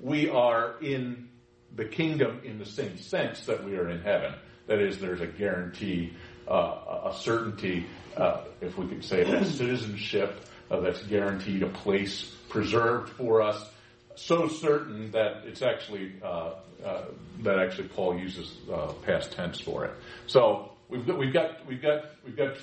we 0.00 0.28
are 0.28 0.74
in 0.80 1.28
the 1.76 1.84
kingdom 1.84 2.40
in 2.44 2.58
the 2.58 2.66
same 2.66 2.98
sense 2.98 3.46
that 3.46 3.64
we 3.64 3.76
are 3.76 3.88
in 3.88 4.00
heaven. 4.00 4.34
That 4.66 4.80
is, 4.80 4.98
there's 4.98 5.20
a 5.20 5.26
guarantee, 5.26 6.14
uh, 6.48 7.10
a 7.10 7.14
certainty, 7.18 7.86
uh, 8.16 8.44
if 8.60 8.76
we 8.78 8.86
could 8.86 9.04
say 9.04 9.24
that, 9.24 9.46
citizenship 9.46 10.40
uh, 10.70 10.80
that's 10.80 11.02
guaranteed, 11.02 11.62
a 11.62 11.68
place 11.68 12.24
preserved 12.48 13.10
for 13.10 13.42
us, 13.42 13.68
so 14.14 14.48
certain 14.48 15.10
that 15.10 15.42
it's 15.44 15.62
actually 15.62 16.12
uh, 16.22 16.54
uh, 16.84 17.04
that 17.40 17.58
actually 17.58 17.88
Paul 17.88 18.18
uses 18.18 18.52
uh, 18.72 18.92
past 19.04 19.32
tense 19.32 19.60
for 19.60 19.86
it. 19.86 19.92
So 20.26 20.72
we've 20.88 21.06
got 21.06 21.18
we've 21.18 21.32
got 21.32 21.66
we've 21.66 21.82
got 21.82 22.04
we've 22.24 22.36
got 22.36 22.56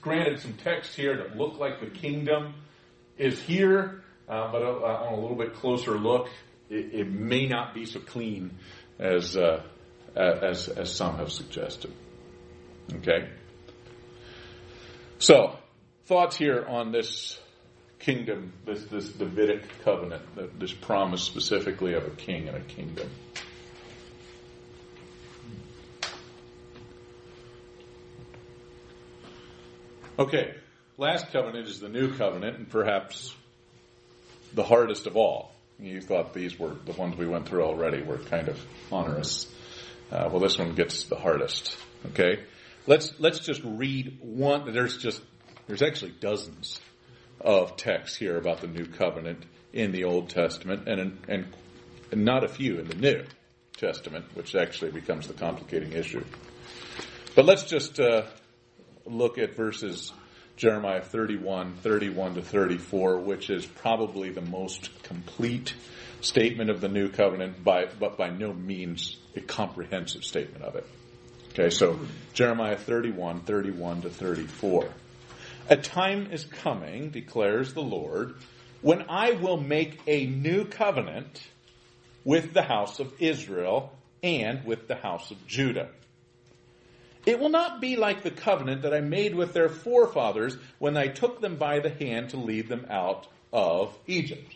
granted 0.00 0.40
some 0.40 0.54
text 0.54 0.94
here 0.94 1.16
that 1.16 1.36
look 1.36 1.58
like 1.58 1.80
the 1.80 1.86
kingdom 1.86 2.54
is 3.16 3.40
here, 3.40 4.02
uh, 4.28 4.50
but 4.52 4.62
on 4.62 5.12
a 5.14 5.20
little 5.20 5.36
bit 5.36 5.54
closer 5.54 5.98
look, 5.98 6.28
it, 6.70 6.94
it, 6.94 7.10
may 7.10 7.46
not 7.46 7.74
be 7.74 7.84
so 7.84 7.98
clean 8.00 8.58
as 8.98 9.36
uh, 9.36 9.62
as 10.14 10.68
as 10.68 10.94
some 10.94 11.16
have 11.16 11.32
suggested. 11.32 11.92
Okay. 12.96 13.30
So 15.18 15.58
thoughts 16.06 16.36
here 16.36 16.64
on 16.68 16.92
this 16.92 17.38
kingdom, 17.98 18.52
this 18.66 18.84
this 18.84 19.08
Davidic 19.08 19.62
covenant, 19.84 20.58
this 20.58 20.72
promise 20.72 21.22
specifically 21.22 21.94
of 21.94 22.06
a 22.06 22.10
king 22.10 22.48
and 22.48 22.56
a 22.56 22.60
kingdom. 22.60 23.10
Okay, 30.18 30.56
last 30.96 31.30
covenant 31.30 31.68
is 31.68 31.78
the 31.78 31.88
new 31.88 32.12
covenant, 32.12 32.58
and 32.58 32.68
perhaps 32.68 33.32
the 34.52 34.64
hardest 34.64 35.06
of 35.06 35.16
all. 35.16 35.52
You 35.78 36.00
thought 36.00 36.34
these 36.34 36.58
were 36.58 36.74
the 36.86 36.92
ones 36.92 37.16
we 37.16 37.28
went 37.28 37.48
through 37.48 37.62
already 37.62 38.02
were 38.02 38.18
kind 38.18 38.48
of 38.48 38.60
onerous. 38.90 39.46
Uh, 40.10 40.28
well, 40.28 40.40
this 40.40 40.58
one 40.58 40.74
gets 40.74 41.04
the 41.04 41.14
hardest. 41.14 41.78
Okay, 42.10 42.42
let's 42.88 43.12
let's 43.20 43.38
just 43.38 43.62
read 43.62 44.18
one. 44.20 44.72
There's 44.72 44.96
just 44.96 45.22
there's 45.68 45.82
actually 45.82 46.14
dozens 46.18 46.80
of 47.40 47.76
texts 47.76 48.16
here 48.16 48.36
about 48.38 48.60
the 48.60 48.66
new 48.66 48.86
covenant 48.86 49.44
in 49.72 49.92
the 49.92 50.02
Old 50.02 50.30
Testament, 50.30 50.88
and 50.88 51.20
and, 51.28 51.46
and 52.10 52.24
not 52.24 52.42
a 52.42 52.48
few 52.48 52.80
in 52.80 52.88
the 52.88 52.96
New 52.96 53.24
Testament, 53.76 54.24
which 54.34 54.56
actually 54.56 54.90
becomes 54.90 55.28
the 55.28 55.34
complicating 55.34 55.92
issue. 55.92 56.24
But 57.36 57.44
let's 57.44 57.62
just 57.62 58.00
uh, 58.00 58.22
look 59.06 59.38
at 59.38 59.54
verses 59.56 60.12
Jeremiah 60.56 61.02
31, 61.02 61.76
31 61.76 62.34
to 62.34 62.42
34, 62.42 63.18
which 63.18 63.48
is 63.48 63.64
probably 63.64 64.30
the 64.30 64.40
most 64.40 64.90
complete 65.04 65.72
statement 66.20 66.68
of 66.68 66.80
the 66.80 66.88
new 66.88 67.08
covenant, 67.08 67.62
by, 67.62 67.86
but 67.98 68.16
by 68.16 68.30
no 68.30 68.52
means 68.52 69.16
a 69.36 69.40
comprehensive 69.40 70.24
statement 70.24 70.64
of 70.64 70.74
it. 70.74 70.84
Okay, 71.50 71.70
so 71.70 72.00
Jeremiah 72.34 72.76
31, 72.76 73.42
31 73.42 74.02
to 74.02 74.10
34. 74.10 74.88
A 75.68 75.76
time 75.76 76.32
is 76.32 76.44
coming, 76.44 77.10
declares 77.10 77.72
the 77.72 77.82
Lord, 77.82 78.34
when 78.80 79.04
I 79.08 79.32
will 79.32 79.60
make 79.60 80.00
a 80.08 80.26
new 80.26 80.64
covenant 80.64 81.40
with 82.24 82.52
the 82.52 82.62
house 82.62 82.98
of 82.98 83.12
Israel 83.20 83.92
and 84.24 84.64
with 84.64 84.88
the 84.88 84.96
house 84.96 85.30
of 85.30 85.46
Judah 85.46 85.88
it 87.26 87.38
will 87.38 87.48
not 87.48 87.80
be 87.80 87.96
like 87.96 88.22
the 88.22 88.30
covenant 88.30 88.82
that 88.82 88.94
I 88.94 89.00
made 89.00 89.34
with 89.34 89.52
their 89.52 89.68
forefathers 89.68 90.56
when 90.78 90.96
I 90.96 91.08
took 91.08 91.40
them 91.40 91.56
by 91.56 91.80
the 91.80 91.90
hand 91.90 92.30
to 92.30 92.36
lead 92.36 92.68
them 92.68 92.86
out 92.90 93.26
of 93.52 93.96
Egypt. 94.06 94.54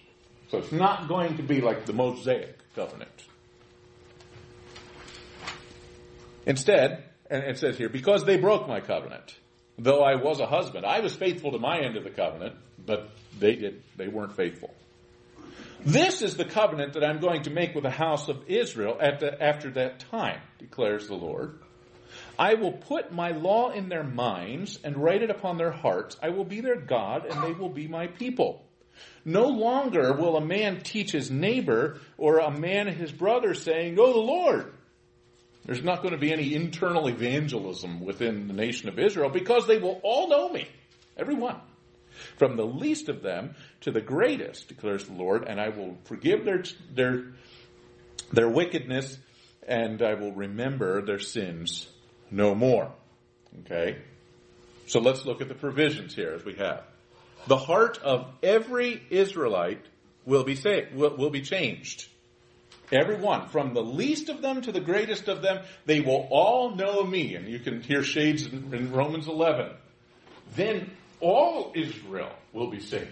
So 0.51 0.59
it's 0.59 0.73
not 0.73 1.09
going 1.09 1.37
to 1.39 1.43
be 1.43 1.61
like 1.61 1.87
the 1.87 1.93
Mosaic 1.93 2.59
covenant. 2.75 3.11
Instead, 6.47 7.05
and 7.31 7.45
it 7.45 7.59
says 7.59 7.79
here, 7.79 7.89
because 7.89 8.25
they 8.25 8.37
broke 8.37 8.69
my 8.69 8.81
covenant, 8.81 9.35
though 9.79 10.03
I 10.03 10.17
was 10.17 10.41
a 10.41 10.47
husband, 10.47 10.85
I 10.85 11.01
was 11.01 11.15
faithful 11.15 11.53
to 11.53 11.59
my 11.59 11.79
end 11.79 11.97
of 11.97 12.05
the 12.05 12.11
covenant, 12.11 12.57
but 12.85 13.11
they 13.39 13.55
did, 13.55 13.83
they 13.97 14.09
weren't 14.09 14.37
faithful. 14.37 14.75
This 15.85 16.23
is 16.23 16.37
the 16.37 16.45
covenant 16.45 16.93
that 16.93 17.05
I'm 17.05 17.19
going 17.19 17.43
to 17.43 17.51
make 17.51 17.75
with 17.75 17.85
the 17.85 17.91
house 17.91 18.29
of 18.29 18.49
Israel 18.49 18.97
the, 18.99 19.37
after 19.43 19.71
that 19.73 20.01
time, 20.11 20.41
declares 20.59 21.09
the 21.09 21.15
Lord. 21.15 21.59
I 22.39 22.55
will 22.55 22.73
put 22.73 23.13
my 23.13 23.31
law 23.31 23.71
in 23.71 23.89
their 23.89 24.05
minds 24.05 24.79
and 24.83 24.97
write 24.97 25.23
it 25.23 25.31
upon 25.31 25.59
their 25.59 25.71
hearts. 25.71 26.17
I 26.23 26.31
will 26.31 26.45
be 26.45 26.61
their 26.61 26.81
God 26.81 27.27
and 27.27 27.43
they 27.43 27.53
will 27.53 27.69
be 27.69 27.89
my 27.89 28.07
people. 28.07 28.65
No 29.25 29.49
longer 29.49 30.13
will 30.15 30.37
a 30.37 30.45
man 30.45 30.81
teach 30.83 31.13
his 31.13 31.31
neighbor 31.31 31.99
or 32.17 32.39
a 32.39 32.51
man 32.51 32.87
his 32.87 33.13
brother 33.13 33.55
saying, 33.55 33.95
Know 33.95 34.13
the 34.13 34.19
Lord. 34.19 34.73
There's 35.65 35.83
not 35.83 36.03
going 36.03 36.13
to 36.13 36.21
be 36.21 36.33
any 36.33 36.55
internal 36.55 37.07
evangelism 37.09 38.01
within 38.05 38.49
the 38.49 38.55
nation 38.55 38.89
of 38.89 38.99
Israel 38.99 39.31
because 39.31 39.67
they 39.67 39.79
will 39.79 40.01
all 40.03 40.29
know 40.29 40.49
me. 40.49 40.67
Everyone. 41.17 41.61
From 42.37 42.57
the 42.57 42.67
least 42.67 43.09
of 43.09 43.23
them 43.23 43.55
to 43.83 43.91
the 43.91 44.01
greatest, 44.01 44.69
declares 44.69 45.05
the 45.05 45.15
Lord, 45.15 45.45
and 45.47 45.61
I 45.61 45.69
will 45.71 45.97
forgive 46.05 46.45
their, 46.45 46.65
their, 46.93 47.25
their 48.33 48.49
wickedness 48.49 49.17
and 49.67 50.03
I 50.03 50.15
will 50.15 50.33
remember 50.33 51.03
their 51.03 51.21
sins 51.21 51.89
no 52.33 52.55
more. 52.55 52.91
Okay? 53.61 53.99
So 54.87 54.99
let's 54.99 55.25
look 55.25 55.41
at 55.41 55.49
the 55.49 55.55
provisions 55.55 56.15
here 56.15 56.33
as 56.33 56.45
we 56.45 56.55
have. 56.55 56.83
The 57.47 57.57
heart 57.57 57.99
of 57.99 58.27
every 58.43 59.01
Israelite 59.11 59.85
will 60.25 60.45
be 60.45 60.57
saved, 60.57 60.95
will, 60.95 61.17
will 61.17 61.31
be 61.31 61.43
changed. 61.43 62.09
Everyone, 62.91 63.49
from 63.49 63.75
the 63.75 63.83
least 63.83 64.29
of 64.29 64.43
them 64.43 64.61
to 64.63 64.73
the 64.73 64.81
greatest 64.81 65.29
of 65.29 65.41
them, 65.41 65.65
they 65.87 66.01
will 66.01 66.29
all 66.31 66.75
know 66.75 67.03
me. 67.05 67.35
And 67.37 67.49
you 67.49 67.59
can 67.59 67.81
hear 67.81 68.03
shades 68.03 68.47
in, 68.47 68.75
in 68.75 68.93
Romans 68.93 69.29
11. 69.29 69.73
Then 70.55 70.91
all 71.21 71.73
Israel 71.75 72.33
will 72.53 72.71
be 72.71 72.81
saved. 72.81 73.09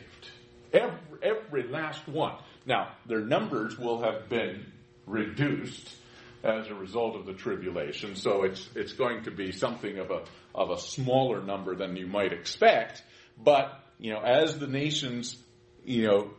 Every, 0.73 0.99
every 1.23 1.63
last 1.65 2.07
one. 2.07 2.35
Now, 2.67 2.93
their 3.07 3.21
numbers 3.21 3.79
will 3.79 4.03
have 4.03 4.29
been 4.29 4.67
reduced 5.07 5.97
as 6.43 6.69
a 6.69 6.75
result 6.75 7.17
of 7.17 7.27
the 7.27 7.33
tribulation. 7.33 8.15
So 8.17 8.45
it's 8.45 8.69
it's 8.75 8.93
going 8.93 9.25
to 9.25 9.31
be 9.31 9.53
something 9.53 9.99
of 9.99 10.11
a 10.11 10.23
of 10.55 10.71
a 10.71 10.79
smaller 10.79 11.43
number 11.43 11.75
than 11.75 11.97
you 11.97 12.07
might 12.07 12.33
expect. 12.33 13.03
But 13.43 13.73
you 13.99 14.13
know, 14.13 14.21
as 14.21 14.59
the 14.59 14.67
nations, 14.67 15.37
you 15.85 16.07
know, 16.07 16.31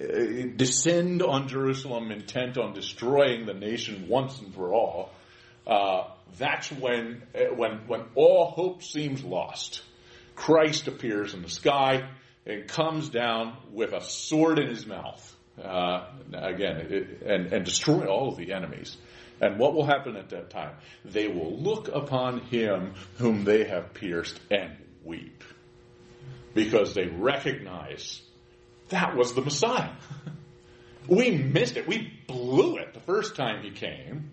uh, 0.00 0.48
descend 0.56 1.22
on 1.22 1.48
Jerusalem, 1.48 2.10
intent 2.10 2.58
on 2.58 2.74
destroying 2.74 3.46
the 3.46 3.54
nation 3.54 4.06
once 4.08 4.38
and 4.38 4.54
for 4.54 4.72
all, 4.72 5.10
uh, 5.66 6.04
that's 6.38 6.70
when 6.70 7.22
uh, 7.34 7.54
when 7.54 7.86
when 7.86 8.04
all 8.14 8.46
hope 8.46 8.82
seems 8.82 9.24
lost. 9.24 9.82
Christ 10.34 10.86
appears 10.86 11.34
in 11.34 11.42
the 11.42 11.48
sky 11.48 12.08
and 12.46 12.68
comes 12.68 13.08
down 13.08 13.56
with 13.72 13.92
a 13.92 14.00
sword 14.00 14.58
in 14.58 14.68
his 14.68 14.86
mouth. 14.86 15.36
Uh, 15.62 16.06
again, 16.32 16.76
it, 16.76 17.22
and, 17.26 17.52
and 17.52 17.64
destroy 17.64 18.06
all 18.06 18.28
of 18.28 18.36
the 18.36 18.52
enemies. 18.52 18.96
And 19.40 19.58
what 19.58 19.74
will 19.74 19.86
happen 19.86 20.16
at 20.16 20.30
that 20.30 20.50
time? 20.50 20.74
They 21.04 21.28
will 21.28 21.56
look 21.58 21.88
upon 21.88 22.40
him 22.40 22.94
whom 23.18 23.44
they 23.44 23.64
have 23.64 23.94
pierced 23.94 24.38
and 24.50 24.76
weep. 25.04 25.44
Because 26.54 26.94
they 26.94 27.06
recognize 27.06 28.22
that 28.88 29.16
was 29.16 29.34
the 29.34 29.42
Messiah. 29.42 29.90
we 31.08 31.30
missed 31.30 31.76
it. 31.76 31.86
We 31.86 32.12
blew 32.26 32.76
it 32.78 32.94
the 32.94 33.00
first 33.00 33.36
time 33.36 33.62
he 33.62 33.70
came. 33.70 34.30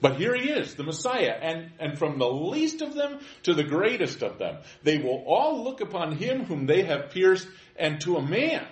But 0.00 0.16
here 0.16 0.34
he 0.36 0.48
is, 0.48 0.74
the 0.76 0.84
Messiah, 0.84 1.36
and, 1.40 1.72
and 1.80 1.98
from 1.98 2.18
the 2.18 2.30
least 2.30 2.82
of 2.82 2.94
them 2.94 3.18
to 3.42 3.54
the 3.54 3.64
greatest 3.64 4.22
of 4.22 4.38
them, 4.38 4.58
they 4.84 4.98
will 4.98 5.24
all 5.26 5.64
look 5.64 5.80
upon 5.80 6.12
him 6.12 6.44
whom 6.44 6.66
they 6.66 6.82
have 6.82 7.10
pierced, 7.10 7.48
and 7.76 8.00
to 8.02 8.16
a 8.16 8.22
man 8.22 8.64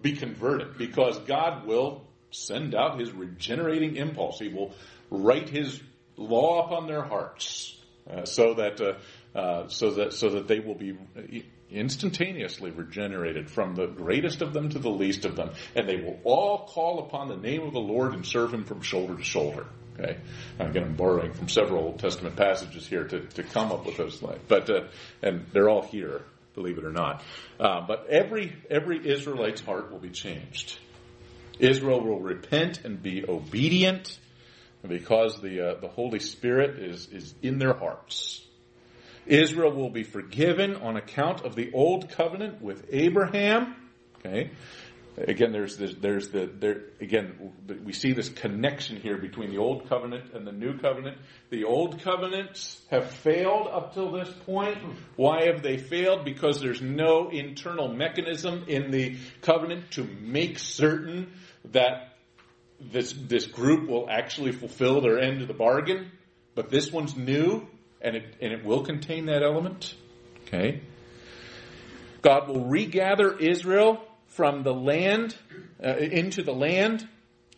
be 0.00 0.12
converted, 0.12 0.78
because 0.78 1.18
God 1.20 1.66
will 1.66 2.06
send 2.30 2.74
out 2.74 2.98
his 2.98 3.12
regenerating 3.12 3.96
impulse. 3.96 4.38
He 4.38 4.48
will 4.48 4.74
write 5.14 5.48
his 5.48 5.80
law 6.16 6.66
upon 6.66 6.86
their 6.86 7.02
hearts, 7.02 7.76
uh, 8.10 8.24
so 8.24 8.54
that 8.54 8.80
uh, 8.80 9.38
uh, 9.38 9.68
so 9.68 9.90
that 9.92 10.12
so 10.12 10.30
that 10.30 10.48
they 10.48 10.60
will 10.60 10.74
be 10.74 10.96
instantaneously 11.70 12.70
regenerated 12.70 13.50
from 13.50 13.74
the 13.74 13.86
greatest 13.86 14.42
of 14.42 14.52
them 14.52 14.68
to 14.70 14.78
the 14.78 14.90
least 14.90 15.24
of 15.24 15.36
them, 15.36 15.50
and 15.74 15.88
they 15.88 15.96
will 15.96 16.18
all 16.24 16.66
call 16.66 17.00
upon 17.00 17.28
the 17.28 17.36
name 17.36 17.62
of 17.62 17.72
the 17.72 17.80
Lord 17.80 18.14
and 18.14 18.24
serve 18.24 18.52
Him 18.52 18.64
from 18.64 18.80
shoulder 18.82 19.16
to 19.16 19.24
shoulder. 19.24 19.66
Okay, 19.98 20.18
again, 20.58 20.82
I'm 20.82 20.96
borrowing 20.96 21.32
from 21.32 21.48
several 21.48 21.84
Old 21.84 22.00
Testament 22.00 22.34
passages 22.34 22.86
here 22.86 23.04
to, 23.04 23.20
to 23.20 23.42
come 23.44 23.70
up 23.70 23.86
with 23.86 23.96
those 23.96 24.20
lines, 24.22 24.40
but 24.48 24.68
uh, 24.68 24.84
and 25.22 25.46
they're 25.52 25.68
all 25.68 25.82
here, 25.82 26.22
believe 26.54 26.78
it 26.78 26.84
or 26.84 26.92
not. 26.92 27.22
Uh, 27.60 27.80
but 27.86 28.06
every 28.08 28.56
every 28.70 29.08
Israelite's 29.08 29.60
heart 29.60 29.92
will 29.92 30.00
be 30.00 30.10
changed. 30.10 30.78
Israel 31.60 32.00
will 32.00 32.20
repent 32.20 32.84
and 32.84 33.00
be 33.00 33.24
obedient 33.28 34.18
because 34.86 35.40
the, 35.40 35.70
uh, 35.70 35.80
the 35.80 35.88
Holy 35.88 36.20
Spirit 36.20 36.78
is, 36.78 37.08
is 37.08 37.34
in 37.42 37.58
their 37.58 37.74
hearts. 37.74 38.44
Israel 39.26 39.72
will 39.72 39.90
be 39.90 40.02
forgiven 40.02 40.76
on 40.76 40.96
account 40.96 41.42
of 41.42 41.54
the 41.54 41.72
old 41.72 42.10
covenant 42.10 42.60
with 42.60 42.86
Abraham. 42.90 43.74
Okay. 44.18 44.50
Again, 45.16 45.52
there's 45.52 45.76
this, 45.76 45.94
there's 46.00 46.30
the, 46.30 46.46
there, 46.46 46.82
again, 47.00 47.52
we 47.84 47.92
see 47.92 48.12
this 48.12 48.28
connection 48.28 48.96
here 48.96 49.16
between 49.16 49.50
the 49.50 49.58
old 49.58 49.88
covenant 49.88 50.34
and 50.34 50.44
the 50.44 50.50
new 50.50 50.76
covenant. 50.78 51.18
The 51.50 51.64
old 51.64 52.02
covenants 52.02 52.82
have 52.90 53.08
failed 53.08 53.68
up 53.68 53.94
till 53.94 54.10
this 54.10 54.28
point. 54.44 54.78
Why 55.14 55.44
have 55.44 55.62
they 55.62 55.76
failed? 55.76 56.24
Because 56.24 56.60
there's 56.60 56.82
no 56.82 57.28
internal 57.30 57.86
mechanism 57.86 58.64
in 58.66 58.90
the 58.90 59.16
covenant 59.40 59.92
to 59.92 60.02
make 60.02 60.58
certain 60.58 61.32
that 61.70 62.13
this, 62.92 63.12
this 63.12 63.46
group 63.46 63.88
will 63.88 64.08
actually 64.08 64.52
fulfill 64.52 65.00
their 65.00 65.18
end 65.18 65.42
of 65.42 65.48
the 65.48 65.54
bargain. 65.54 66.10
But 66.54 66.70
this 66.70 66.92
one's 66.92 67.16
new 67.16 67.66
and 68.00 68.16
it, 68.16 68.36
and 68.40 68.52
it 68.52 68.64
will 68.64 68.84
contain 68.84 69.26
that 69.26 69.42
element. 69.42 69.94
Okay. 70.46 70.82
God 72.22 72.48
will 72.48 72.66
regather 72.66 73.36
Israel 73.36 74.02
from 74.28 74.62
the 74.62 74.74
land 74.74 75.36
uh, 75.82 75.96
into 75.96 76.42
the 76.42 76.54
land 76.54 77.08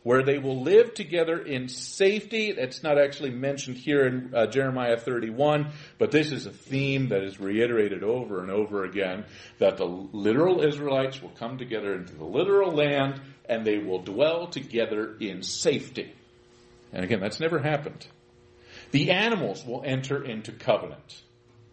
where 0.07 0.23
they 0.23 0.39
will 0.39 0.63
live 0.63 0.95
together 0.95 1.37
in 1.37 1.69
safety. 1.69 2.53
That's 2.53 2.81
not 2.81 2.97
actually 2.97 3.31
mentioned 3.31 3.77
here 3.77 4.07
in 4.07 4.33
uh, 4.33 4.47
Jeremiah 4.47 4.97
31, 4.97 5.73
but 5.99 6.13
this 6.13 6.31
is 6.31 6.47
a 6.47 6.53
theme 6.53 7.09
that 7.09 7.25
is 7.25 7.41
reiterated 7.41 8.05
over 8.05 8.41
and 8.41 8.49
over 8.49 8.85
again 8.85 9.25
that 9.59 9.79
the 9.79 9.85
literal 9.85 10.65
Israelites 10.65 11.21
will 11.21 11.31
come 11.31 11.59
together 11.59 11.93
into 11.93 12.15
the 12.15 12.25
literal 12.25 12.71
land 12.71 13.21
and 13.49 13.67
they 13.67 13.79
will 13.79 14.01
dwell 14.01 14.47
together 14.47 15.17
in 15.21 15.43
safety. 15.43 16.13
And 16.93 17.05
again, 17.05 17.21
that's 17.21 17.41
never 17.41 17.59
happened. 17.59 18.07
The 18.91 19.11
animals 19.11 19.65
will 19.65 19.83
enter 19.85 20.25
into 20.25 20.53
covenant. 20.53 21.23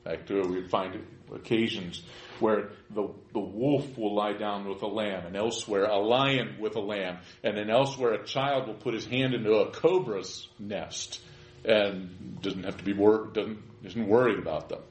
Back 0.03 0.26
to 0.28 0.41
we 0.41 0.67
find 0.67 0.99
occasions 1.34 2.03
where 2.39 2.71
the, 2.89 3.07
the 3.32 3.39
wolf 3.39 3.97
will 3.97 4.13
lie 4.13 4.34
down 4.34 4.67
with 4.67 4.82
a 4.82 4.88
lamb, 4.88 5.26
and 5.26 5.36
elsewhere 5.36 5.86
a 5.86 5.97
lion 5.97 6.57
with 6.59 6.76
a 6.76 6.82
lamb, 6.82 7.19
and 7.43 7.57
then 7.57 7.69
elsewhere 7.69 8.13
a 8.13 8.26
child 8.26 8.67
will 8.67 8.74
put 8.74 8.93
his 8.93 9.05
hand 9.05 9.34
into 9.34 9.53
a 9.53 9.71
cobra's 9.71 10.47
nest 10.59 11.21
and 11.63 12.41
doesn't 12.41 12.63
have 12.63 12.78
to 12.78 12.84
be 12.84 12.93
wor- 12.93 13.28
doesn't 13.28 13.59
isn't 13.84 14.07
worried 14.07 14.39
about 14.39 14.69
them 14.69 14.82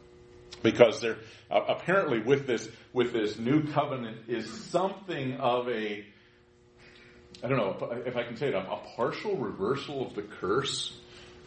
because 0.62 1.00
they're 1.00 1.18
uh, 1.50 1.60
apparently 1.68 2.20
with 2.20 2.46
this 2.46 2.68
with 2.92 3.12
this 3.12 3.38
new 3.38 3.64
covenant 3.72 4.16
is 4.28 4.50
something 4.50 5.34
of 5.34 5.68
a 5.68 6.04
I 7.42 7.48
don't 7.48 7.58
know 7.58 8.02
if 8.06 8.16
I 8.16 8.22
can 8.22 8.36
say 8.36 8.48
it 8.48 8.54
a, 8.54 8.80
partial 8.96 9.36
reversal 9.36 10.06
of 10.06 10.14
the 10.14 10.22
curse 10.22 10.96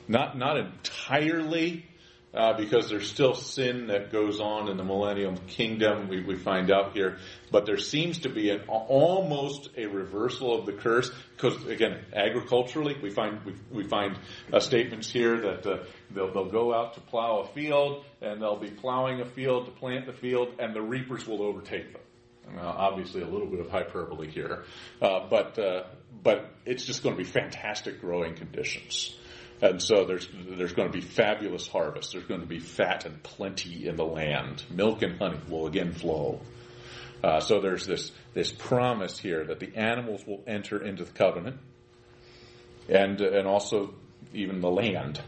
not, 0.08 0.38
not 0.38 0.58
entirely, 0.58 1.86
uh, 2.34 2.54
because 2.58 2.90
there's 2.90 3.10
still 3.10 3.34
sin 3.34 3.88
that 3.88 4.12
goes 4.12 4.40
on 4.42 4.68
in 4.68 4.78
the 4.78 4.84
millennium 4.84 5.38
kingdom, 5.48 6.10
we, 6.10 6.22
we 6.22 6.36
find 6.36 6.70
out 6.70 6.94
here. 6.94 7.18
But 7.50 7.66
there 7.66 7.78
seems 7.78 8.20
to 8.20 8.30
be 8.30 8.50
an, 8.50 8.64
almost 8.68 9.70
a 9.78 9.86
reversal 9.86 10.60
of 10.60 10.66
the 10.66 10.74
curse, 10.74 11.10
because 11.36 11.66
again, 11.66 12.04
agriculturally, 12.14 12.98
we 13.02 13.10
find, 13.10 13.40
we, 13.46 13.56
we 13.72 13.88
find 13.88 14.20
uh, 14.52 14.60
statements 14.60 15.10
here 15.10 15.40
that 15.42 15.66
uh, 15.66 15.84
they'll, 16.12 16.34
they'll 16.34 16.52
go 16.52 16.74
out 16.74 16.96
to 16.96 17.02
plow 17.02 17.40
a 17.40 17.54
field, 17.54 18.04
and 18.22 18.42
they'll 18.42 18.60
be 18.60 18.72
plowing 18.72 19.22
a 19.22 19.26
field 19.26 19.66
to 19.66 19.72
plant 19.72 20.06
the 20.06 20.14
field, 20.14 20.56
and 20.60 20.76
the 20.76 20.82
reapers 20.82 21.26
will 21.26 21.42
overtake 21.42 21.94
them. 21.94 22.02
Obviously, 22.60 23.22
a 23.22 23.28
little 23.28 23.48
bit 23.48 23.60
of 23.60 23.70
hyperbole 23.70 24.30
here, 24.30 24.64
uh, 25.02 25.28
but 25.30 25.58
uh, 25.60 25.84
but 26.24 26.52
it's 26.66 26.86
just 26.86 27.04
going 27.04 27.16
to 27.16 27.22
be 27.22 27.28
fantastic 27.28 28.02
growing 28.02 28.36
conditions. 28.36 29.16
And 29.62 29.82
so 29.82 30.06
there's, 30.06 30.28
there's 30.50 30.74
going 30.74 30.92
to 30.92 30.94
be 30.94 31.02
fabulous 31.02 31.68
harvest. 31.68 32.12
There's 32.12 32.26
going 32.26 32.42
to 32.42 32.48
be 32.48 32.60
fat 32.60 33.06
and 33.06 33.22
plenty 33.24 33.88
in 33.88 33.96
the 33.96 34.06
land. 34.06 34.64
Milk 34.70 35.02
and 35.02 35.18
honey 35.18 35.40
will 35.48 35.68
again 35.68 35.94
flow. 35.94 36.42
Uh, 37.24 37.40
so 37.40 37.62
there's 37.62 37.86
this, 37.86 38.12
this 38.34 38.52
promise 38.52 39.18
here 39.18 39.46
that 39.46 39.60
the 39.60 39.76
animals 39.76 40.26
will 40.28 40.44
enter 40.46 40.84
into 40.84 41.06
the 41.06 41.12
covenant 41.12 41.58
and, 42.90 43.22
and 43.22 43.48
also 43.48 43.94
even 44.34 44.60
the 44.60 44.70
land. 44.70 45.22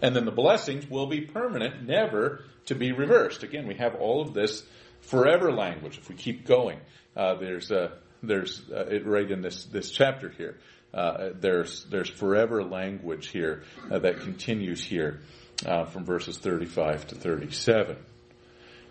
And 0.00 0.16
then 0.16 0.24
the 0.24 0.32
blessings 0.32 0.88
will 0.88 1.06
be 1.06 1.20
permanent, 1.20 1.86
never 1.86 2.44
to 2.66 2.74
be 2.74 2.92
reversed. 2.92 3.42
Again, 3.42 3.66
we 3.68 3.74
have 3.74 3.94
all 3.94 4.22
of 4.22 4.34
this 4.34 4.64
forever 5.02 5.52
language 5.52 5.98
if 5.98 6.08
we 6.08 6.14
keep 6.14 6.46
going. 6.46 6.80
Uh, 7.16 7.34
there's, 7.34 7.70
uh, 7.70 7.90
there's 8.22 8.62
uh, 8.70 9.00
right 9.04 9.30
in 9.30 9.42
this, 9.42 9.64
this 9.66 9.90
chapter 9.90 10.30
here. 10.30 10.58
Uh, 10.94 11.30
there's 11.34 11.84
there's 11.84 12.10
forever 12.10 12.62
language 12.62 13.28
here 13.28 13.62
uh, 13.90 13.98
that 13.98 14.20
continues 14.20 14.84
here 14.84 15.20
uh, 15.64 15.86
from 15.86 16.04
verses 16.04 16.36
35 16.36 17.06
to 17.08 17.14
37. 17.14 17.96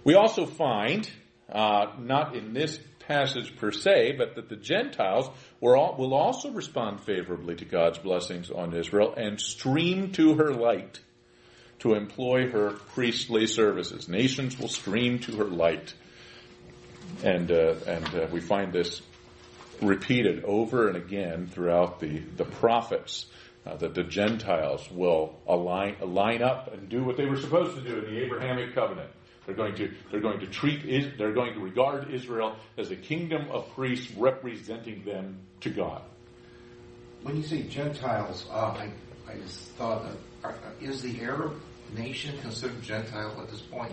We 0.03 0.15
also 0.15 0.47
find, 0.47 1.07
not 1.47 2.35
in 2.35 2.53
this 2.53 2.79
passage 3.07 3.55
per 3.57 3.71
se, 3.71 4.13
but 4.17 4.35
that 4.35 4.49
the 4.49 4.55
Gentiles 4.55 5.29
all, 5.61 5.95
will 5.95 6.15
also 6.15 6.49
respond 6.51 7.01
favorably 7.01 7.55
to 7.55 7.65
God's 7.65 7.99
blessings 7.99 8.49
on 8.49 8.73
Israel 8.73 9.13
and 9.15 9.39
stream 9.39 10.11
to 10.13 10.35
her 10.35 10.53
light 10.53 10.99
to 11.81 11.95
employ 11.95 12.49
her 12.49 12.71
priestly 12.93 13.47
services. 13.47 14.07
Nations 14.07 14.57
will 14.57 14.67
stream 14.67 15.19
to 15.19 15.35
her 15.37 15.45
light. 15.45 15.93
And, 17.23 17.51
uh, 17.51 17.75
and 17.87 18.05
uh, 18.15 18.27
we 18.31 18.39
find 18.39 18.71
this 18.71 19.01
repeated 19.81 20.43
over 20.43 20.87
and 20.87 20.95
again 20.95 21.47
throughout 21.47 21.99
the, 21.99 22.19
the 22.37 22.45
prophets 22.45 23.25
uh, 23.65 23.75
that 23.77 23.95
the 23.95 24.03
Gentiles 24.03 24.89
will 24.91 25.39
align, 25.47 25.95
line 26.01 26.43
up 26.43 26.71
and 26.71 26.87
do 26.87 27.03
what 27.03 27.17
they 27.17 27.25
were 27.25 27.37
supposed 27.37 27.75
to 27.75 27.81
do 27.81 27.97
in 27.97 28.13
the 28.13 28.21
Abrahamic 28.25 28.75
covenant. 28.75 29.09
They're 29.47 29.55
going 29.55 29.75
to, 29.75 29.91
they're 30.11 30.21
going 30.21 30.39
to 30.41 30.47
treat, 30.47 31.17
they're 31.17 31.33
going 31.33 31.55
to 31.55 31.59
regard 31.59 32.11
Israel 32.11 32.55
as 32.77 32.91
a 32.91 32.95
kingdom 32.95 33.49
of 33.49 33.73
priests 33.73 34.11
representing 34.15 35.03
them 35.03 35.39
to 35.61 35.71
God. 35.71 36.03
When 37.23 37.37
you 37.37 37.43
say 37.43 37.63
Gentiles, 37.63 38.45
uh, 38.51 38.55
I, 38.55 38.91
I 39.27 39.37
just 39.37 39.69
thought, 39.71 40.05
are, 40.43 40.55
is 40.79 41.01
the 41.01 41.21
Arab 41.21 41.59
nation 41.95 42.37
considered 42.41 42.81
Gentile 42.81 43.39
at 43.41 43.49
this 43.49 43.61
point? 43.61 43.91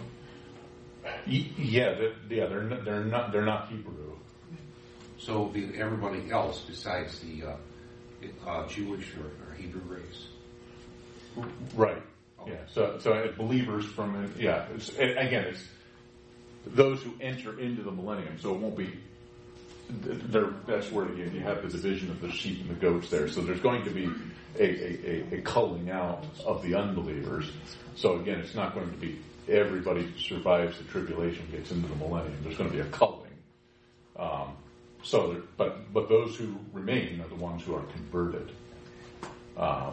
Yeah, 1.27 1.95
they're, 1.95 2.13
yeah, 2.29 2.47
they're 2.47 2.63
not, 2.63 2.85
they're 2.85 3.05
not, 3.05 3.33
they're 3.33 3.45
not 3.45 3.69
Hebrew. 3.69 4.17
So 5.19 5.47
be 5.47 5.71
everybody 5.77 6.31
else 6.31 6.65
besides 6.67 7.19
the 7.21 7.45
uh, 7.45 8.49
uh, 8.49 8.69
Jewish 8.69 9.15
or, 9.17 9.27
or, 9.27 9.55
Hebrew 9.55 9.83
race. 9.83 10.27
Right. 11.75 12.03
Okay. 12.41 12.53
Yeah. 12.53 12.59
So 12.73 12.99
so 13.01 13.33
believers 13.37 13.85
from 13.85 14.33
yeah. 14.39 14.67
It's, 14.75 14.91
again, 14.91 15.45
it's 15.45 15.65
those 16.67 17.03
who 17.03 17.13
enter 17.21 17.59
into 17.59 17.83
the 17.83 17.91
millennium. 17.91 18.39
So 18.39 18.55
it 18.55 18.61
won't 18.61 18.77
be. 18.77 18.99
That's 19.91 20.91
where 20.93 21.09
you, 21.15 21.31
you 21.33 21.41
have 21.41 21.63
the 21.63 21.69
division 21.69 22.11
of 22.11 22.21
the 22.21 22.31
sheep 22.31 22.61
and 22.61 22.71
the 22.71 22.75
goats 22.75 23.09
there. 23.11 23.29
So 23.29 23.41
there's 23.41 23.61
going 23.61 23.85
to 23.85 23.91
be 23.91 24.11
a, 24.59 25.35
a, 25.35 25.39
a 25.39 25.41
culling 25.43 25.91
out 25.91 26.25
of 26.45 26.63
the 26.63 26.75
unbelievers. 26.75 27.51
So 27.97 28.21
again, 28.21 28.41
it's 28.41 28.55
not 28.55 28.75
going 28.75 28.91
to 28.91 28.97
be 28.97 29.19
everybody 29.49 30.13
survives 30.19 30.79
the 30.79 30.85
tribulation 30.85 31.47
gets 31.51 31.71
into 31.71 31.89
the 31.89 31.97
millennium. 31.97 32.37
There's 32.43 32.57
going 32.57 32.71
to 32.71 32.77
be 32.77 32.83
a 32.83 32.91
culling. 32.91 33.31
Um, 34.17 34.57
so, 35.03 35.43
but 35.57 35.93
but 35.93 36.09
those 36.09 36.37
who 36.37 36.57
remain 36.73 37.21
are 37.21 37.29
the 37.29 37.37
ones 37.37 37.63
who 37.63 37.75
are 37.75 37.83
converted, 37.83 38.51
uh, 39.57 39.93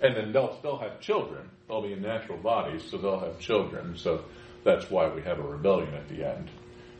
and 0.00 0.16
then 0.16 0.32
they'll 0.32 0.56
still 0.58 0.78
have 0.78 1.00
children. 1.00 1.48
They'll 1.66 1.82
be 1.82 1.92
in 1.92 2.00
natural 2.00 2.38
bodies, 2.38 2.84
so 2.88 2.96
they'll 2.96 3.18
have 3.18 3.38
children. 3.40 3.96
So 3.98 4.24
that's 4.64 4.90
why 4.90 5.08
we 5.08 5.22
have 5.22 5.38
a 5.38 5.42
rebellion 5.42 5.92
at 5.94 6.08
the 6.08 6.26
end, 6.26 6.48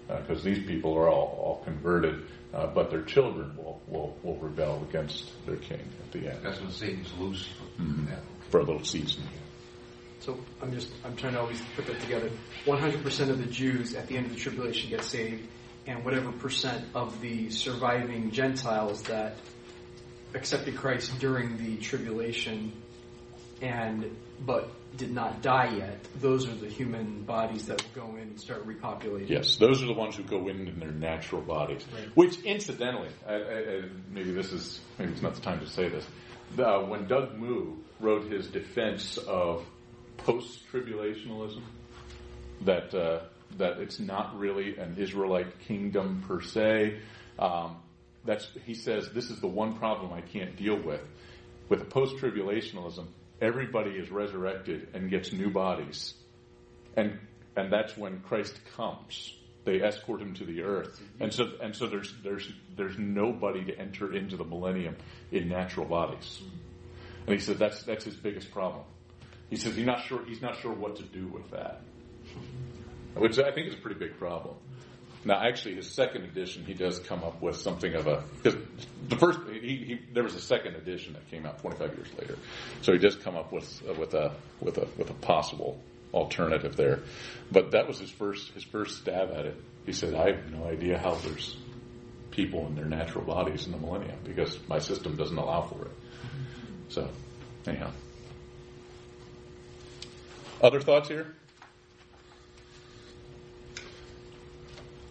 because 0.08 0.40
uh, 0.40 0.44
these 0.44 0.66
people 0.66 0.96
are 0.96 1.08
all 1.08 1.38
all 1.38 1.64
converted, 1.64 2.26
uh, 2.54 2.66
but 2.66 2.90
their 2.90 3.02
children 3.02 3.54
will, 3.56 3.80
will 3.86 4.16
will 4.22 4.36
rebel 4.36 4.84
against 4.88 5.30
their 5.46 5.56
king 5.56 5.80
at 5.80 6.12
the 6.12 6.30
end. 6.30 6.38
That's 6.42 6.60
when 6.60 6.70
Satan's 6.70 7.12
loose 7.18 7.48
mm-hmm. 7.78 8.06
for 8.50 8.60
a 8.60 8.64
little 8.64 8.84
season. 8.84 9.24
So 10.20 10.38
I'm 10.60 10.72
just 10.72 10.92
I'm 11.04 11.16
trying 11.16 11.34
to 11.34 11.40
always 11.40 11.60
put 11.76 11.86
that 11.86 12.00
together. 12.00 12.30
100% 12.64 13.30
of 13.30 13.38
the 13.38 13.46
Jews 13.46 13.94
at 13.94 14.08
the 14.08 14.16
end 14.16 14.26
of 14.26 14.32
the 14.32 14.38
tribulation 14.38 14.90
get 14.90 15.04
saved 15.04 15.48
and 15.86 16.04
whatever 16.04 16.32
percent 16.32 16.84
of 16.94 17.20
the 17.20 17.50
surviving 17.50 18.30
Gentiles 18.30 19.02
that 19.04 19.36
accepted 20.34 20.76
Christ 20.76 21.18
during 21.18 21.56
the 21.56 21.76
tribulation 21.78 22.72
and 23.62 24.14
but 24.44 24.70
did 24.96 25.12
not 25.12 25.42
die 25.42 25.76
yet, 25.76 25.98
those 26.20 26.48
are 26.48 26.54
the 26.54 26.68
human 26.68 27.22
bodies 27.22 27.66
that 27.66 27.82
will 27.82 28.06
go 28.06 28.16
in 28.16 28.22
and 28.22 28.40
start 28.40 28.66
repopulating. 28.66 29.28
Yes, 29.28 29.56
those 29.56 29.82
are 29.82 29.86
the 29.86 29.92
ones 29.92 30.16
who 30.16 30.22
go 30.22 30.48
in 30.48 30.66
in 30.66 30.80
their 30.80 30.90
natural 30.90 31.42
bodies. 31.42 31.84
Right. 31.94 32.08
Which, 32.16 32.40
incidentally, 32.40 33.10
I, 33.26 33.34
I, 33.34 33.82
maybe 34.10 34.32
this 34.32 34.52
is 34.52 34.80
maybe 34.98 35.12
it's 35.12 35.22
not 35.22 35.34
the 35.34 35.40
time 35.40 35.60
to 35.60 35.66
say 35.66 35.88
this. 35.88 36.06
Uh, 36.58 36.80
when 36.80 37.06
Doug 37.06 37.36
Moo 37.36 37.76
wrote 38.00 38.30
his 38.32 38.46
defense 38.48 39.18
of 39.18 39.66
post-tribulationalism, 40.18 41.62
that 42.62 42.94
uh, 42.94 43.20
that 43.56 43.78
it's 43.78 44.00
not 44.00 44.38
really 44.38 44.76
an 44.78 44.96
Israelite 44.98 45.58
kingdom 45.60 46.24
per 46.26 46.40
se. 46.40 46.98
Um, 47.38 47.76
that's 48.24 48.48
he 48.64 48.74
says 48.74 49.10
this 49.10 49.30
is 49.30 49.40
the 49.40 49.46
one 49.46 49.78
problem 49.78 50.12
I 50.12 50.22
can't 50.22 50.56
deal 50.56 50.80
with. 50.80 51.00
With 51.68 51.82
a 51.82 51.84
post 51.84 52.16
tribulationism, 52.16 53.06
everybody 53.40 53.92
is 53.92 54.10
resurrected 54.10 54.88
and 54.94 55.10
gets 55.10 55.32
new 55.32 55.50
bodies, 55.50 56.14
and 56.96 57.18
and 57.56 57.72
that's 57.72 57.96
when 57.96 58.20
Christ 58.20 58.58
comes. 58.76 59.34
They 59.64 59.82
escort 59.82 60.22
him 60.22 60.34
to 60.34 60.44
the 60.44 60.62
earth, 60.62 61.00
mm-hmm. 61.00 61.24
and 61.24 61.32
so 61.32 61.44
and 61.62 61.74
so 61.74 61.86
there's 61.86 62.14
there's 62.22 62.50
there's 62.76 62.98
nobody 62.98 63.64
to 63.64 63.78
enter 63.78 64.14
into 64.14 64.36
the 64.36 64.44
millennium 64.44 64.96
in 65.30 65.48
natural 65.48 65.86
bodies. 65.86 66.40
And 67.26 67.34
he 67.34 67.40
said 67.40 67.58
that's 67.58 67.82
that's 67.82 68.04
his 68.04 68.16
biggest 68.16 68.50
problem. 68.50 68.84
He 69.50 69.56
says 69.56 69.76
he's 69.76 69.86
not 69.86 70.04
sure 70.04 70.24
he's 70.24 70.42
not 70.42 70.56
sure 70.56 70.72
what 70.72 70.96
to 70.96 71.02
do 71.02 71.26
with 71.28 71.50
that, 71.50 71.82
which 73.14 73.38
I 73.38 73.50
think 73.52 73.68
is 73.68 73.74
a 73.74 73.78
pretty 73.78 73.98
big 73.98 74.18
problem. 74.18 74.56
Now, 75.24 75.40
actually, 75.42 75.74
his 75.74 75.90
second 75.90 76.24
edition, 76.24 76.64
he 76.64 76.74
does 76.74 77.00
come 77.00 77.24
up 77.24 77.42
with 77.42 77.56
something 77.56 77.94
of 77.94 78.06
a 78.06 78.22
because 78.36 78.58
the 79.08 79.16
first 79.16 79.40
he, 79.50 79.58
he, 79.58 80.00
there 80.12 80.22
was 80.22 80.34
a 80.34 80.40
second 80.40 80.76
edition 80.76 81.14
that 81.14 81.28
came 81.30 81.44
out 81.44 81.58
25 81.58 81.94
years 81.94 82.08
later, 82.18 82.36
so 82.82 82.92
he 82.92 82.98
does 82.98 83.16
come 83.16 83.36
up 83.36 83.52
with 83.52 83.82
uh, 83.88 83.94
with 83.94 84.14
a 84.14 84.32
with 84.60 84.78
a 84.78 84.86
with 84.96 85.10
a 85.10 85.14
possible 85.14 85.80
alternative 86.14 86.76
there. 86.76 87.00
But 87.50 87.72
that 87.72 87.88
was 87.88 87.98
his 87.98 88.10
first 88.10 88.52
his 88.52 88.62
first 88.62 88.98
stab 88.98 89.30
at 89.32 89.46
it. 89.46 89.56
He 89.86 89.92
said, 89.92 90.14
"I 90.14 90.32
have 90.32 90.52
no 90.52 90.64
idea 90.64 90.98
how 90.98 91.14
there's 91.14 91.56
people 92.30 92.66
in 92.68 92.76
their 92.76 92.86
natural 92.86 93.24
bodies 93.24 93.66
in 93.66 93.72
the 93.72 93.78
millennium 93.78 94.18
because 94.24 94.56
my 94.68 94.78
system 94.78 95.16
doesn't 95.16 95.36
allow 95.36 95.62
for 95.62 95.86
it." 95.86 95.92
So, 96.90 97.10
anyhow, 97.66 97.90
other 100.62 100.80
thoughts 100.80 101.08
here? 101.08 101.34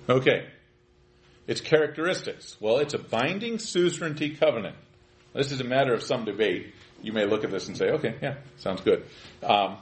Okay. 0.10 0.48
Its 1.48 1.62
characteristics. 1.62 2.58
Well, 2.60 2.78
it's 2.78 2.94
a 2.94 3.00
binding 3.00 3.60
suzerainty 3.60 4.36
covenant. 4.36 4.76
This 5.34 5.52
is 5.52 5.62
a 5.62 5.64
matter 5.64 5.94
of 5.94 6.04
some 6.04 6.26
debate. 6.26 6.74
You 7.02 7.14
may 7.14 7.26
look 7.26 7.44
at 7.44 7.52
this 7.52 7.68
and 7.68 7.78
say, 7.78 7.92
okay, 7.92 8.16
yeah, 8.22 8.36
sounds 8.58 8.82
good. 8.82 9.06
Um, 9.44 9.78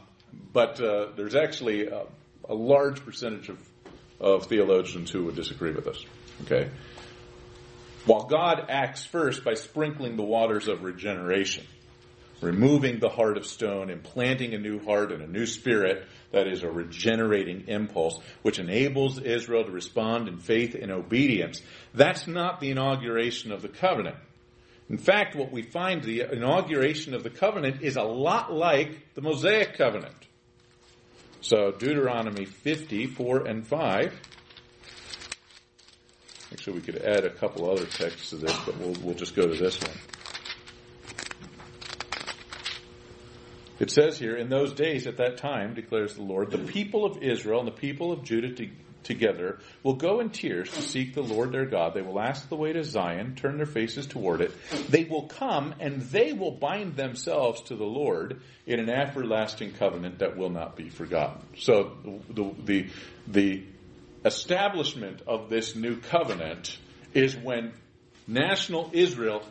but 0.51 0.81
uh, 0.81 1.07
there's 1.15 1.35
actually 1.35 1.87
a, 1.87 2.03
a, 2.49 2.53
large 2.53 3.03
percentage 3.05 3.49
of, 3.49 3.59
of 4.19 4.47
theologians 4.47 5.09
who 5.11 5.25
would 5.25 5.35
disagree 5.35 5.71
with 5.71 5.87
us. 5.87 6.03
Okay? 6.43 6.69
While 8.05 8.25
God 8.25 8.65
acts 8.69 9.05
first 9.05 9.43
by 9.43 9.53
sprinkling 9.53 10.17
the 10.17 10.23
waters 10.23 10.67
of 10.67 10.83
regeneration, 10.83 11.65
removing 12.41 12.99
the 12.99 13.09
heart 13.09 13.37
of 13.37 13.45
stone 13.45 13.89
and 13.89 14.03
planting 14.03 14.53
a 14.53 14.57
new 14.57 14.83
heart 14.83 15.11
and 15.11 15.21
a 15.23 15.27
new 15.27 15.45
spirit 15.45 16.05
that 16.31 16.47
is 16.47 16.63
a 16.63 16.69
regenerating 16.69 17.65
impulse 17.67 18.19
which 18.41 18.59
enables 18.59 19.19
Israel 19.19 19.63
to 19.63 19.71
respond 19.71 20.27
in 20.27 20.37
faith 20.37 20.75
and 20.75 20.91
obedience. 20.91 21.61
That's 21.93 22.27
not 22.27 22.59
the 22.59 22.71
inauguration 22.71 23.51
of 23.51 23.61
the 23.61 23.69
covenant. 23.69 24.17
In 24.89 24.97
fact, 24.97 25.35
what 25.35 25.51
we 25.51 25.63
find 25.63 26.03
the 26.03 26.21
inauguration 26.31 27.13
of 27.13 27.23
the 27.23 27.29
covenant 27.29 27.81
is 27.81 27.95
a 27.95 28.03
lot 28.03 28.53
like 28.53 29.15
the 29.15 29.21
Mosaic 29.21 29.77
covenant. 29.77 30.15
So 31.41 31.71
Deuteronomy 31.71 32.45
50, 32.45 33.07
4 33.07 33.47
and 33.47 33.65
5. 33.65 34.21
Actually, 36.51 36.73
we 36.73 36.81
could 36.81 36.97
add 36.97 37.25
a 37.25 37.29
couple 37.29 37.69
other 37.69 37.85
texts 37.85 38.29
to 38.29 38.37
this, 38.37 38.55
but 38.65 38.77
we'll, 38.77 38.95
we'll 39.01 39.15
just 39.15 39.35
go 39.35 39.47
to 39.47 39.55
this 39.55 39.79
one. 39.81 39.97
It 43.79 43.91
says 43.91 44.17
here, 44.17 44.35
in 44.35 44.49
those 44.49 44.73
days 44.73 45.05
at 45.05 45.17
that 45.17 45.37
time, 45.37 45.73
declares 45.73 46.15
the 46.15 46.21
Lord, 46.21 46.51
the 46.51 46.57
people 46.59 47.05
of 47.05 47.21
Israel 47.21 47.59
and 47.59 47.67
the 47.67 47.73
people 47.73 48.11
of 48.11 48.23
Judah 48.23 48.53
to, 48.55 48.69
together 49.03 49.59
will 49.83 49.95
go 49.95 50.19
in 50.19 50.29
tears 50.29 50.69
to 50.71 50.81
seek 50.81 51.13
the 51.13 51.21
Lord 51.21 51.51
their 51.51 51.65
God. 51.65 51.93
They 51.93 52.01
will 52.01 52.19
ask 52.19 52.47
the 52.47 52.55
way 52.55 52.71
to 52.73 52.83
Zion, 52.83 53.35
turn 53.35 53.57
their 53.57 53.65
faces 53.65 54.07
toward 54.07 54.41
it. 54.41 54.51
They 54.89 55.03
will 55.03 55.27
come 55.27 55.75
and 55.79 56.01
they 56.01 56.33
will 56.33 56.51
bind 56.51 56.95
themselves 56.95 57.61
to 57.63 57.75
the 57.75 57.85
Lord 57.85 58.41
in 58.65 58.79
an 58.79 58.89
everlasting 58.89 59.73
covenant 59.73 60.19
that 60.19 60.37
will 60.37 60.49
not 60.49 60.75
be 60.75 60.89
forgotten. 60.89 61.41
So 61.57 61.97
the, 62.29 62.55
the, 62.63 62.89
the 63.27 63.63
establishment 64.23 65.21
of 65.27 65.49
this 65.49 65.75
new 65.75 65.97
covenant 65.97 66.77
is 67.13 67.35
when 67.35 67.73
national 68.27 68.89
Israel 68.93 69.43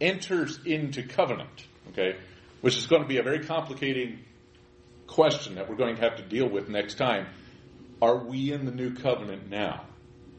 enters 0.00 0.58
into 0.64 1.02
covenant. 1.02 1.66
Okay? 1.88 2.16
Which 2.62 2.78
is 2.78 2.86
going 2.86 3.02
to 3.02 3.08
be 3.08 3.18
a 3.18 3.22
very 3.22 3.44
complicating 3.44 4.20
question 5.06 5.56
that 5.56 5.68
we're 5.68 5.76
going 5.76 5.96
to 5.96 6.02
have 6.02 6.16
to 6.16 6.22
deal 6.22 6.48
with 6.48 6.68
next 6.68 6.94
time. 6.94 7.26
Are 8.00 8.16
we 8.16 8.52
in 8.52 8.64
the 8.64 8.72
new 8.72 8.94
covenant 8.94 9.50
now? 9.50 9.84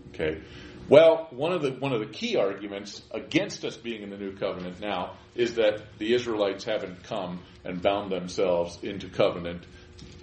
Okay. 0.10 0.42
Well, 0.90 1.28
one 1.32 1.54
of 1.54 1.62
the 1.62 1.72
one 1.72 1.94
of 1.94 2.02
the 2.02 2.08
key 2.08 2.36
arguments 2.36 3.02
against 3.12 3.64
us 3.64 3.78
being 3.78 4.04
in 4.04 4.10
the 4.10 4.18
new 4.18 4.36
covenant 4.36 4.82
now 4.82 5.14
is 5.34 5.56
that 5.56 5.98
the 5.98 6.14
Israelites 6.14 6.66
haven't 6.66 7.04
come 7.04 7.42
and 7.64 7.82
bound 7.82 8.12
themselves 8.12 8.80
into 8.84 9.08
covenant, 9.08 9.64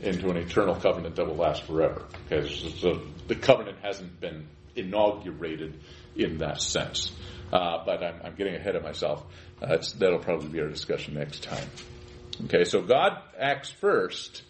into 0.03 0.29
an 0.29 0.37
eternal 0.37 0.75
covenant 0.75 1.17
that 1.17 1.27
will 1.27 1.37
last 1.37 1.63
forever. 1.65 2.05
Okay, 2.31 2.49
so 2.49 3.01
the 3.27 3.37
covenant 3.37 3.79
hasn't 3.83 4.21
been 4.21 4.49
inaugurated 4.77 5.81
in 6.15 6.39
that 6.39 6.61
sense. 6.61 7.13
Uh, 7.53 7.85
but 7.85 8.03
I'm, 8.03 8.21
I'm, 8.23 8.35
getting 8.37 8.55
ahead 8.55 8.77
of 8.77 8.85
myself. 8.85 9.25
Uh, 9.61 9.77
that'll 9.99 10.21
probably 10.21 10.49
be 10.49 10.61
our 10.61 10.69
discussion 10.69 11.15
next 11.15 11.43
time. 11.43 11.67
Okay, 12.45 12.65
so 12.65 12.81
God 12.81 13.19
acts 13.39 13.71
first 13.71 14.43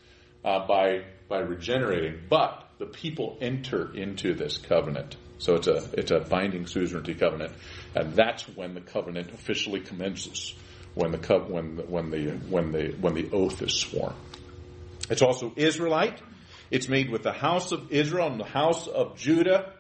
uh, 0.44 0.66
by 0.66 1.04
by 1.28 1.38
regenerating, 1.38 2.20
but 2.28 2.68
the 2.78 2.86
people 2.86 3.38
enter 3.40 3.94
into 3.94 4.34
this 4.34 4.58
covenant. 4.58 5.16
So 5.38 5.54
it's 5.54 5.66
a 5.66 5.88
it's 5.94 6.10
a 6.10 6.20
binding 6.20 6.66
suzerainty 6.66 7.14
covenant, 7.14 7.52
and 7.94 8.14
that's 8.14 8.44
when 8.48 8.74
the 8.74 8.80
covenant 8.80 9.32
officially 9.32 9.80
commences. 9.80 10.54
When 10.94 11.12
the 11.12 11.18
when 11.38 11.76
when 11.88 12.10
the 12.10 12.30
when 12.48 12.72
the 12.72 12.94
when 13.00 13.14
the 13.14 13.30
oath 13.32 13.62
is 13.62 13.72
sworn. 13.72 14.14
It's 15.08 15.22
also 15.22 15.52
Israelite. 15.56 16.20
It's 16.70 16.88
made 16.88 17.10
with 17.10 17.22
the 17.22 17.32
house 17.32 17.72
of 17.72 17.90
Israel 17.90 18.28
and 18.28 18.38
the 18.38 18.44
house 18.44 18.86
of 18.86 19.16
Judah. 19.16 19.72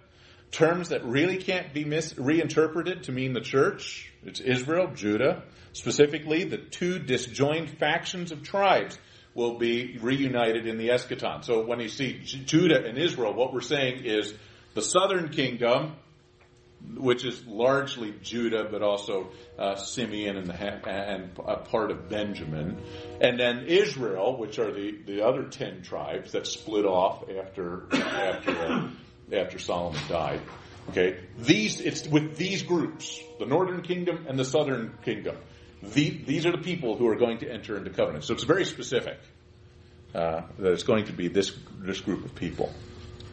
Terms 0.50 0.88
that 0.88 1.04
really 1.04 1.36
can't 1.36 1.72
be 1.72 1.84
mis- 1.84 2.18
reinterpreted 2.18 3.04
to 3.04 3.12
mean 3.12 3.32
the 3.32 3.40
church. 3.40 4.12
It's 4.24 4.40
Israel, 4.40 4.90
Judah. 4.94 5.44
Specifically, 5.72 6.44
the 6.44 6.58
two 6.58 6.98
disjoined 6.98 7.70
factions 7.78 8.32
of 8.32 8.42
tribes 8.42 8.98
will 9.34 9.58
be 9.58 9.96
reunited 10.02 10.66
in 10.66 10.76
the 10.76 10.88
eschaton. 10.88 11.44
So 11.44 11.64
when 11.64 11.78
you 11.78 11.88
see 11.88 12.20
Judah 12.24 12.84
and 12.84 12.98
Israel, 12.98 13.32
what 13.32 13.52
we're 13.52 13.60
saying 13.60 14.04
is 14.04 14.34
the 14.74 14.82
southern 14.82 15.28
kingdom, 15.28 15.94
which 16.96 17.24
is 17.24 17.46
largely 17.46 18.14
Judah, 18.22 18.66
but 18.70 18.82
also 18.82 19.30
uh, 19.58 19.76
Simeon 19.76 20.36
and, 20.36 20.46
the, 20.46 20.88
and 20.88 21.30
a 21.46 21.58
part 21.58 21.90
of 21.90 22.08
Benjamin, 22.08 22.80
and 23.20 23.38
then 23.38 23.66
Israel, 23.66 24.36
which 24.36 24.58
are 24.58 24.72
the, 24.72 24.98
the 25.06 25.24
other 25.24 25.44
ten 25.44 25.82
tribes 25.82 26.32
that 26.32 26.46
split 26.46 26.86
off 26.86 27.24
after 27.28 27.86
after 27.92 28.50
uh, 28.50 28.88
after 29.32 29.58
Solomon 29.58 30.00
died. 30.08 30.40
Okay, 30.90 31.20
these 31.38 31.80
it's 31.80 32.06
with 32.06 32.36
these 32.36 32.62
groups, 32.62 33.20
the 33.38 33.46
northern 33.46 33.82
kingdom 33.82 34.26
and 34.28 34.38
the 34.38 34.44
southern 34.44 34.94
kingdom. 35.04 35.36
The, 35.82 36.10
these 36.10 36.44
are 36.46 36.52
the 36.52 36.62
people 36.62 36.96
who 36.96 37.06
are 37.08 37.16
going 37.16 37.38
to 37.38 37.50
enter 37.50 37.76
into 37.76 37.90
covenant. 37.90 38.24
So 38.24 38.34
it's 38.34 38.44
very 38.44 38.64
specific 38.64 39.18
uh, 40.14 40.42
that 40.58 40.72
it's 40.72 40.82
going 40.82 41.06
to 41.06 41.12
be 41.12 41.28
this 41.28 41.56
this 41.78 42.00
group 42.00 42.24
of 42.24 42.34
people. 42.34 42.72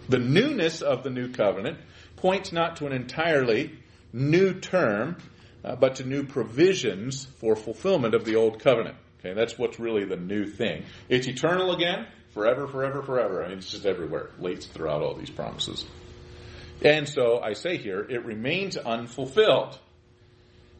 The 0.09 0.19
newness 0.19 0.81
of 0.81 1.03
the 1.03 1.09
new 1.09 1.31
covenant 1.31 1.79
points 2.17 2.51
not 2.51 2.77
to 2.77 2.85
an 2.85 2.93
entirely 2.93 3.77
new 4.13 4.53
term, 4.53 5.17
uh, 5.63 5.75
but 5.75 5.95
to 5.95 6.03
new 6.03 6.23
provisions 6.23 7.25
for 7.39 7.55
fulfillment 7.55 8.15
of 8.15 8.23
the 8.23 8.35
old 8.35 8.59
covenant. 8.59 8.95
Okay, 9.19 9.33
that's 9.33 9.57
what's 9.57 9.79
really 9.79 10.05
the 10.05 10.15
new 10.15 10.45
thing. 10.45 10.85
It's 11.09 11.27
eternal 11.27 11.73
again, 11.73 12.07
forever, 12.37 12.67
forever, 12.67 13.01
forever. 13.01 13.43
I 13.43 13.49
mean, 13.49 13.57
it's 13.57 13.71
just 13.71 13.87
everywhere, 13.87 14.29
late 14.37 14.63
throughout 14.63 15.01
all 15.01 15.15
these 15.15 15.31
promises. 15.31 15.83
And 16.83 17.09
so 17.09 17.39
I 17.39 17.53
say 17.53 17.77
here, 17.77 18.05
it 18.07 18.25
remains 18.25 18.77
unfulfilled. 18.77 19.79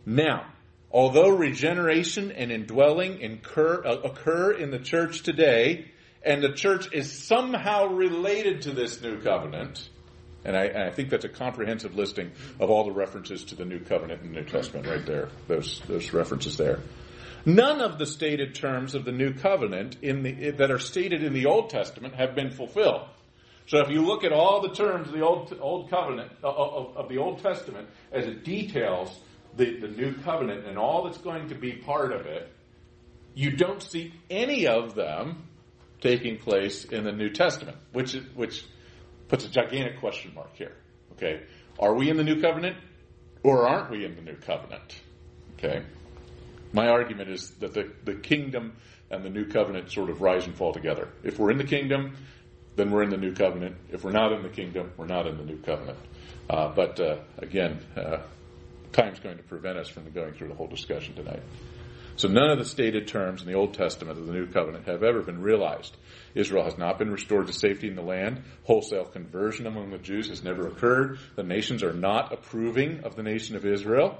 Now, 0.06 0.46
although 0.92 1.30
regeneration 1.30 2.32
and 2.32 2.52
indwelling 2.52 3.22
incur, 3.22 3.84
uh, 3.84 3.96
occur 4.04 4.52
in 4.52 4.70
the 4.70 4.78
church 4.78 5.24
today, 5.24 5.92
and 6.22 6.44
the 6.44 6.54
church 6.54 6.94
is 6.94 7.12
somehow 7.12 7.88
related 7.88 8.62
to 8.64 8.72
this 8.72 9.02
new 9.02 9.20
covenant, 9.20 9.90
and 10.46 10.56
I, 10.56 10.66
and 10.66 10.84
I, 10.84 10.92
think 10.92 11.10
that's 11.10 11.26
a 11.26 11.30
comprehensive 11.30 11.96
listing 11.96 12.34
of 12.60 12.70
all 12.70 12.84
the 12.84 12.92
references 12.92 13.46
to 13.46 13.56
the 13.56 13.66
new 13.66 13.80
covenant 13.80 14.22
in 14.22 14.32
the 14.32 14.42
New 14.42 14.48
Testament 14.48 14.86
right 14.86 15.06
there. 15.06 15.30
Those, 15.48 15.82
those 15.88 16.14
references 16.14 16.56
there. 16.56 16.82
None 17.48 17.80
of 17.80 17.98
the 17.98 18.06
stated 18.06 18.56
terms 18.56 18.94
of 18.94 19.06
the 19.06 19.14
new 19.14 19.34
covenant 19.34 20.02
the, 20.02 20.52
that 20.58 20.70
are 20.70 20.80
stated 20.80 21.24
in 21.24 21.32
the 21.32 21.46
Old 21.46 21.70
Testament 21.70 22.14
have 22.16 22.36
been 22.36 22.52
fulfilled. 22.52 23.08
So 23.68 23.80
if 23.80 23.90
you 23.90 24.02
look 24.02 24.26
at 24.26 24.34
all 24.34 24.62
the 24.62 24.76
terms 24.76 25.08
of 25.08 25.14
the 25.14 25.22
Old, 25.22 25.58
Old 25.62 25.90
Covenant, 25.90 26.30
uh, 26.44 26.50
of, 26.50 26.98
of 26.98 27.08
the 27.08 27.20
Old 27.20 27.42
Testament, 27.42 27.88
as 28.12 28.28
it 28.28 28.44
details 28.44 29.18
the, 29.56 29.80
the 29.80 29.88
new 29.88 30.14
covenant 30.26 30.68
and 30.68 30.78
all 30.78 31.06
that's 31.06 31.20
going 31.20 31.48
to 31.48 31.56
be 31.56 31.72
part 31.72 32.12
of 32.12 32.26
it, 32.26 32.52
you 33.34 33.56
don't 33.56 33.82
see 33.82 34.14
any 34.30 34.68
of 34.68 34.94
them 34.94 35.48
taking 36.02 36.40
place 36.40 36.84
in 36.84 37.06
the 37.06 37.14
New 37.14 37.30
Testament, 37.30 37.78
which, 37.94 38.14
which 38.36 38.66
puts 39.30 39.46
a 39.46 39.50
gigantic 39.50 40.02
question 40.02 40.34
mark 40.36 40.54
here. 40.58 40.76
Okay. 41.14 41.44
Are 41.80 41.94
we 41.94 42.10
in 42.10 42.18
the 42.18 42.26
new 42.26 42.42
covenant? 42.42 42.76
Or 43.42 43.70
aren't 43.70 43.90
we 43.90 44.04
in 44.04 44.18
the 44.18 44.22
new 44.22 44.36
covenant? 44.36 45.00
Okay. 45.54 45.84
My 46.74 46.88
argument 46.88 47.30
is 47.30 47.52
that 47.60 47.74
the, 47.74 47.92
the 48.04 48.16
kingdom 48.16 48.74
and 49.10 49.24
the 49.24 49.30
new 49.30 49.46
covenant 49.46 49.92
sort 49.92 50.10
of 50.10 50.22
rise 50.22 50.46
and 50.46 50.56
fall 50.56 50.74
together. 50.74 51.10
If 51.24 51.40
we're 51.40 51.52
in 51.52 51.58
the 51.58 51.64
kingdom, 51.64 52.16
then 52.76 52.92
we're 52.92 53.04
in 53.04 53.10
the 53.10 53.18
new 53.18 53.34
covenant. 53.34 53.76
If 53.90 54.04
we're 54.04 54.12
not 54.12 54.34
in 54.34 54.44
the 54.44 54.50
kingdom, 54.50 54.92
we're 54.98 55.08
not 55.08 55.28
in 55.28 55.38
the 55.38 55.46
new 55.46 55.58
covenant. 55.58 55.98
Uh, 56.50 56.70
but 56.70 57.00
uh, 57.00 57.18
again, 57.38 57.80
uh, 57.96 58.18
time's 58.92 59.20
going 59.20 59.38
to 59.38 59.44
prevent 59.44 59.78
us 59.78 59.88
from 59.88 60.10
going 60.12 60.34
through 60.34 60.50
the 60.50 60.56
whole 60.56 60.68
discussion 60.68 61.16
tonight. 61.16 61.42
So 62.18 62.28
none 62.28 62.50
of 62.50 62.58
the 62.58 62.66
stated 62.66 63.08
terms 63.08 63.42
in 63.42 63.48
the 63.48 63.54
Old 63.54 63.76
Testament 63.76 64.18
of 64.18 64.26
the 64.26 64.34
New 64.34 64.48
Covenant 64.48 64.88
have 64.88 65.04
ever 65.04 65.22
been 65.22 65.40
realized. 65.40 65.96
Israel 66.34 66.64
has 66.64 66.76
not 66.76 66.98
been 66.98 67.12
restored 67.12 67.46
to 67.46 67.54
safety 67.54 67.88
in 67.88 67.96
the 67.96 68.02
land. 68.02 68.42
Wholesale 68.64 69.06
conversion 69.06 69.68
among 69.68 69.92
the 69.92 70.00
Jews 70.00 70.30
has 70.30 70.44
never 70.44 70.68
occurred. 70.68 71.20
The 71.36 71.44
nations 71.44 71.84
are 71.84 71.94
not 71.94 72.34
approving 72.34 73.02
of 73.04 73.16
the 73.16 73.22
nation 73.22 73.56
of 73.56 73.66
Israel. 73.66 74.20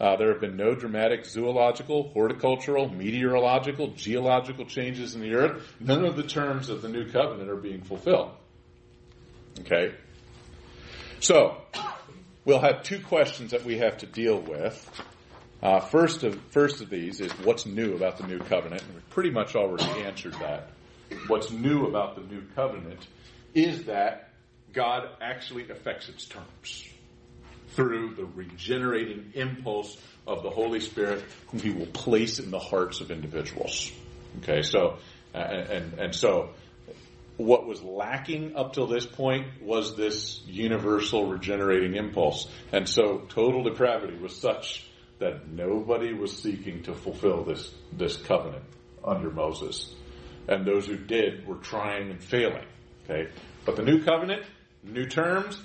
Uh, 0.00 0.16
there 0.16 0.28
have 0.28 0.40
been 0.40 0.56
no 0.56 0.74
dramatic 0.74 1.24
zoological, 1.24 2.10
horticultural, 2.10 2.88
meteorological, 2.88 3.88
geological 3.88 4.64
changes 4.64 5.14
in 5.14 5.20
the 5.20 5.34
earth. 5.34 5.74
None 5.80 6.04
of 6.04 6.16
the 6.16 6.22
terms 6.22 6.68
of 6.68 6.82
the 6.82 6.88
new 6.88 7.10
covenant 7.10 7.50
are 7.50 7.56
being 7.56 7.82
fulfilled. 7.82 8.30
Okay? 9.60 9.94
So, 11.18 11.60
we'll 12.44 12.60
have 12.60 12.84
two 12.84 13.00
questions 13.00 13.50
that 13.50 13.64
we 13.64 13.78
have 13.78 13.98
to 13.98 14.06
deal 14.06 14.38
with. 14.38 15.02
Uh, 15.60 15.80
first 15.80 16.22
of 16.22 16.40
first 16.50 16.80
of 16.80 16.88
these 16.88 17.20
is 17.20 17.32
what's 17.42 17.66
new 17.66 17.94
about 17.94 18.18
the 18.18 18.26
new 18.28 18.38
covenant, 18.38 18.80
and 18.80 18.94
we've 18.94 19.10
pretty 19.10 19.30
much 19.30 19.56
already 19.56 20.02
answered 20.04 20.34
that. 20.34 20.70
What's 21.26 21.50
new 21.50 21.86
about 21.86 22.14
the 22.14 22.22
new 22.22 22.42
covenant 22.54 23.04
is 23.54 23.86
that 23.86 24.30
God 24.72 25.08
actually 25.20 25.68
affects 25.68 26.08
its 26.08 26.26
terms 26.26 26.88
through 27.70 28.14
the 28.14 28.24
regenerating 28.24 29.32
impulse 29.34 29.96
of 30.26 30.42
the 30.42 30.50
Holy 30.50 30.80
Spirit, 30.80 31.24
whom 31.48 31.60
He 31.60 31.70
will 31.70 31.86
place 31.86 32.38
in 32.38 32.50
the 32.50 32.58
hearts 32.58 33.00
of 33.00 33.10
individuals. 33.10 33.90
Okay, 34.42 34.62
so 34.62 34.98
and 35.34 35.94
and 35.98 36.14
so 36.14 36.50
what 37.36 37.66
was 37.66 37.82
lacking 37.82 38.56
up 38.56 38.72
till 38.72 38.86
this 38.86 39.06
point 39.06 39.62
was 39.62 39.96
this 39.96 40.42
universal 40.46 41.26
regenerating 41.26 41.94
impulse, 41.94 42.48
and 42.72 42.88
so 42.88 43.18
total 43.28 43.62
depravity 43.62 44.16
was 44.18 44.36
such 44.36 44.86
that 45.18 45.48
nobody 45.48 46.12
was 46.12 46.36
seeking 46.36 46.82
to 46.82 46.94
fulfill 46.94 47.44
this 47.44 47.72
this 47.92 48.16
covenant 48.16 48.64
under 49.04 49.30
Moses, 49.30 49.94
and 50.48 50.66
those 50.66 50.86
who 50.86 50.96
did 50.96 51.46
were 51.46 51.56
trying 51.56 52.10
and 52.10 52.22
failing. 52.22 52.66
Okay, 53.04 53.30
but 53.64 53.76
the 53.76 53.82
new 53.82 54.02
covenant, 54.02 54.42
new 54.82 55.06
terms, 55.06 55.60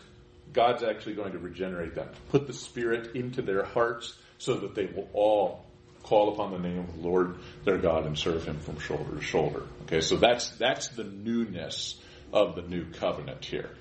God's 0.53 0.83
actually 0.83 1.15
going 1.15 1.33
to 1.33 1.39
regenerate 1.39 1.95
them, 1.95 2.09
put 2.29 2.47
the 2.47 2.53
Spirit 2.53 3.15
into 3.15 3.41
their 3.41 3.63
hearts 3.63 4.17
so 4.37 4.55
that 4.55 4.75
they 4.75 4.85
will 4.85 5.09
all 5.13 5.65
call 6.03 6.33
upon 6.33 6.51
the 6.51 6.59
name 6.59 6.79
of 6.79 6.93
the 6.95 7.01
Lord 7.01 7.37
their 7.63 7.77
God 7.77 8.05
and 8.05 8.17
serve 8.17 8.45
Him 8.45 8.59
from 8.59 8.79
shoulder 8.79 9.15
to 9.15 9.21
shoulder. 9.21 9.63
Okay, 9.83 10.01
so 10.01 10.17
that's 10.17 10.51
that's 10.57 10.89
the 10.89 11.03
newness 11.03 11.99
of 12.31 12.55
the 12.55 12.61
new 12.61 12.85
covenant 12.85 13.43
here. 13.43 13.71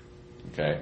Okay. 0.51 0.81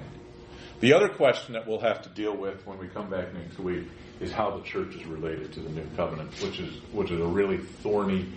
The 0.80 0.94
other 0.94 1.08
question 1.08 1.54
that 1.54 1.68
we'll 1.68 1.80
have 1.80 2.02
to 2.02 2.08
deal 2.08 2.36
with 2.36 2.66
when 2.66 2.78
we 2.78 2.88
come 2.88 3.08
back 3.08 3.32
next 3.32 3.58
week 3.58 3.86
is 4.20 4.32
how 4.32 4.56
the 4.56 4.64
church 4.64 4.94
is 4.96 5.04
related 5.04 5.52
to 5.52 5.60
the 5.60 5.68
new 5.68 5.86
covenant, 5.96 6.32
which 6.42 6.58
is 6.58 6.74
which 6.92 7.10
is 7.10 7.20
a 7.20 7.26
really 7.26 7.58
thorny, 7.58 8.32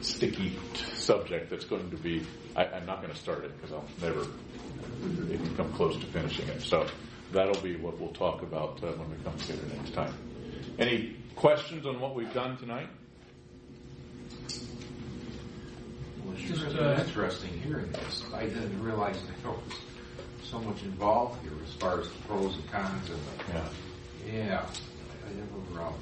sticky 0.00 0.56
subject 0.96 1.50
that's 1.50 1.64
going 1.64 1.90
to 1.90 1.96
be. 1.96 2.24
I, 2.54 2.64
am 2.64 2.86
not 2.86 3.02
going 3.02 3.12
to 3.12 3.18
start 3.18 3.44
it 3.44 3.56
because 3.56 3.72
I'll 3.72 3.84
never 4.00 4.26
even 5.02 5.54
come 5.56 5.72
close 5.72 5.96
to 5.98 6.06
finishing 6.06 6.48
it. 6.48 6.62
So 6.62 6.86
that'll 7.32 7.60
be 7.62 7.76
what 7.76 7.98
we'll 7.98 8.12
talk 8.12 8.42
about 8.42 8.82
uh, 8.82 8.88
when 8.92 9.10
we 9.10 9.16
come 9.24 9.36
together 9.38 9.62
next 9.76 9.94
time. 9.94 10.14
Any 10.78 11.16
questions 11.36 11.86
on 11.86 12.00
what 12.00 12.14
we've 12.14 12.32
done 12.32 12.56
tonight? 12.56 12.88
Well, 16.24 16.34
it's 16.36 16.60
just 16.60 16.76
uh, 16.76 17.02
interesting 17.04 17.60
hearing 17.60 17.90
this. 17.92 18.24
I 18.34 18.44
didn't 18.44 18.82
realize 18.82 19.20
there 19.42 19.50
was 19.50 19.60
so 20.42 20.58
much 20.60 20.82
involved 20.82 21.42
here 21.42 21.52
as 21.66 21.74
far 21.74 22.00
as 22.00 22.08
the 22.08 22.18
pros 22.26 22.54
and 22.54 22.70
cons 22.70 23.10
and 23.10 23.18
the, 23.18 23.52
yeah. 23.52 23.68
Yeah, 24.32 24.66
I 25.26 25.32
never, 25.34 25.82
uh, 25.82 25.92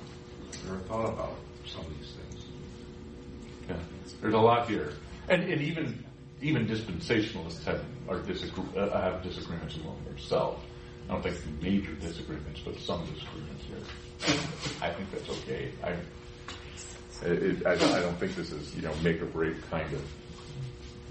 never 0.65 0.79
thought 0.85 1.09
about 1.13 1.37
some 1.67 1.85
of 1.85 1.99
these 1.99 2.13
things. 2.13 2.47
Yeah, 3.69 3.77
there's 4.21 4.35
a 4.35 4.39
lot 4.39 4.69
here, 4.69 4.95
and, 5.29 5.43
and 5.45 5.61
even 5.61 6.05
even 6.43 6.67
dispensationalists 6.67 7.65
have 7.65 7.83
are 8.09 8.21
disagree, 8.21 8.65
uh, 8.77 9.01
have 9.01 9.23
disagreements 9.23 9.77
among 9.77 10.03
themselves. 10.05 10.63
I 11.09 11.13
don't 11.13 11.23
think 11.23 11.37
major 11.63 11.93
disagreements, 11.95 12.61
but 12.65 12.79
some 12.79 13.07
disagreements 13.07 13.65
here. 13.65 14.37
I 14.83 14.91
think 14.91 15.11
that's 15.13 15.29
okay. 15.29 15.71
I, 15.83 15.95
it, 17.27 17.67
I, 17.67 17.73
I 17.73 18.01
don't 18.01 18.19
think 18.19 18.35
this 18.35 18.53
is 18.53 18.75
you 18.75 18.83
know 18.83 18.95
make 19.03 19.23
or 19.23 19.27
break 19.27 19.69
kind 19.71 19.91
of 19.93 20.03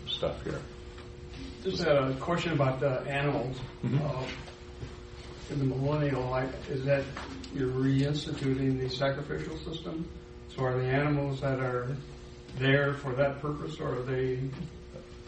stuff 0.07 0.43
here. 0.43 0.61
Just 1.63 1.81
a 1.81 2.15
question 2.19 2.53
about 2.53 2.79
the 2.79 2.99
animals. 3.01 3.57
Mhm. 3.83 4.01
Uh, 4.01 4.25
in 5.51 5.59
the 5.59 5.65
millennial 5.65 6.23
life, 6.29 6.69
is 6.71 6.83
that 6.85 7.03
you're 7.53 7.69
reinstituting 7.69 8.79
the 8.79 8.89
sacrificial 8.89 9.55
system? 9.57 10.07
So 10.49 10.63
are 10.63 10.75
the 10.79 10.87
animals 10.87 11.41
that 11.41 11.59
are 11.59 11.95
there 12.57 12.93
for 12.95 13.13
that 13.13 13.41
purpose, 13.41 13.79
or 13.79 13.99
are 13.99 14.01
they? 14.01 14.39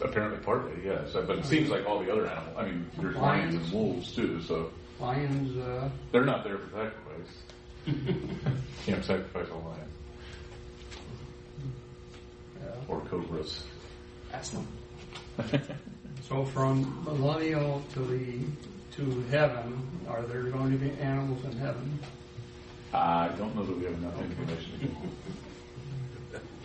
Apparently, 0.00 0.38
partly, 0.44 0.84
yes. 0.84 1.10
But 1.12 1.38
it 1.38 1.44
seems 1.44 1.70
like 1.70 1.86
all 1.86 2.02
the 2.02 2.10
other 2.12 2.26
animals. 2.26 2.56
I 2.56 2.64
mean, 2.66 2.90
there's 2.98 3.16
lions 3.16 3.54
and 3.54 3.72
wolves 3.72 4.14
too, 4.14 4.40
so 4.42 4.70
Lions, 5.00 5.56
uh, 5.56 5.88
they're 6.10 6.24
not 6.24 6.42
there 6.42 6.58
for 6.58 6.70
sacrifice. 6.70 7.32
Can't 8.84 9.04
sacrifice 9.04 9.48
a 9.48 9.54
lion 9.54 9.88
yeah. 12.60 12.70
or 12.88 13.00
cobras. 13.02 13.64
That's 14.30 14.50
them. 14.50 14.66
So 16.28 16.44
from 16.44 17.04
millennial 17.06 17.82
to 17.94 18.00
the 18.00 18.40
to 18.96 19.22
heaven, 19.30 19.80
are 20.06 20.20
there 20.22 20.42
going 20.42 20.72
to 20.72 20.76
be 20.76 20.90
animals 21.00 21.42
in 21.42 21.52
heaven? 21.52 21.98
I 22.92 23.28
don't 23.28 23.56
know 23.56 23.64
that 23.64 23.78
we 23.78 23.84
have 23.84 23.94
enough 23.94 24.20
information. 24.20 24.94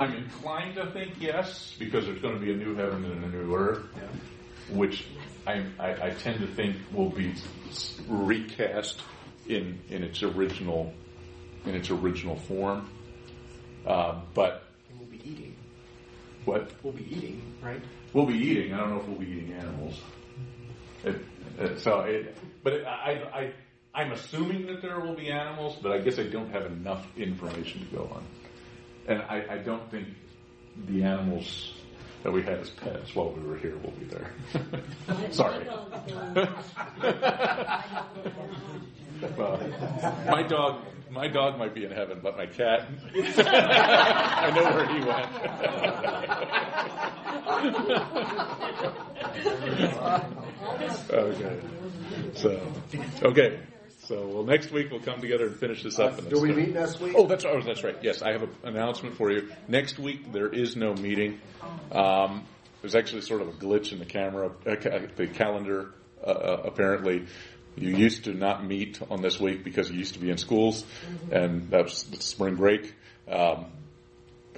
I'm 0.04 0.16
inclined 0.16 0.76
to 0.76 0.92
think 0.92 1.14
yes, 1.20 1.74
because 1.80 2.06
there's 2.06 2.22
going 2.22 2.34
to 2.36 2.40
be 2.46 2.52
a 2.52 2.56
new 2.56 2.76
heaven 2.76 3.06
and 3.06 3.24
a 3.24 3.28
new 3.30 3.56
earth, 3.56 3.86
which 4.70 5.06
I, 5.48 5.66
I, 5.80 6.08
I 6.08 6.10
tend 6.10 6.42
to 6.42 6.48
think 6.48 6.76
will 6.92 7.10
be 7.10 7.34
recast 8.10 9.02
in 9.48 9.80
in 9.90 10.04
its 10.04 10.22
original 10.24 10.94
in 11.66 11.74
its 11.76 11.90
original 11.90 12.36
form. 12.36 12.90
Uh, 13.88 14.20
but 14.34 14.64
We'll 14.98 15.08
be 15.08 15.22
eating. 15.30 15.56
what 16.46 16.70
We'll 16.84 16.94
be 16.94 17.08
eating, 17.16 17.42
right? 17.62 17.82
we'll 18.14 18.26
be 18.26 18.38
eating, 18.38 18.74
I 18.74 18.78
don't 18.80 18.90
know 18.92 19.00
if 19.00 19.08
we'll 19.08 19.20
be 19.20 19.26
eating 19.28 19.54
animals. 19.54 20.00
It, 21.06 21.16
it, 21.60 21.80
so, 21.80 22.02
it, 22.02 22.38
but 22.64 22.74
it, 22.74 22.86
I, 22.86 23.12
I, 23.34 23.54
I'm 23.94 24.12
assuming 24.12 24.68
that 24.68 24.82
there 24.82 25.00
will 25.00 25.16
be 25.16 25.30
animals, 25.30 25.78
but 25.82 25.92
I 25.94 26.00
guess 26.00 26.20
I 26.20 26.24
don't 26.24 26.50
have 26.52 26.66
enough 26.66 27.06
information 27.18 27.88
to 27.90 27.96
go 27.96 28.04
on. 28.14 28.24
And 29.08 29.22
I, 29.24 29.46
I 29.50 29.58
don't 29.58 29.90
think 29.92 30.08
the 30.88 31.04
animals 31.04 31.74
that 32.24 32.32
we 32.32 32.42
had 32.42 32.60
as 32.60 32.70
pets 32.70 33.14
while 33.14 33.32
we 33.32 33.44
were 33.44 33.58
here 33.58 33.78
will 33.78 33.92
be 33.92 34.06
there. 34.06 34.32
Sorry. 35.32 35.66
well, 39.38 39.60
my 40.28 40.44
dog, 40.44 40.86
my 41.12 41.28
dog 41.28 41.58
might 41.60 41.76
be 41.76 41.84
in 41.84 41.92
heaven, 41.92 42.22
but 42.24 42.38
my 42.38 42.46
cat, 42.46 42.88
I 43.14 44.52
know 44.56 44.64
where 44.64 44.88
he 44.88 45.04
went. 45.06 45.28
okay. 51.12 51.60
So, 52.36 52.62
okay. 53.24 53.60
So, 54.06 54.28
well, 54.28 54.44
next 54.44 54.72
week 54.72 54.92
we'll 54.92 55.00
come 55.00 55.22
together 55.22 55.48
and 55.48 55.56
finish 55.56 55.82
this 55.84 55.98
up. 55.98 56.18
and 56.20 56.30
Do 56.30 56.42
we 56.42 56.52
meet 56.52 56.74
next 56.74 57.00
week? 57.00 57.14
Oh, 57.18 57.26
that's 57.26 57.46
oh, 57.46 57.62
that's 57.62 57.84
right. 57.84 57.96
Yes, 58.02 58.22
I 58.22 58.34
have 58.34 58.44
an 58.44 58.50
announcement 58.64 59.16
for 59.16 59.32
you. 59.32 59.50
Next 59.68 59.98
week 59.98 60.32
there 60.34 60.50
is 60.50 60.76
no 60.76 60.94
meeting. 60.94 61.40
Um, 61.92 62.44
there's 62.82 62.96
actually 62.96 63.22
sort 63.22 63.42
of 63.42 63.48
a 63.48 63.52
glitch 63.54 63.94
in 63.94 64.00
the 64.00 64.06
camera, 64.06 64.52
uh, 64.68 64.76
ca- 64.76 65.08
the 65.16 65.28
calendar. 65.28 65.94
Uh, 66.22 66.30
uh, 66.30 66.62
apparently, 66.66 67.26
you 67.78 67.96
used 67.96 68.26
to 68.26 68.34
not 68.34 68.66
meet 68.66 69.00
on 69.10 69.22
this 69.22 69.40
week 69.40 69.64
because 69.64 69.90
you 69.90 69.98
used 69.98 70.14
to 70.16 70.20
be 70.20 70.30
in 70.30 70.38
schools, 70.38 70.86
and 71.32 71.70
that 71.72 71.86
was 71.86 72.04
the 72.04 72.18
spring 72.22 72.56
break. 72.56 72.94
Um, 73.30 73.66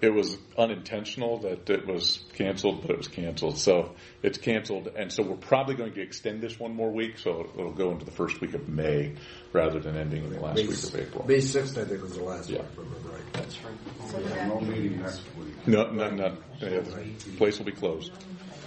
it 0.06 0.14
was 0.14 0.38
unintentional 0.56 1.40
that 1.40 1.68
it 1.70 1.88
was 1.88 2.24
canceled, 2.36 2.82
but 2.84 2.92
it 2.92 2.98
was 2.98 3.08
canceled. 3.08 3.58
So 3.58 3.96
it's 4.22 4.38
canceled, 4.38 4.88
and 4.96 5.12
so 5.12 5.24
we're 5.24 5.36
probably 5.36 5.74
going 5.76 5.94
to 5.94 6.02
extend 6.02 6.42
this 6.42 6.60
one 6.60 6.76
more 6.76 6.92
week, 6.92 7.18
so 7.18 7.50
it'll 7.58 7.74
go 7.74 7.90
into 7.92 8.06
the 8.06 8.12
first 8.12 8.40
week 8.40 8.54
of 8.54 8.70
May 8.70 9.16
rather 9.52 9.80
than 9.80 9.98
ending 9.98 10.24
in 10.24 10.32
the 10.32 10.40
last 10.40 10.56
May, 10.58 10.68
week 10.68 10.84
of 10.84 10.96
April. 10.96 11.26
May 11.28 11.38
6th, 11.38 11.82
I 11.82 11.86
think, 11.86 12.04
was 12.04 12.16
the 12.16 12.24
last 12.24 12.50
Yeah. 12.50 12.60
one, 12.60 12.68
if 12.68 12.78
I 12.78 12.82
remember 12.84 13.10
right. 13.10 13.34
That's 13.34 13.64
right. 13.64 14.12
So 14.12 14.18
we 14.20 14.24
have 14.26 14.48
No 14.48 14.62
meeting 14.62 15.02
next 15.02 15.22
week. 15.38 15.68
No, 15.68 15.90
no, 15.92 16.10
no. 16.12 16.38
Yeah, 16.62 16.82
the 16.82 17.14
place 17.38 17.58
will 17.58 17.66
be 17.66 17.72
closed. 17.72 18.12